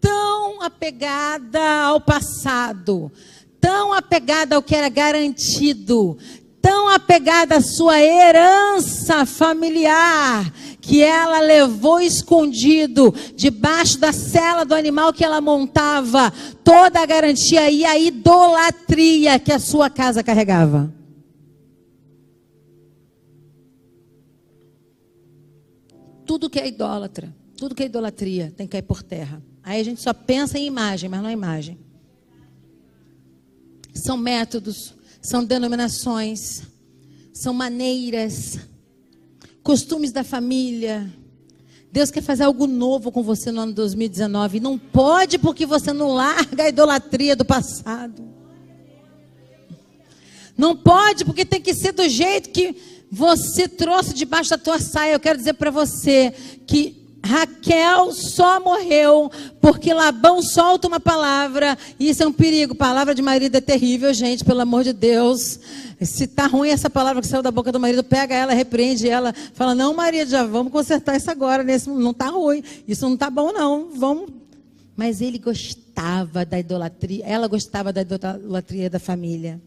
tão 0.01 0.61
apegada 0.61 1.83
ao 1.83 2.01
passado, 2.01 3.11
tão 3.61 3.93
apegada 3.93 4.55
ao 4.55 4.63
que 4.63 4.75
era 4.75 4.89
garantido, 4.89 6.17
tão 6.61 6.89
apegada 6.89 7.57
à 7.57 7.61
sua 7.61 8.01
herança 8.01 9.25
familiar, 9.25 10.51
que 10.81 11.01
ela 11.01 11.39
levou 11.39 12.01
escondido 12.01 13.13
debaixo 13.35 13.97
da 13.97 14.11
cela 14.11 14.65
do 14.65 14.75
animal 14.75 15.13
que 15.13 15.23
ela 15.23 15.39
montava, 15.39 16.31
toda 16.63 16.99
a 16.99 17.05
garantia 17.05 17.71
e 17.71 17.85
a 17.85 17.97
idolatria 17.97 19.39
que 19.39 19.51
a 19.51 19.59
sua 19.59 19.89
casa 19.89 20.23
carregava. 20.23 20.98
Tudo 26.39 26.51
que 26.51 26.59
é 26.59 26.69
idólatra, 26.69 27.35
tudo 27.57 27.75
que 27.75 27.83
é 27.83 27.85
idolatria 27.87 28.53
tem 28.55 28.65
que 28.65 28.71
cair 28.71 28.81
por 28.81 29.03
terra. 29.03 29.43
Aí 29.61 29.81
a 29.81 29.83
gente 29.83 30.01
só 30.01 30.13
pensa 30.13 30.57
em 30.57 30.65
imagem, 30.65 31.09
mas 31.09 31.21
não 31.21 31.27
é 31.27 31.33
imagem. 31.33 31.77
São 33.93 34.15
métodos, 34.15 34.95
são 35.21 35.43
denominações, 35.43 36.61
são 37.33 37.53
maneiras, 37.53 38.57
costumes 39.61 40.13
da 40.13 40.23
família. 40.23 41.13
Deus 41.91 42.09
quer 42.09 42.21
fazer 42.21 42.43
algo 42.43 42.67
novo 42.67 43.11
com 43.11 43.21
você 43.21 43.51
no 43.51 43.59
ano 43.59 43.73
2019. 43.73 44.61
Não 44.61 44.77
pode 44.77 45.37
porque 45.37 45.65
você 45.65 45.91
não 45.91 46.13
larga 46.13 46.63
a 46.63 46.69
idolatria 46.69 47.35
do 47.35 47.43
passado. 47.43 48.23
Não 50.57 50.73
pode 50.73 51.25
porque 51.25 51.43
tem 51.43 51.61
que 51.61 51.73
ser 51.73 51.91
do 51.91 52.07
jeito 52.07 52.49
que 52.51 52.98
você 53.11 53.67
trouxe 53.67 54.13
debaixo 54.13 54.51
da 54.51 54.57
tua 54.57 54.79
saia. 54.79 55.13
Eu 55.13 55.19
quero 55.19 55.37
dizer 55.37 55.53
para 55.53 55.71
você 55.71 56.33
que 56.67 56.99
Raquel 57.23 58.11
só 58.11 58.59
morreu 58.59 59.29
porque 59.59 59.93
Labão 59.93 60.41
solta 60.41 60.87
uma 60.87 60.99
palavra, 60.99 61.77
isso 61.99 62.23
é 62.23 62.27
um 62.27 62.31
perigo. 62.31 62.73
Palavra 62.73 63.13
de 63.13 63.21
marido 63.21 63.55
é 63.55 63.61
terrível, 63.61 64.13
gente, 64.13 64.43
pelo 64.45 64.61
amor 64.61 64.83
de 64.83 64.93
Deus. 64.93 65.59
Se 66.01 66.27
tá 66.27 66.47
ruim 66.47 66.69
essa 66.69 66.89
palavra 66.89 67.21
que 67.21 67.27
saiu 67.27 67.43
da 67.43 67.51
boca 67.51 67.71
do 67.71 67.79
marido, 67.79 68.03
pega 68.03 68.33
ela, 68.33 68.53
repreende 68.53 69.07
ela, 69.09 69.33
fala: 69.53 69.75
"Não, 69.75 69.93
Maria, 69.93 70.25
já 70.25 70.43
vamos 70.43 70.71
consertar 70.71 71.17
isso 71.17 71.29
agora, 71.29 71.63
nesse 71.63 71.89
não 71.89 72.13
tá 72.13 72.27
ruim. 72.27 72.63
Isso 72.87 73.07
não 73.07 73.17
tá 73.17 73.29
bom 73.29 73.51
não. 73.51 73.89
Vamos". 73.93 74.29
Mas 74.95 75.21
ele 75.21 75.37
gostava 75.37 76.45
da 76.45 76.59
idolatria, 76.59 77.25
ela 77.25 77.47
gostava 77.47 77.91
da 77.91 78.01
idolatria 78.01 78.89
da 78.89 78.99
família. 78.99 79.61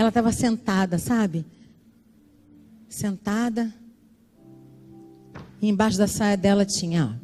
Ela 0.00 0.08
estava 0.08 0.32
sentada, 0.32 0.96
sabe? 0.96 1.44
Sentada, 2.88 3.70
e 5.60 5.68
embaixo 5.68 5.98
da 5.98 6.06
saia 6.06 6.38
dela 6.38 6.64
tinha, 6.64 7.20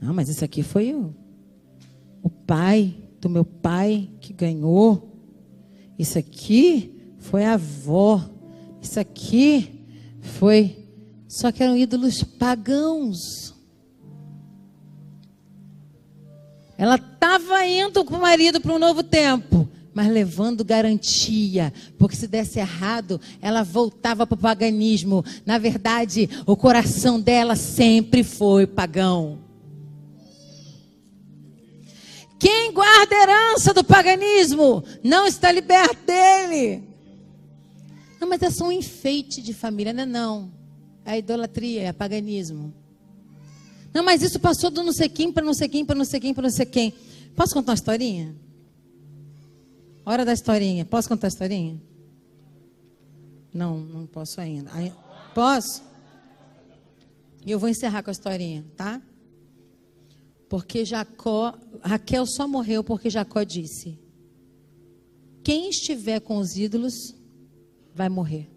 não, 0.00 0.14
mas 0.14 0.30
isso 0.30 0.42
aqui 0.42 0.62
foi 0.62 0.94
o, 0.94 1.14
o 2.22 2.30
pai 2.30 2.96
do 3.20 3.28
meu 3.28 3.44
pai 3.44 4.08
que 4.18 4.32
ganhou. 4.32 5.14
Isso 5.98 6.18
aqui 6.18 7.14
foi 7.18 7.44
a 7.44 7.52
avó. 7.52 8.30
Isso 8.80 8.98
aqui 8.98 9.86
foi. 10.22 10.88
Só 11.28 11.52
que 11.52 11.62
eram 11.62 11.76
ídolos 11.76 12.22
pagãos. 12.22 13.54
Ela 16.78 16.94
estava 16.94 17.66
indo 17.66 18.06
com 18.06 18.14
o 18.14 18.22
marido 18.22 18.58
para 18.58 18.72
um 18.72 18.78
novo 18.78 19.02
tempo 19.02 19.68
mas 19.94 20.08
levando 20.08 20.64
garantia, 20.64 21.72
porque 21.96 22.16
se 22.16 22.26
desse 22.26 22.58
errado, 22.58 23.20
ela 23.40 23.62
voltava 23.62 24.26
para 24.26 24.34
o 24.34 24.38
paganismo. 24.38 25.24
Na 25.46 25.56
verdade, 25.56 26.28
o 26.44 26.56
coração 26.56 27.20
dela 27.20 27.54
sempre 27.54 28.24
foi 28.24 28.66
pagão. 28.66 29.38
Quem 32.38 32.72
guarda 32.72 33.14
a 33.14 33.22
herança 33.22 33.72
do 33.72 33.84
paganismo 33.84 34.82
não 35.02 35.26
está 35.26 35.50
liberto 35.52 36.04
dele. 36.04 36.82
Não, 38.20 38.28
mas 38.28 38.42
é 38.42 38.50
só 38.50 38.66
um 38.66 38.72
enfeite 38.72 39.40
de 39.40 39.54
família, 39.54 39.92
não 39.92 40.02
é 40.02 40.06
não. 40.06 40.52
É 41.04 41.12
a 41.12 41.18
idolatria, 41.18 41.82
é 41.82 41.92
paganismo. 41.92 42.74
Não, 43.94 44.02
mas 44.02 44.22
isso 44.22 44.40
passou 44.40 44.70
do 44.70 44.82
não 44.82 44.92
sei 44.92 45.08
quem 45.08 45.30
para 45.30 45.44
não 45.44 45.54
sei 45.54 45.68
quem, 45.68 45.84
para 45.84 45.94
não 45.94 46.04
sei 46.04 46.18
quem, 46.18 46.34
para 46.34 46.42
não 46.42 46.50
sei 46.50 46.66
quem. 46.66 46.92
Posso 47.36 47.54
contar 47.54 47.70
uma 47.72 47.76
historinha? 47.76 48.34
Hora 50.06 50.24
da 50.24 50.32
historinha. 50.32 50.84
Posso 50.84 51.08
contar 51.08 51.26
a 51.26 51.28
historinha? 51.28 51.80
Não, 53.52 53.78
não 53.78 54.06
posso 54.06 54.40
ainda. 54.40 54.70
Posso? 55.34 55.82
E 57.44 57.50
eu 57.50 57.58
vou 57.58 57.68
encerrar 57.68 58.02
com 58.02 58.10
a 58.10 58.12
historinha, 58.12 58.64
tá? 58.76 59.00
Porque 60.48 60.84
Jacó, 60.84 61.58
Raquel 61.82 62.26
só 62.26 62.46
morreu 62.46 62.84
porque 62.84 63.08
Jacó 63.08 63.42
disse: 63.42 63.98
Quem 65.42 65.70
estiver 65.70 66.20
com 66.20 66.36
os 66.38 66.56
ídolos 66.56 67.14
vai 67.94 68.08
morrer. 68.08 68.50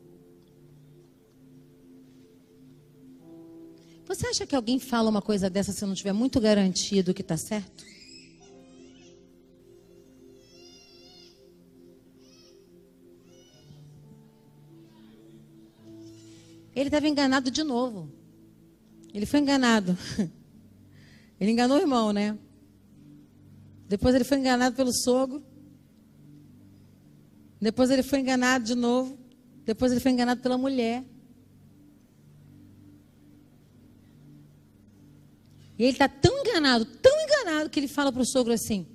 Você 4.05 4.25
acha 4.27 4.47
que 4.47 4.55
alguém 4.55 4.79
fala 4.79 5.09
uma 5.09 5.21
coisa 5.21 5.49
dessa 5.49 5.73
se 5.73 5.85
não 5.85 5.93
tiver 5.93 6.13
muito 6.13 6.39
garantido 6.39 7.13
que 7.13 7.21
está 7.21 7.35
certo? 7.35 7.83
Ele 16.78 16.89
estava 16.89 17.07
enganado 17.07 17.49
de 17.49 17.63
novo. 17.63 18.07
Ele 19.11 19.25
foi 19.25 19.39
enganado. 19.39 19.97
Ele 21.41 21.49
enganou 21.49 21.78
o 21.78 21.80
irmão, 21.80 22.13
né? 22.13 22.38
Depois 23.88 24.13
ele 24.13 24.23
foi 24.23 24.38
enganado 24.39 24.75
pelo 24.75 24.91
sogro. 24.91 25.43
Depois 27.61 27.89
ele 27.89 28.03
foi 28.03 28.19
enganado 28.19 28.65
de 28.65 28.75
novo. 28.75 29.17
Depois 29.65 29.91
ele 29.91 30.01
foi 30.01 30.11
enganado 30.11 30.41
pela 30.41 30.57
mulher. 30.57 31.03
E 35.78 35.84
ele 35.84 35.91
está 35.91 36.09
tão 36.09 36.39
enganado, 36.39 36.86
tão 36.86 37.13
enganado, 37.21 37.69
que 37.69 37.80
ele 37.80 37.88
fala 37.88 38.11
para 38.11 38.21
o 38.21 38.25
sogro 38.25 38.51
assim: 38.51 38.88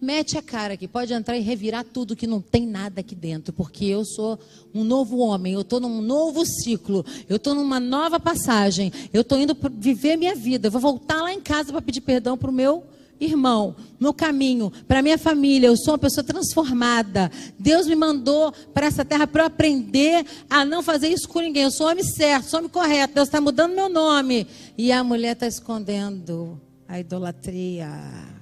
mete 0.00 0.38
a 0.38 0.42
cara 0.42 0.74
aqui, 0.74 0.88
pode 0.88 1.12
entrar 1.12 1.36
e 1.36 1.40
revirar 1.40 1.84
tudo 1.84 2.16
que 2.16 2.26
não 2.26 2.40
tem 2.40 2.66
nada 2.66 3.00
aqui 3.00 3.14
dentro, 3.14 3.52
porque 3.52 3.84
eu 3.84 4.04
sou 4.04 4.38
um 4.74 4.82
novo 4.82 5.18
homem, 5.18 5.52
eu 5.52 5.60
estou 5.60 5.78
num 5.78 6.00
novo 6.00 6.44
ciclo, 6.46 7.04
eu 7.28 7.36
estou 7.36 7.54
numa 7.54 7.78
nova 7.78 8.18
passagem, 8.18 8.92
eu 9.12 9.20
estou 9.20 9.38
indo 9.38 9.56
viver 9.72 10.16
minha 10.16 10.34
vida, 10.34 10.68
eu 10.68 10.72
vou 10.72 10.80
voltar 10.80 11.22
lá 11.22 11.32
em 11.32 11.40
casa 11.40 11.72
para 11.72 11.82
pedir 11.82 12.00
perdão 12.00 12.38
para 12.38 12.50
o 12.50 12.52
meu 12.52 12.84
irmão, 13.20 13.76
no 13.98 14.14
caminho, 14.14 14.72
para 14.88 15.02
minha 15.02 15.18
família, 15.18 15.66
eu 15.66 15.76
sou 15.76 15.92
uma 15.92 15.98
pessoa 15.98 16.24
transformada. 16.24 17.30
Deus 17.58 17.86
me 17.86 17.94
mandou 17.94 18.50
para 18.72 18.86
essa 18.86 19.04
terra 19.04 19.26
para 19.26 19.42
eu 19.42 19.46
aprender 19.46 20.24
a 20.48 20.64
não 20.64 20.82
fazer 20.82 21.08
isso 21.08 21.28
com 21.28 21.40
ninguém. 21.40 21.64
Eu 21.64 21.70
sou 21.70 21.86
homem 21.86 22.02
certo, 22.02 22.48
sou 22.48 22.60
homem 22.60 22.70
correto. 22.70 23.14
Deus 23.14 23.28
está 23.28 23.38
mudando 23.38 23.74
meu 23.74 23.90
nome. 23.90 24.46
E 24.78 24.90
a 24.90 25.04
mulher 25.04 25.32
está 25.32 25.46
escondendo 25.46 26.58
a 26.88 26.98
idolatria. 26.98 28.39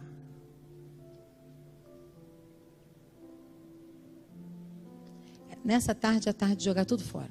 Nessa 5.68 5.94
tarde 5.94 6.30
a 6.30 6.32
tarde 6.32 6.56
de 6.56 6.64
jogar 6.64 6.86
tudo 6.86 7.04
fora. 7.04 7.28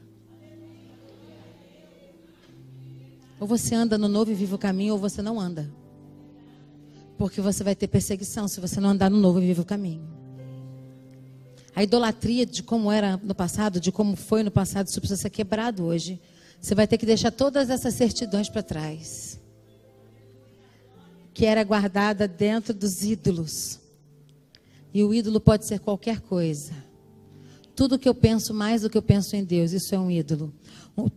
Ou 3.39 3.47
você 3.47 3.73
anda 3.73 3.97
no 3.97 4.07
novo 4.07 4.29
e 4.29 4.35
vive 4.35 4.53
o 4.53 4.59
caminho, 4.59 4.93
ou 4.93 4.99
você 4.99 5.23
não 5.23 5.39
anda. 5.39 5.67
Porque 7.17 7.41
você 7.41 7.63
vai 7.63 7.75
ter 7.75 7.88
perseguição 7.88 8.47
se 8.47 8.59
você 8.59 8.79
não 8.79 8.89
andar 8.89 9.09
no 9.09 9.17
novo 9.17 9.41
e 9.41 9.47
vive 9.47 9.61
o 9.61 9.65
caminho. 9.65 10.07
A 11.75 11.81
idolatria 11.81 12.45
de 12.45 12.61
como 12.61 12.91
era 12.91 13.17
no 13.17 13.33
passado, 13.33 13.79
de 13.79 13.91
como 13.91 14.15
foi 14.15 14.43
no 14.43 14.51
passado, 14.51 14.85
isso 14.85 14.99
precisa 15.01 15.19
ser 15.19 15.31
quebrado 15.31 15.83
hoje. 15.83 16.21
Você 16.61 16.75
vai 16.75 16.85
ter 16.85 16.99
que 16.99 17.07
deixar 17.07 17.31
todas 17.31 17.71
essas 17.71 17.95
certidões 17.95 18.49
para 18.49 18.61
trás. 18.61 19.39
Que 21.33 21.47
era 21.47 21.63
guardada 21.63 22.27
dentro 22.27 22.71
dos 22.71 23.03
ídolos. 23.03 23.79
E 24.93 25.03
o 25.03 25.11
ídolo 25.11 25.39
pode 25.39 25.65
ser 25.65 25.79
qualquer 25.79 26.21
coisa. 26.21 26.85
Tudo 27.78 27.99
que 27.99 28.09
eu 28.09 28.15
penso 28.15 28.55
mais 28.55 28.82
do 28.82 28.89
que 28.89 28.97
eu 28.97 29.03
penso 29.03 29.36
em 29.36 29.43
Deus, 29.43 29.71
isso 29.71 29.93
é 29.93 29.99
um 29.99 30.09
ídolo. 30.09 30.51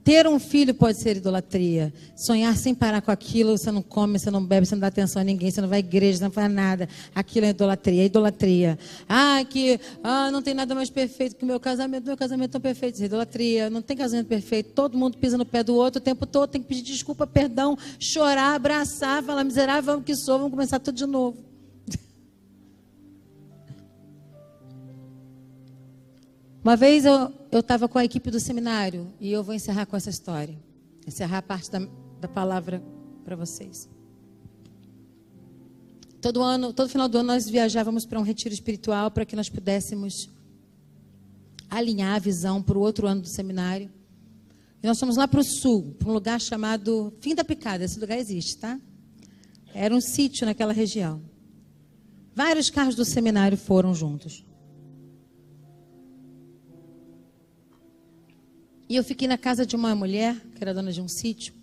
Ter 0.04 0.26
um 0.26 0.38
filho 0.38 0.74
pode 0.74 0.98
ser 0.98 1.16
idolatria. 1.16 1.90
Sonhar 2.14 2.54
sem 2.54 2.74
parar 2.74 3.00
com 3.00 3.10
aquilo, 3.10 3.56
você 3.56 3.72
não 3.72 3.80
come, 3.80 4.18
você 4.18 4.30
não 4.30 4.44
bebe, 4.44 4.66
você 4.66 4.74
não 4.74 4.80
dá 4.80 4.88
atenção 4.88 5.22
a 5.22 5.24
ninguém, 5.24 5.50
você 5.50 5.62
não 5.62 5.68
vai 5.70 5.78
à 5.78 5.80
igreja, 5.80 6.18
você 6.18 6.24
não 6.24 6.30
faz 6.30 6.52
nada. 6.52 6.86
Aquilo 7.14 7.46
é 7.46 7.48
idolatria, 7.48 8.02
é 8.02 8.04
idolatria. 8.04 8.78
Ah, 9.08 9.42
que 9.48 9.80
ah, 10.04 10.30
não 10.30 10.42
tem 10.42 10.52
nada 10.52 10.74
mais 10.74 10.90
perfeito 10.90 11.34
que 11.34 11.44
o 11.44 11.46
meu 11.46 11.58
casamento, 11.58 12.04
meu 12.04 12.16
casamento 12.16 12.50
é 12.50 12.52
tão 12.52 12.60
perfeito. 12.60 12.96
Isso 12.96 13.04
é 13.04 13.06
idolatria, 13.06 13.70
não 13.70 13.80
tem 13.80 13.96
casamento 13.96 14.26
perfeito. 14.26 14.72
Todo 14.74 14.98
mundo 14.98 15.16
pisa 15.16 15.38
no 15.38 15.46
pé 15.46 15.64
do 15.64 15.74
outro 15.74 15.98
o 15.98 16.04
tempo 16.04 16.26
todo, 16.26 16.50
tem 16.50 16.60
que 16.60 16.68
pedir 16.68 16.82
desculpa, 16.82 17.26
perdão, 17.26 17.74
chorar, 17.98 18.54
abraçar, 18.54 19.22
falar 19.22 19.44
miserável 19.44 20.02
que 20.02 20.14
sou, 20.14 20.36
vamos 20.36 20.50
começar 20.50 20.78
tudo 20.78 20.94
de 20.94 21.06
novo. 21.06 21.49
Uma 26.70 26.76
vez 26.76 27.04
eu 27.04 27.32
estava 27.50 27.88
com 27.88 27.98
a 27.98 28.04
equipe 28.04 28.30
do 28.30 28.38
seminário 28.38 29.12
e 29.18 29.32
eu 29.32 29.42
vou 29.42 29.52
encerrar 29.52 29.86
com 29.86 29.96
essa 29.96 30.08
história. 30.08 30.56
Encerrar 31.04 31.38
a 31.38 31.42
parte 31.42 31.68
da, 31.68 31.80
da 32.20 32.28
palavra 32.28 32.80
para 33.24 33.34
vocês. 33.34 33.88
Todo 36.20 36.40
ano, 36.40 36.72
todo 36.72 36.88
final 36.88 37.08
do 37.08 37.18
ano 37.18 37.26
nós 37.26 37.48
viajávamos 37.48 38.06
para 38.06 38.20
um 38.20 38.22
retiro 38.22 38.54
espiritual 38.54 39.10
para 39.10 39.24
que 39.24 39.34
nós 39.34 39.48
pudéssemos 39.48 40.30
alinhar 41.68 42.14
a 42.14 42.18
visão 42.20 42.62
para 42.62 42.78
o 42.78 42.80
outro 42.80 43.08
ano 43.08 43.22
do 43.22 43.28
seminário. 43.28 43.90
E 44.80 44.86
nós 44.86 45.00
fomos 45.00 45.16
lá 45.16 45.26
para 45.26 45.40
o 45.40 45.44
sul, 45.44 45.96
para 45.98 46.08
um 46.08 46.12
lugar 46.12 46.40
chamado 46.40 47.12
Fim 47.20 47.34
da 47.34 47.42
Picada. 47.42 47.82
Esse 47.82 47.98
lugar 47.98 48.16
existe, 48.16 48.58
tá? 48.58 48.78
Era 49.74 49.92
um 49.92 50.00
sítio 50.00 50.46
naquela 50.46 50.72
região. 50.72 51.20
Vários 52.32 52.70
carros 52.70 52.94
do 52.94 53.04
seminário 53.04 53.58
foram 53.58 53.92
juntos. 53.92 54.44
E 58.90 58.96
eu 58.96 59.04
fiquei 59.04 59.28
na 59.28 59.38
casa 59.38 59.64
de 59.64 59.76
uma 59.76 59.94
mulher, 59.94 60.34
que 60.56 60.64
era 60.64 60.74
dona 60.74 60.90
de 60.90 61.00
um 61.00 61.06
sítio, 61.06 61.54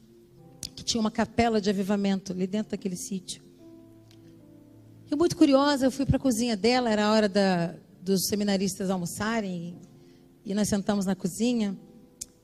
que 0.74 0.82
tinha 0.82 1.02
uma 1.02 1.12
capela 1.12 1.60
de 1.60 1.70
avivamento 1.70 2.32
ali 2.32 2.48
dentro 2.48 2.72
daquele 2.72 2.96
sítio. 2.96 3.44
E 5.12 5.14
muito 5.14 5.36
curiosa, 5.36 5.86
eu 5.86 5.92
fui 5.92 6.06
para 6.06 6.16
a 6.16 6.20
cozinha 6.22 6.56
dela, 6.56 6.90
era 6.90 7.06
a 7.06 7.12
hora 7.12 7.28
da, 7.28 7.76
dos 8.02 8.28
seminaristas 8.28 8.90
almoçarem, 8.90 9.76
e 10.46 10.54
nós 10.54 10.70
sentamos 10.70 11.06
na 11.06 11.16
cozinha. 11.16 11.78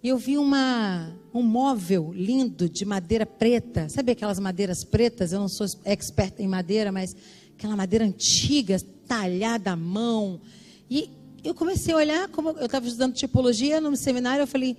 E 0.04 0.10
eu 0.10 0.18
vi 0.18 0.38
uma, 0.38 1.18
um 1.34 1.44
móvel 1.44 2.12
lindo 2.14 2.68
de 2.68 2.84
madeira 2.84 3.26
preta. 3.26 3.88
Sabe 3.88 4.12
aquelas 4.12 4.38
madeiras 4.38 4.84
pretas? 4.84 5.32
Eu 5.32 5.40
não 5.40 5.48
sou 5.48 5.66
experta 5.86 6.44
em 6.44 6.48
madeira, 6.50 6.92
mas 6.92 7.16
aquela 7.58 7.78
madeira 7.78 8.04
antiga, 8.04 8.78
talhada 9.08 9.72
à 9.72 9.78
mão. 9.78 10.42
E 10.90 11.23
eu 11.44 11.54
comecei 11.54 11.94
a 11.94 11.98
olhar, 11.98 12.28
como 12.30 12.50
eu 12.52 12.66
estava 12.66 12.88
estudando 12.88 13.14
tipologia 13.14 13.82
no 13.82 13.96
seminário, 13.98 14.44
eu 14.44 14.48
falei, 14.48 14.78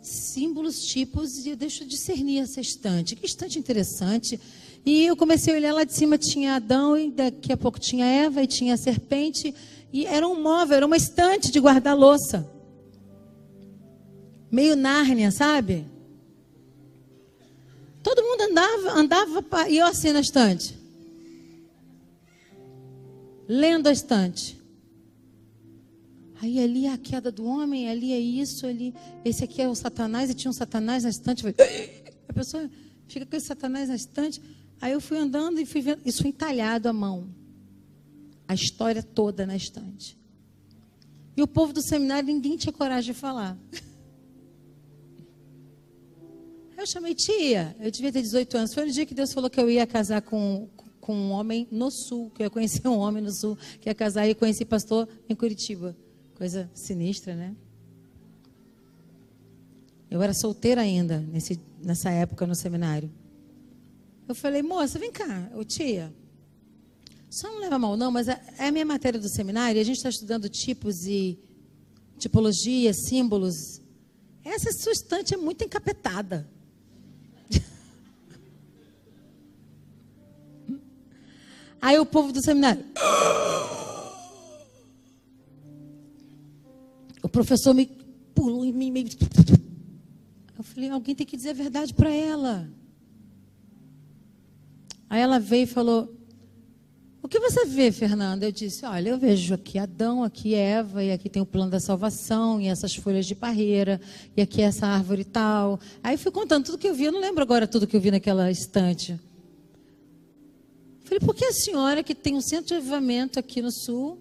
símbolos, 0.00 0.86
tipos, 0.86 1.44
e 1.44 1.50
eu 1.50 1.56
deixo 1.56 1.84
discernir 1.84 2.38
essa 2.38 2.60
estante. 2.60 3.16
Que 3.16 3.26
estante 3.26 3.58
interessante. 3.58 4.40
E 4.86 5.04
eu 5.04 5.16
comecei 5.16 5.52
a 5.52 5.56
olhar 5.56 5.72
lá 5.74 5.84
de 5.84 5.92
cima, 5.92 6.16
tinha 6.16 6.54
Adão, 6.54 6.96
e 6.96 7.10
daqui 7.10 7.52
a 7.52 7.56
pouco 7.56 7.80
tinha 7.80 8.06
Eva, 8.06 8.42
e 8.42 8.46
tinha 8.46 8.74
a 8.74 8.76
serpente. 8.76 9.54
E 9.92 10.06
era 10.06 10.26
um 10.26 10.40
móvel, 10.40 10.76
era 10.76 10.86
uma 10.86 10.96
estante 10.96 11.50
de 11.50 11.58
guardar 11.58 11.96
louça. 11.96 12.48
Meio 14.50 14.76
Nárnia, 14.76 15.30
sabe? 15.30 15.84
Todo 18.02 18.22
mundo 18.22 18.40
andava, 18.42 18.90
andava, 18.92 19.68
e 19.68 19.78
eu 19.78 19.86
assim 19.86 20.12
na 20.12 20.20
estante. 20.20 20.78
Lendo 23.48 23.88
a 23.88 23.92
estante. 23.92 24.57
Aí 26.40 26.58
ali 26.60 26.86
é 26.86 26.92
a 26.92 26.98
queda 26.98 27.32
do 27.32 27.44
homem, 27.44 27.88
ali 27.88 28.12
é 28.12 28.18
isso, 28.18 28.66
ali. 28.66 28.94
Esse 29.24 29.44
aqui 29.44 29.60
é 29.60 29.68
o 29.68 29.74
Satanás, 29.74 30.30
e 30.30 30.34
tinha 30.34 30.50
um 30.50 30.54
Satanás 30.54 31.04
na 31.04 31.10
estante. 31.10 31.44
A 32.28 32.32
pessoa 32.32 32.70
fica 33.06 33.26
com 33.26 33.36
esse 33.36 33.46
Satanás 33.46 33.88
na 33.88 33.96
estante. 33.96 34.40
Aí 34.80 34.92
eu 34.92 35.00
fui 35.00 35.18
andando 35.18 35.60
e 35.60 35.66
fui 35.66 35.80
vendo. 35.80 36.00
Isso 36.04 36.26
entalhado 36.26 36.88
à 36.88 36.92
mão 36.92 37.28
a 38.48 38.54
história 38.54 39.02
toda 39.02 39.46
na 39.46 39.54
estante. 39.54 40.18
E 41.36 41.42
o 41.42 41.46
povo 41.46 41.72
do 41.72 41.82
seminário, 41.82 42.26
ninguém 42.26 42.56
tinha 42.56 42.72
coragem 42.72 43.12
de 43.12 43.18
falar. 43.18 43.56
Eu 46.76 46.86
chamei 46.86 47.14
tia, 47.14 47.76
eu 47.78 47.90
devia 47.90 48.10
ter 48.10 48.22
18 48.22 48.56
anos. 48.56 48.72
Foi 48.72 48.86
no 48.86 48.90
dia 48.90 49.04
que 49.04 49.12
Deus 49.12 49.32
falou 49.32 49.50
que 49.50 49.60
eu 49.60 49.68
ia 49.68 49.86
casar 49.86 50.22
com, 50.22 50.68
com 51.00 51.14
um 51.14 51.30
homem 51.32 51.68
no 51.70 51.90
sul, 51.90 52.30
que 52.30 52.42
eu 52.42 52.44
ia 52.44 52.50
conhecer 52.50 52.88
um 52.88 52.98
homem 52.98 53.22
no 53.22 53.32
sul, 53.32 53.58
que 53.80 53.88
ia 53.88 53.94
casar 53.94 54.26
e 54.26 54.34
conheci 54.34 54.64
pastor 54.64 55.06
em 55.28 55.34
Curitiba. 55.34 55.94
Coisa 56.38 56.70
sinistra, 56.72 57.34
né? 57.34 57.54
Eu 60.10 60.22
era 60.22 60.32
solteira 60.32 60.80
ainda, 60.80 61.18
nesse, 61.18 61.60
nessa 61.82 62.10
época 62.10 62.46
no 62.46 62.54
seminário. 62.54 63.12
Eu 64.26 64.34
falei, 64.34 64.62
moça, 64.62 64.98
vem 64.98 65.12
cá, 65.12 65.50
ô 65.54 65.64
tia, 65.64 66.14
só 67.28 67.48
não 67.48 67.60
leva 67.60 67.78
mal, 67.78 67.96
não, 67.96 68.10
mas 68.10 68.28
é, 68.28 68.40
é 68.58 68.68
a 68.68 68.72
minha 68.72 68.86
matéria 68.86 69.20
do 69.20 69.28
seminário, 69.28 69.80
a 69.80 69.84
gente 69.84 69.96
está 69.96 70.08
estudando 70.08 70.48
tipos 70.48 71.06
e 71.06 71.38
tipologia, 72.18 72.94
símbolos. 72.94 73.82
Essa 74.44 74.72
sua 74.72 74.92
estante 74.92 75.34
é 75.34 75.36
muito 75.36 75.64
encapetada. 75.64 76.48
Aí 81.82 81.98
o 81.98 82.06
povo 82.06 82.32
do 82.32 82.40
seminário. 82.42 82.84
O 87.28 87.30
professor 87.30 87.74
me 87.74 87.86
pulou 88.34 88.64
em 88.64 88.72
mim. 88.72 88.90
Meio... 88.90 89.06
Eu 90.56 90.64
falei, 90.64 90.88
alguém 90.88 91.14
tem 91.14 91.26
que 91.26 91.36
dizer 91.36 91.50
a 91.50 91.52
verdade 91.52 91.92
para 91.92 92.10
ela. 92.10 92.68
Aí 95.10 95.20
ela 95.20 95.38
veio 95.38 95.64
e 95.64 95.66
falou: 95.66 96.18
o 97.22 97.28
que 97.28 97.38
você 97.38 97.66
vê, 97.66 97.92
Fernanda? 97.92 98.46
Eu 98.46 98.52
disse: 98.52 98.86
Olha, 98.86 99.10
eu 99.10 99.18
vejo 99.18 99.52
aqui 99.52 99.78
Adão, 99.78 100.24
aqui 100.24 100.54
Eva, 100.54 101.04
e 101.04 101.12
aqui 101.12 101.28
tem 101.28 101.42
o 101.42 101.46
plano 101.46 101.70
da 101.70 101.78
salvação, 101.78 102.58
e 102.58 102.66
essas 102.66 102.94
folhas 102.94 103.26
de 103.26 103.34
parreira, 103.34 104.00
e 104.34 104.40
aqui 104.40 104.62
essa 104.62 104.86
árvore 104.86 105.20
e 105.20 105.26
tal. 105.26 105.78
Aí 106.02 106.16
fui 106.16 106.32
contando 106.32 106.64
tudo 106.64 106.78
que 106.78 106.88
eu 106.88 106.94
vi, 106.94 107.04
eu 107.04 107.12
não 107.12 107.20
lembro 107.20 107.42
agora 107.42 107.68
tudo 107.68 107.86
que 107.86 107.94
eu 107.94 108.00
vi 108.00 108.10
naquela 108.10 108.50
estante. 108.50 109.20
Falei: 111.04 111.20
Por 111.20 111.34
que 111.34 111.44
a 111.44 111.52
senhora, 111.52 112.02
que 112.02 112.14
tem 112.14 112.34
um 112.34 112.40
centro 112.40 112.68
de 112.68 112.74
avivamento 112.74 113.38
aqui 113.38 113.60
no 113.60 113.70
sul, 113.70 114.18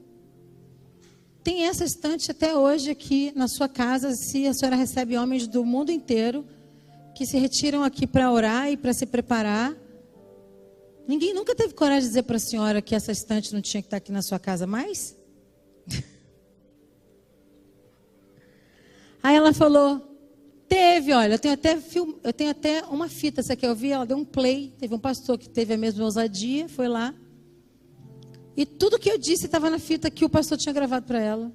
tem 1.47 1.63
essa 1.63 1.85
estante 1.85 2.29
até 2.29 2.53
hoje 2.57 2.91
aqui 2.91 3.31
na 3.33 3.47
sua 3.47 3.69
casa, 3.69 4.13
se 4.13 4.45
a 4.45 4.53
senhora 4.53 4.75
recebe 4.75 5.15
homens 5.15 5.47
do 5.47 5.63
mundo 5.63 5.89
inteiro 5.89 6.45
que 7.15 7.25
se 7.25 7.37
retiram 7.37 7.85
aqui 7.85 8.05
para 8.05 8.29
orar 8.29 8.69
e 8.69 8.75
para 8.75 8.91
se 8.91 9.05
preparar? 9.05 9.73
Ninguém 11.07 11.33
nunca 11.33 11.55
teve 11.55 11.73
coragem 11.73 12.01
de 12.01 12.07
dizer 12.09 12.23
para 12.23 12.35
a 12.35 12.39
senhora 12.39 12.81
que 12.81 12.93
essa 12.93 13.13
estante 13.13 13.53
não 13.53 13.61
tinha 13.61 13.81
que 13.81 13.87
estar 13.87 13.95
aqui 13.95 14.11
na 14.11 14.21
sua 14.21 14.37
casa 14.37 14.67
mais? 14.67 15.15
Aí 19.23 19.33
ela 19.33 19.53
falou: 19.53 20.01
Teve, 20.67 21.13
olha, 21.13 21.35
eu 21.35 21.39
tenho 21.39 21.53
até 21.53 21.79
eu 22.25 22.33
tenho 22.33 22.49
até 22.49 22.83
uma 22.87 23.07
fita, 23.07 23.41
você 23.41 23.55
quer 23.55 23.69
ouvir? 23.69 23.91
Ela 23.91 24.05
deu 24.05 24.17
um 24.17 24.25
play. 24.25 24.73
Teve 24.77 24.93
um 24.93 24.99
pastor 24.99 25.37
que 25.37 25.47
teve 25.47 25.73
a 25.73 25.77
mesma 25.77 26.03
ousadia, 26.03 26.67
foi 26.67 26.89
lá. 26.89 27.15
E 28.57 28.65
tudo 28.65 28.97
que 28.97 29.07
eu 29.07 29.19
disse 29.19 29.45
estava 29.45 29.69
na 29.69 29.77
fita 29.77 30.09
que 30.09 30.25
o 30.25 30.29
pastor 30.29 30.57
tinha 30.57 30.73
gravado 30.73 31.05
para 31.05 31.21
ela. 31.21 31.53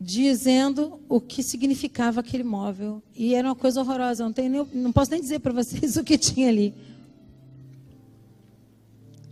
Dizendo 0.00 1.00
o 1.08 1.20
que 1.20 1.44
significava 1.44 2.18
aquele 2.18 2.42
móvel. 2.42 3.00
E 3.14 3.36
era 3.36 3.46
uma 3.46 3.54
coisa 3.54 3.80
horrorosa. 3.80 4.24
Não, 4.24 4.32
tenho 4.32 4.50
nem, 4.50 4.82
não 4.82 4.90
posso 4.90 5.12
nem 5.12 5.20
dizer 5.20 5.38
para 5.38 5.52
vocês 5.52 5.94
o 5.96 6.02
que 6.02 6.18
tinha 6.18 6.48
ali. 6.48 6.74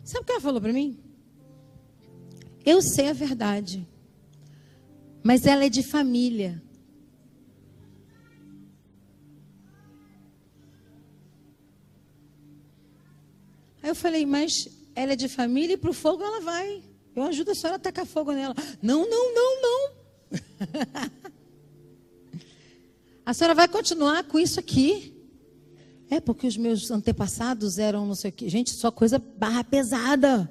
Sabe 0.05 0.23
o 0.23 0.27
que 0.27 0.31
ela 0.31 0.41
falou 0.41 0.61
para 0.61 0.73
mim? 0.73 0.97
Eu 2.65 2.81
sei 2.81 3.09
a 3.09 3.13
verdade, 3.13 3.85
mas 5.25 5.45
ela 5.47 5.65
é 5.65 5.69
de 5.69 5.83
família. 5.83 6.63
Aí 13.83 13.91
eu 13.91 13.97
falei, 13.97 14.25
mas 14.25 14.69
ela 14.95 15.13
é 15.13 15.17
de 15.17 15.29
família 15.29 15.75
e 15.75 15.77
para 15.77 15.91
o 15.91 15.95
fogo 15.95 16.23
ela 16.23 16.41
vai. 16.41 16.83
Eu 17.15 17.23
ajudo 17.25 17.51
a 17.51 17.55
senhora 17.55 17.77
a 17.77 17.79
tacar 17.79 18.07
fogo 18.07 18.33
nela. 18.33 18.55
Não, 18.81 19.09
não, 19.09 19.35
não, 19.35 19.63
não. 19.63 19.93
a 23.25 23.35
senhora 23.35 23.55
vai 23.55 23.69
continuar 23.69 24.25
com 24.25 24.39
isso 24.39 24.59
aqui. 24.59 25.15
É 26.11 26.21
porque 26.21 26.47
os 26.47 26.57
meus 26.57 26.91
antepassados 26.91 27.79
eram 27.79 28.07
não 28.07 28.15
sei 28.15 28.31
o 28.31 28.33
quê. 28.33 28.49
Gente, 28.49 28.71
só 28.71 28.91
coisa 28.91 29.19
barra 29.19 29.65
pesada. 29.65 30.51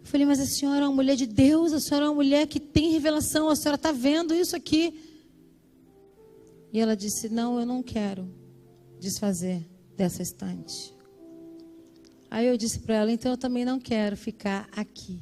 Eu 0.00 0.06
falei, 0.06 0.26
mas 0.26 0.40
a 0.40 0.46
senhora 0.46 0.84
é 0.84 0.88
uma 0.88 0.94
mulher 0.94 1.16
de 1.16 1.26
Deus, 1.26 1.72
a 1.72 1.80
senhora 1.80 2.06
é 2.06 2.08
uma 2.08 2.16
mulher 2.16 2.46
que 2.46 2.60
tem 2.60 2.90
revelação, 2.90 3.48
a 3.48 3.56
senhora 3.56 3.76
está 3.76 3.92
vendo 3.92 4.34
isso 4.34 4.56
aqui. 4.56 4.94
E 6.72 6.80
ela 6.80 6.96
disse: 6.96 7.28
Não, 7.28 7.60
eu 7.60 7.66
não 7.66 7.82
quero 7.82 8.28
desfazer 8.98 9.64
dessa 9.96 10.22
estante. 10.22 10.94
Aí 12.32 12.46
eu 12.46 12.56
disse 12.56 12.78
para 12.78 12.94
ela: 12.94 13.12
Então 13.12 13.32
eu 13.32 13.36
também 13.36 13.62
não 13.62 13.78
quero 13.78 14.16
ficar 14.16 14.66
aqui. 14.74 15.20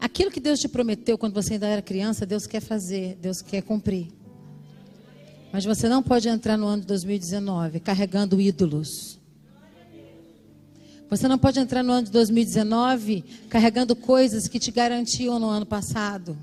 Aquilo 0.00 0.28
que 0.28 0.40
Deus 0.40 0.58
te 0.58 0.68
prometeu 0.68 1.16
quando 1.16 1.34
você 1.34 1.52
ainda 1.52 1.68
era 1.68 1.82
criança, 1.82 2.26
Deus 2.26 2.48
quer 2.48 2.60
fazer, 2.60 3.14
Deus 3.22 3.40
quer 3.42 3.62
cumprir. 3.62 4.08
Mas 5.52 5.64
você 5.64 5.88
não 5.88 6.02
pode 6.02 6.28
entrar 6.28 6.56
no 6.56 6.66
ano 6.66 6.80
de 6.80 6.88
2019 6.88 7.78
carregando 7.78 8.40
ídolos. 8.40 9.16
Você 11.08 11.28
não 11.28 11.38
pode 11.38 11.60
entrar 11.60 11.84
no 11.84 11.92
ano 11.92 12.06
de 12.06 12.10
2019 12.10 13.22
carregando 13.48 13.94
coisas 13.94 14.48
que 14.48 14.58
te 14.58 14.72
garantiam 14.72 15.38
no 15.38 15.48
ano 15.48 15.66
passado. 15.66 16.36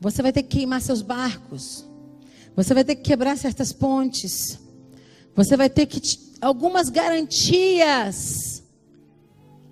Você 0.00 0.22
vai 0.22 0.32
ter 0.32 0.44
que 0.44 0.58
queimar 0.58 0.80
seus 0.80 1.02
barcos. 1.02 1.87
Você 2.58 2.74
vai 2.74 2.82
ter 2.82 2.96
que 2.96 3.02
quebrar 3.02 3.38
certas 3.38 3.72
pontes. 3.72 4.58
Você 5.36 5.56
vai 5.56 5.70
ter 5.70 5.86
que. 5.86 6.00
Algumas 6.40 6.88
garantias 6.88 8.64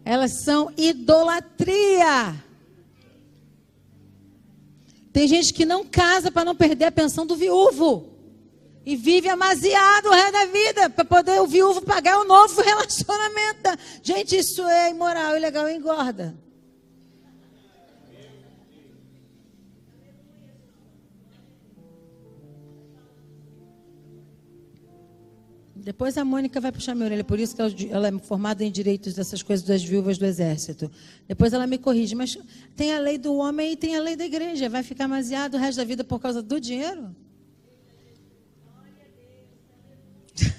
elas 0.05 0.45
são 0.45 0.73
idolatria. 0.77 2.33
Tem 5.13 5.27
gente 5.27 5.53
que 5.53 5.65
não 5.65 5.85
casa 5.85 6.31
para 6.31 6.45
não 6.45 6.55
perder 6.55 6.85
a 6.85 6.93
pensão 6.93 7.27
do 7.27 7.35
viúvo. 7.35 8.09
E 8.85 8.95
vive 8.95 9.29
amaziado 9.29 10.09
o 10.09 10.13
resto 10.13 10.33
da 10.33 10.47
vida 10.47 10.89
para 10.89 11.05
poder 11.05 11.41
o 11.41 11.47
viúvo 11.49 11.83
pagar 11.83 12.21
um 12.21 12.25
novo 12.25 12.63
relacionamento. 12.63 13.77
Gente, 14.01 14.37
isso 14.37 14.63
é 14.63 14.93
imoral, 14.93 15.37
ilegal 15.37 15.69
e 15.69 15.75
engorda. 15.75 16.39
Depois 25.87 26.19
a 26.19 26.25
Mônica 26.25 26.61
vai 26.61 26.73
puxar 26.73 26.97
minha 26.97 27.07
orelha, 27.07 27.23
por 27.23 27.39
isso 27.39 27.55
que 27.55 27.63
ela 27.93 28.09
é 28.09 28.19
formada 28.19 28.65
em 28.65 28.73
direitos 28.73 29.15
dessas 29.15 29.41
coisas 29.41 29.65
das 29.65 29.85
viúvas 29.85 30.19
do 30.19 30.27
exército. 30.27 30.91
Depois 31.29 31.53
ela 31.53 31.65
me 31.65 31.79
corrige, 31.79 32.13
mas 32.13 32.37
tem 32.75 32.93
a 32.93 32.99
lei 32.99 33.17
do 33.17 33.37
homem 33.37 33.71
e 33.71 33.77
tem 33.77 33.95
a 33.95 34.01
lei 34.01 34.17
da 34.17 34.25
igreja. 34.25 34.69
Vai 34.69 34.83
ficar 34.83 35.05
amaziado 35.05 35.57
o 35.57 35.61
resto 35.61 35.77
da 35.79 35.85
vida 35.85 36.03
por 36.03 36.19
causa 36.19 36.43
do 36.43 36.61
dinheiro? 36.61 37.15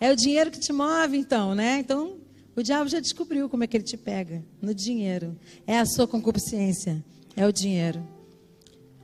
É 0.00 0.10
o 0.10 0.16
dinheiro 0.16 0.50
que 0.50 0.58
te 0.58 0.72
move, 0.72 1.16
então, 1.16 1.54
né? 1.54 1.78
Então, 1.78 2.16
o 2.56 2.62
diabo 2.64 2.88
já 2.88 2.98
descobriu 2.98 3.48
como 3.48 3.62
é 3.62 3.66
que 3.68 3.76
ele 3.76 3.84
te 3.84 3.96
pega 3.96 4.42
no 4.60 4.74
dinheiro. 4.74 5.38
É 5.64 5.78
a 5.78 5.86
sua 5.86 6.08
concupiscência, 6.08 7.04
é 7.36 7.46
o 7.46 7.52
dinheiro. 7.52 8.02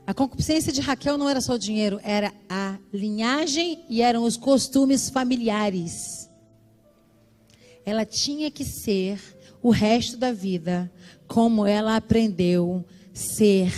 A 0.07 0.15
concupiscência 0.15 0.73
de 0.73 0.81
Raquel 0.81 1.19
não 1.19 1.29
era 1.29 1.41
só 1.41 1.55
o 1.55 1.59
dinheiro, 1.59 1.99
era 2.05 2.33
a 2.49 2.79
linhagem 2.93 3.85
e 3.89 4.01
eram 4.01 4.23
os 4.23 4.37
costumes 4.37 5.11
familiares. 5.11 6.31
Ela 7.85 8.05
tinha 8.05 8.49
que 8.49 8.65
ser 8.65 9.21
o 9.61 9.71
resto 9.71 10.17
da 10.17 10.33
vida 10.33 10.93
como 11.27 11.67
ela 11.67 11.97
aprendeu 11.97 12.85
ser 13.13 13.73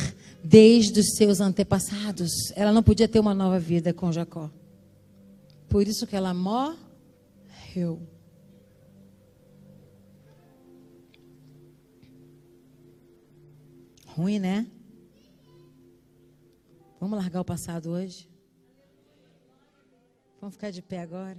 desde 0.44 1.00
os 1.00 1.14
seus 1.16 1.40
antepassados. 1.40 2.52
Ela 2.54 2.72
não 2.72 2.82
podia 2.82 3.08
ter 3.08 3.20
uma 3.20 3.32
nova 3.32 3.58
vida 3.58 3.94
com 3.94 4.12
Jacó. 4.12 4.50
Por 5.66 5.88
isso 5.88 6.06
que 6.06 6.16
ela 6.16 6.34
morreu. 6.34 8.02
Ruim, 14.06 14.38
né? 14.38 14.66
Vamos 17.00 17.18
largar 17.18 17.40
o 17.40 17.44
passado 17.44 17.90
hoje? 17.90 18.28
Vamos 20.40 20.54
ficar 20.54 20.70
de 20.70 20.82
pé 20.82 21.00
agora? 21.00 21.38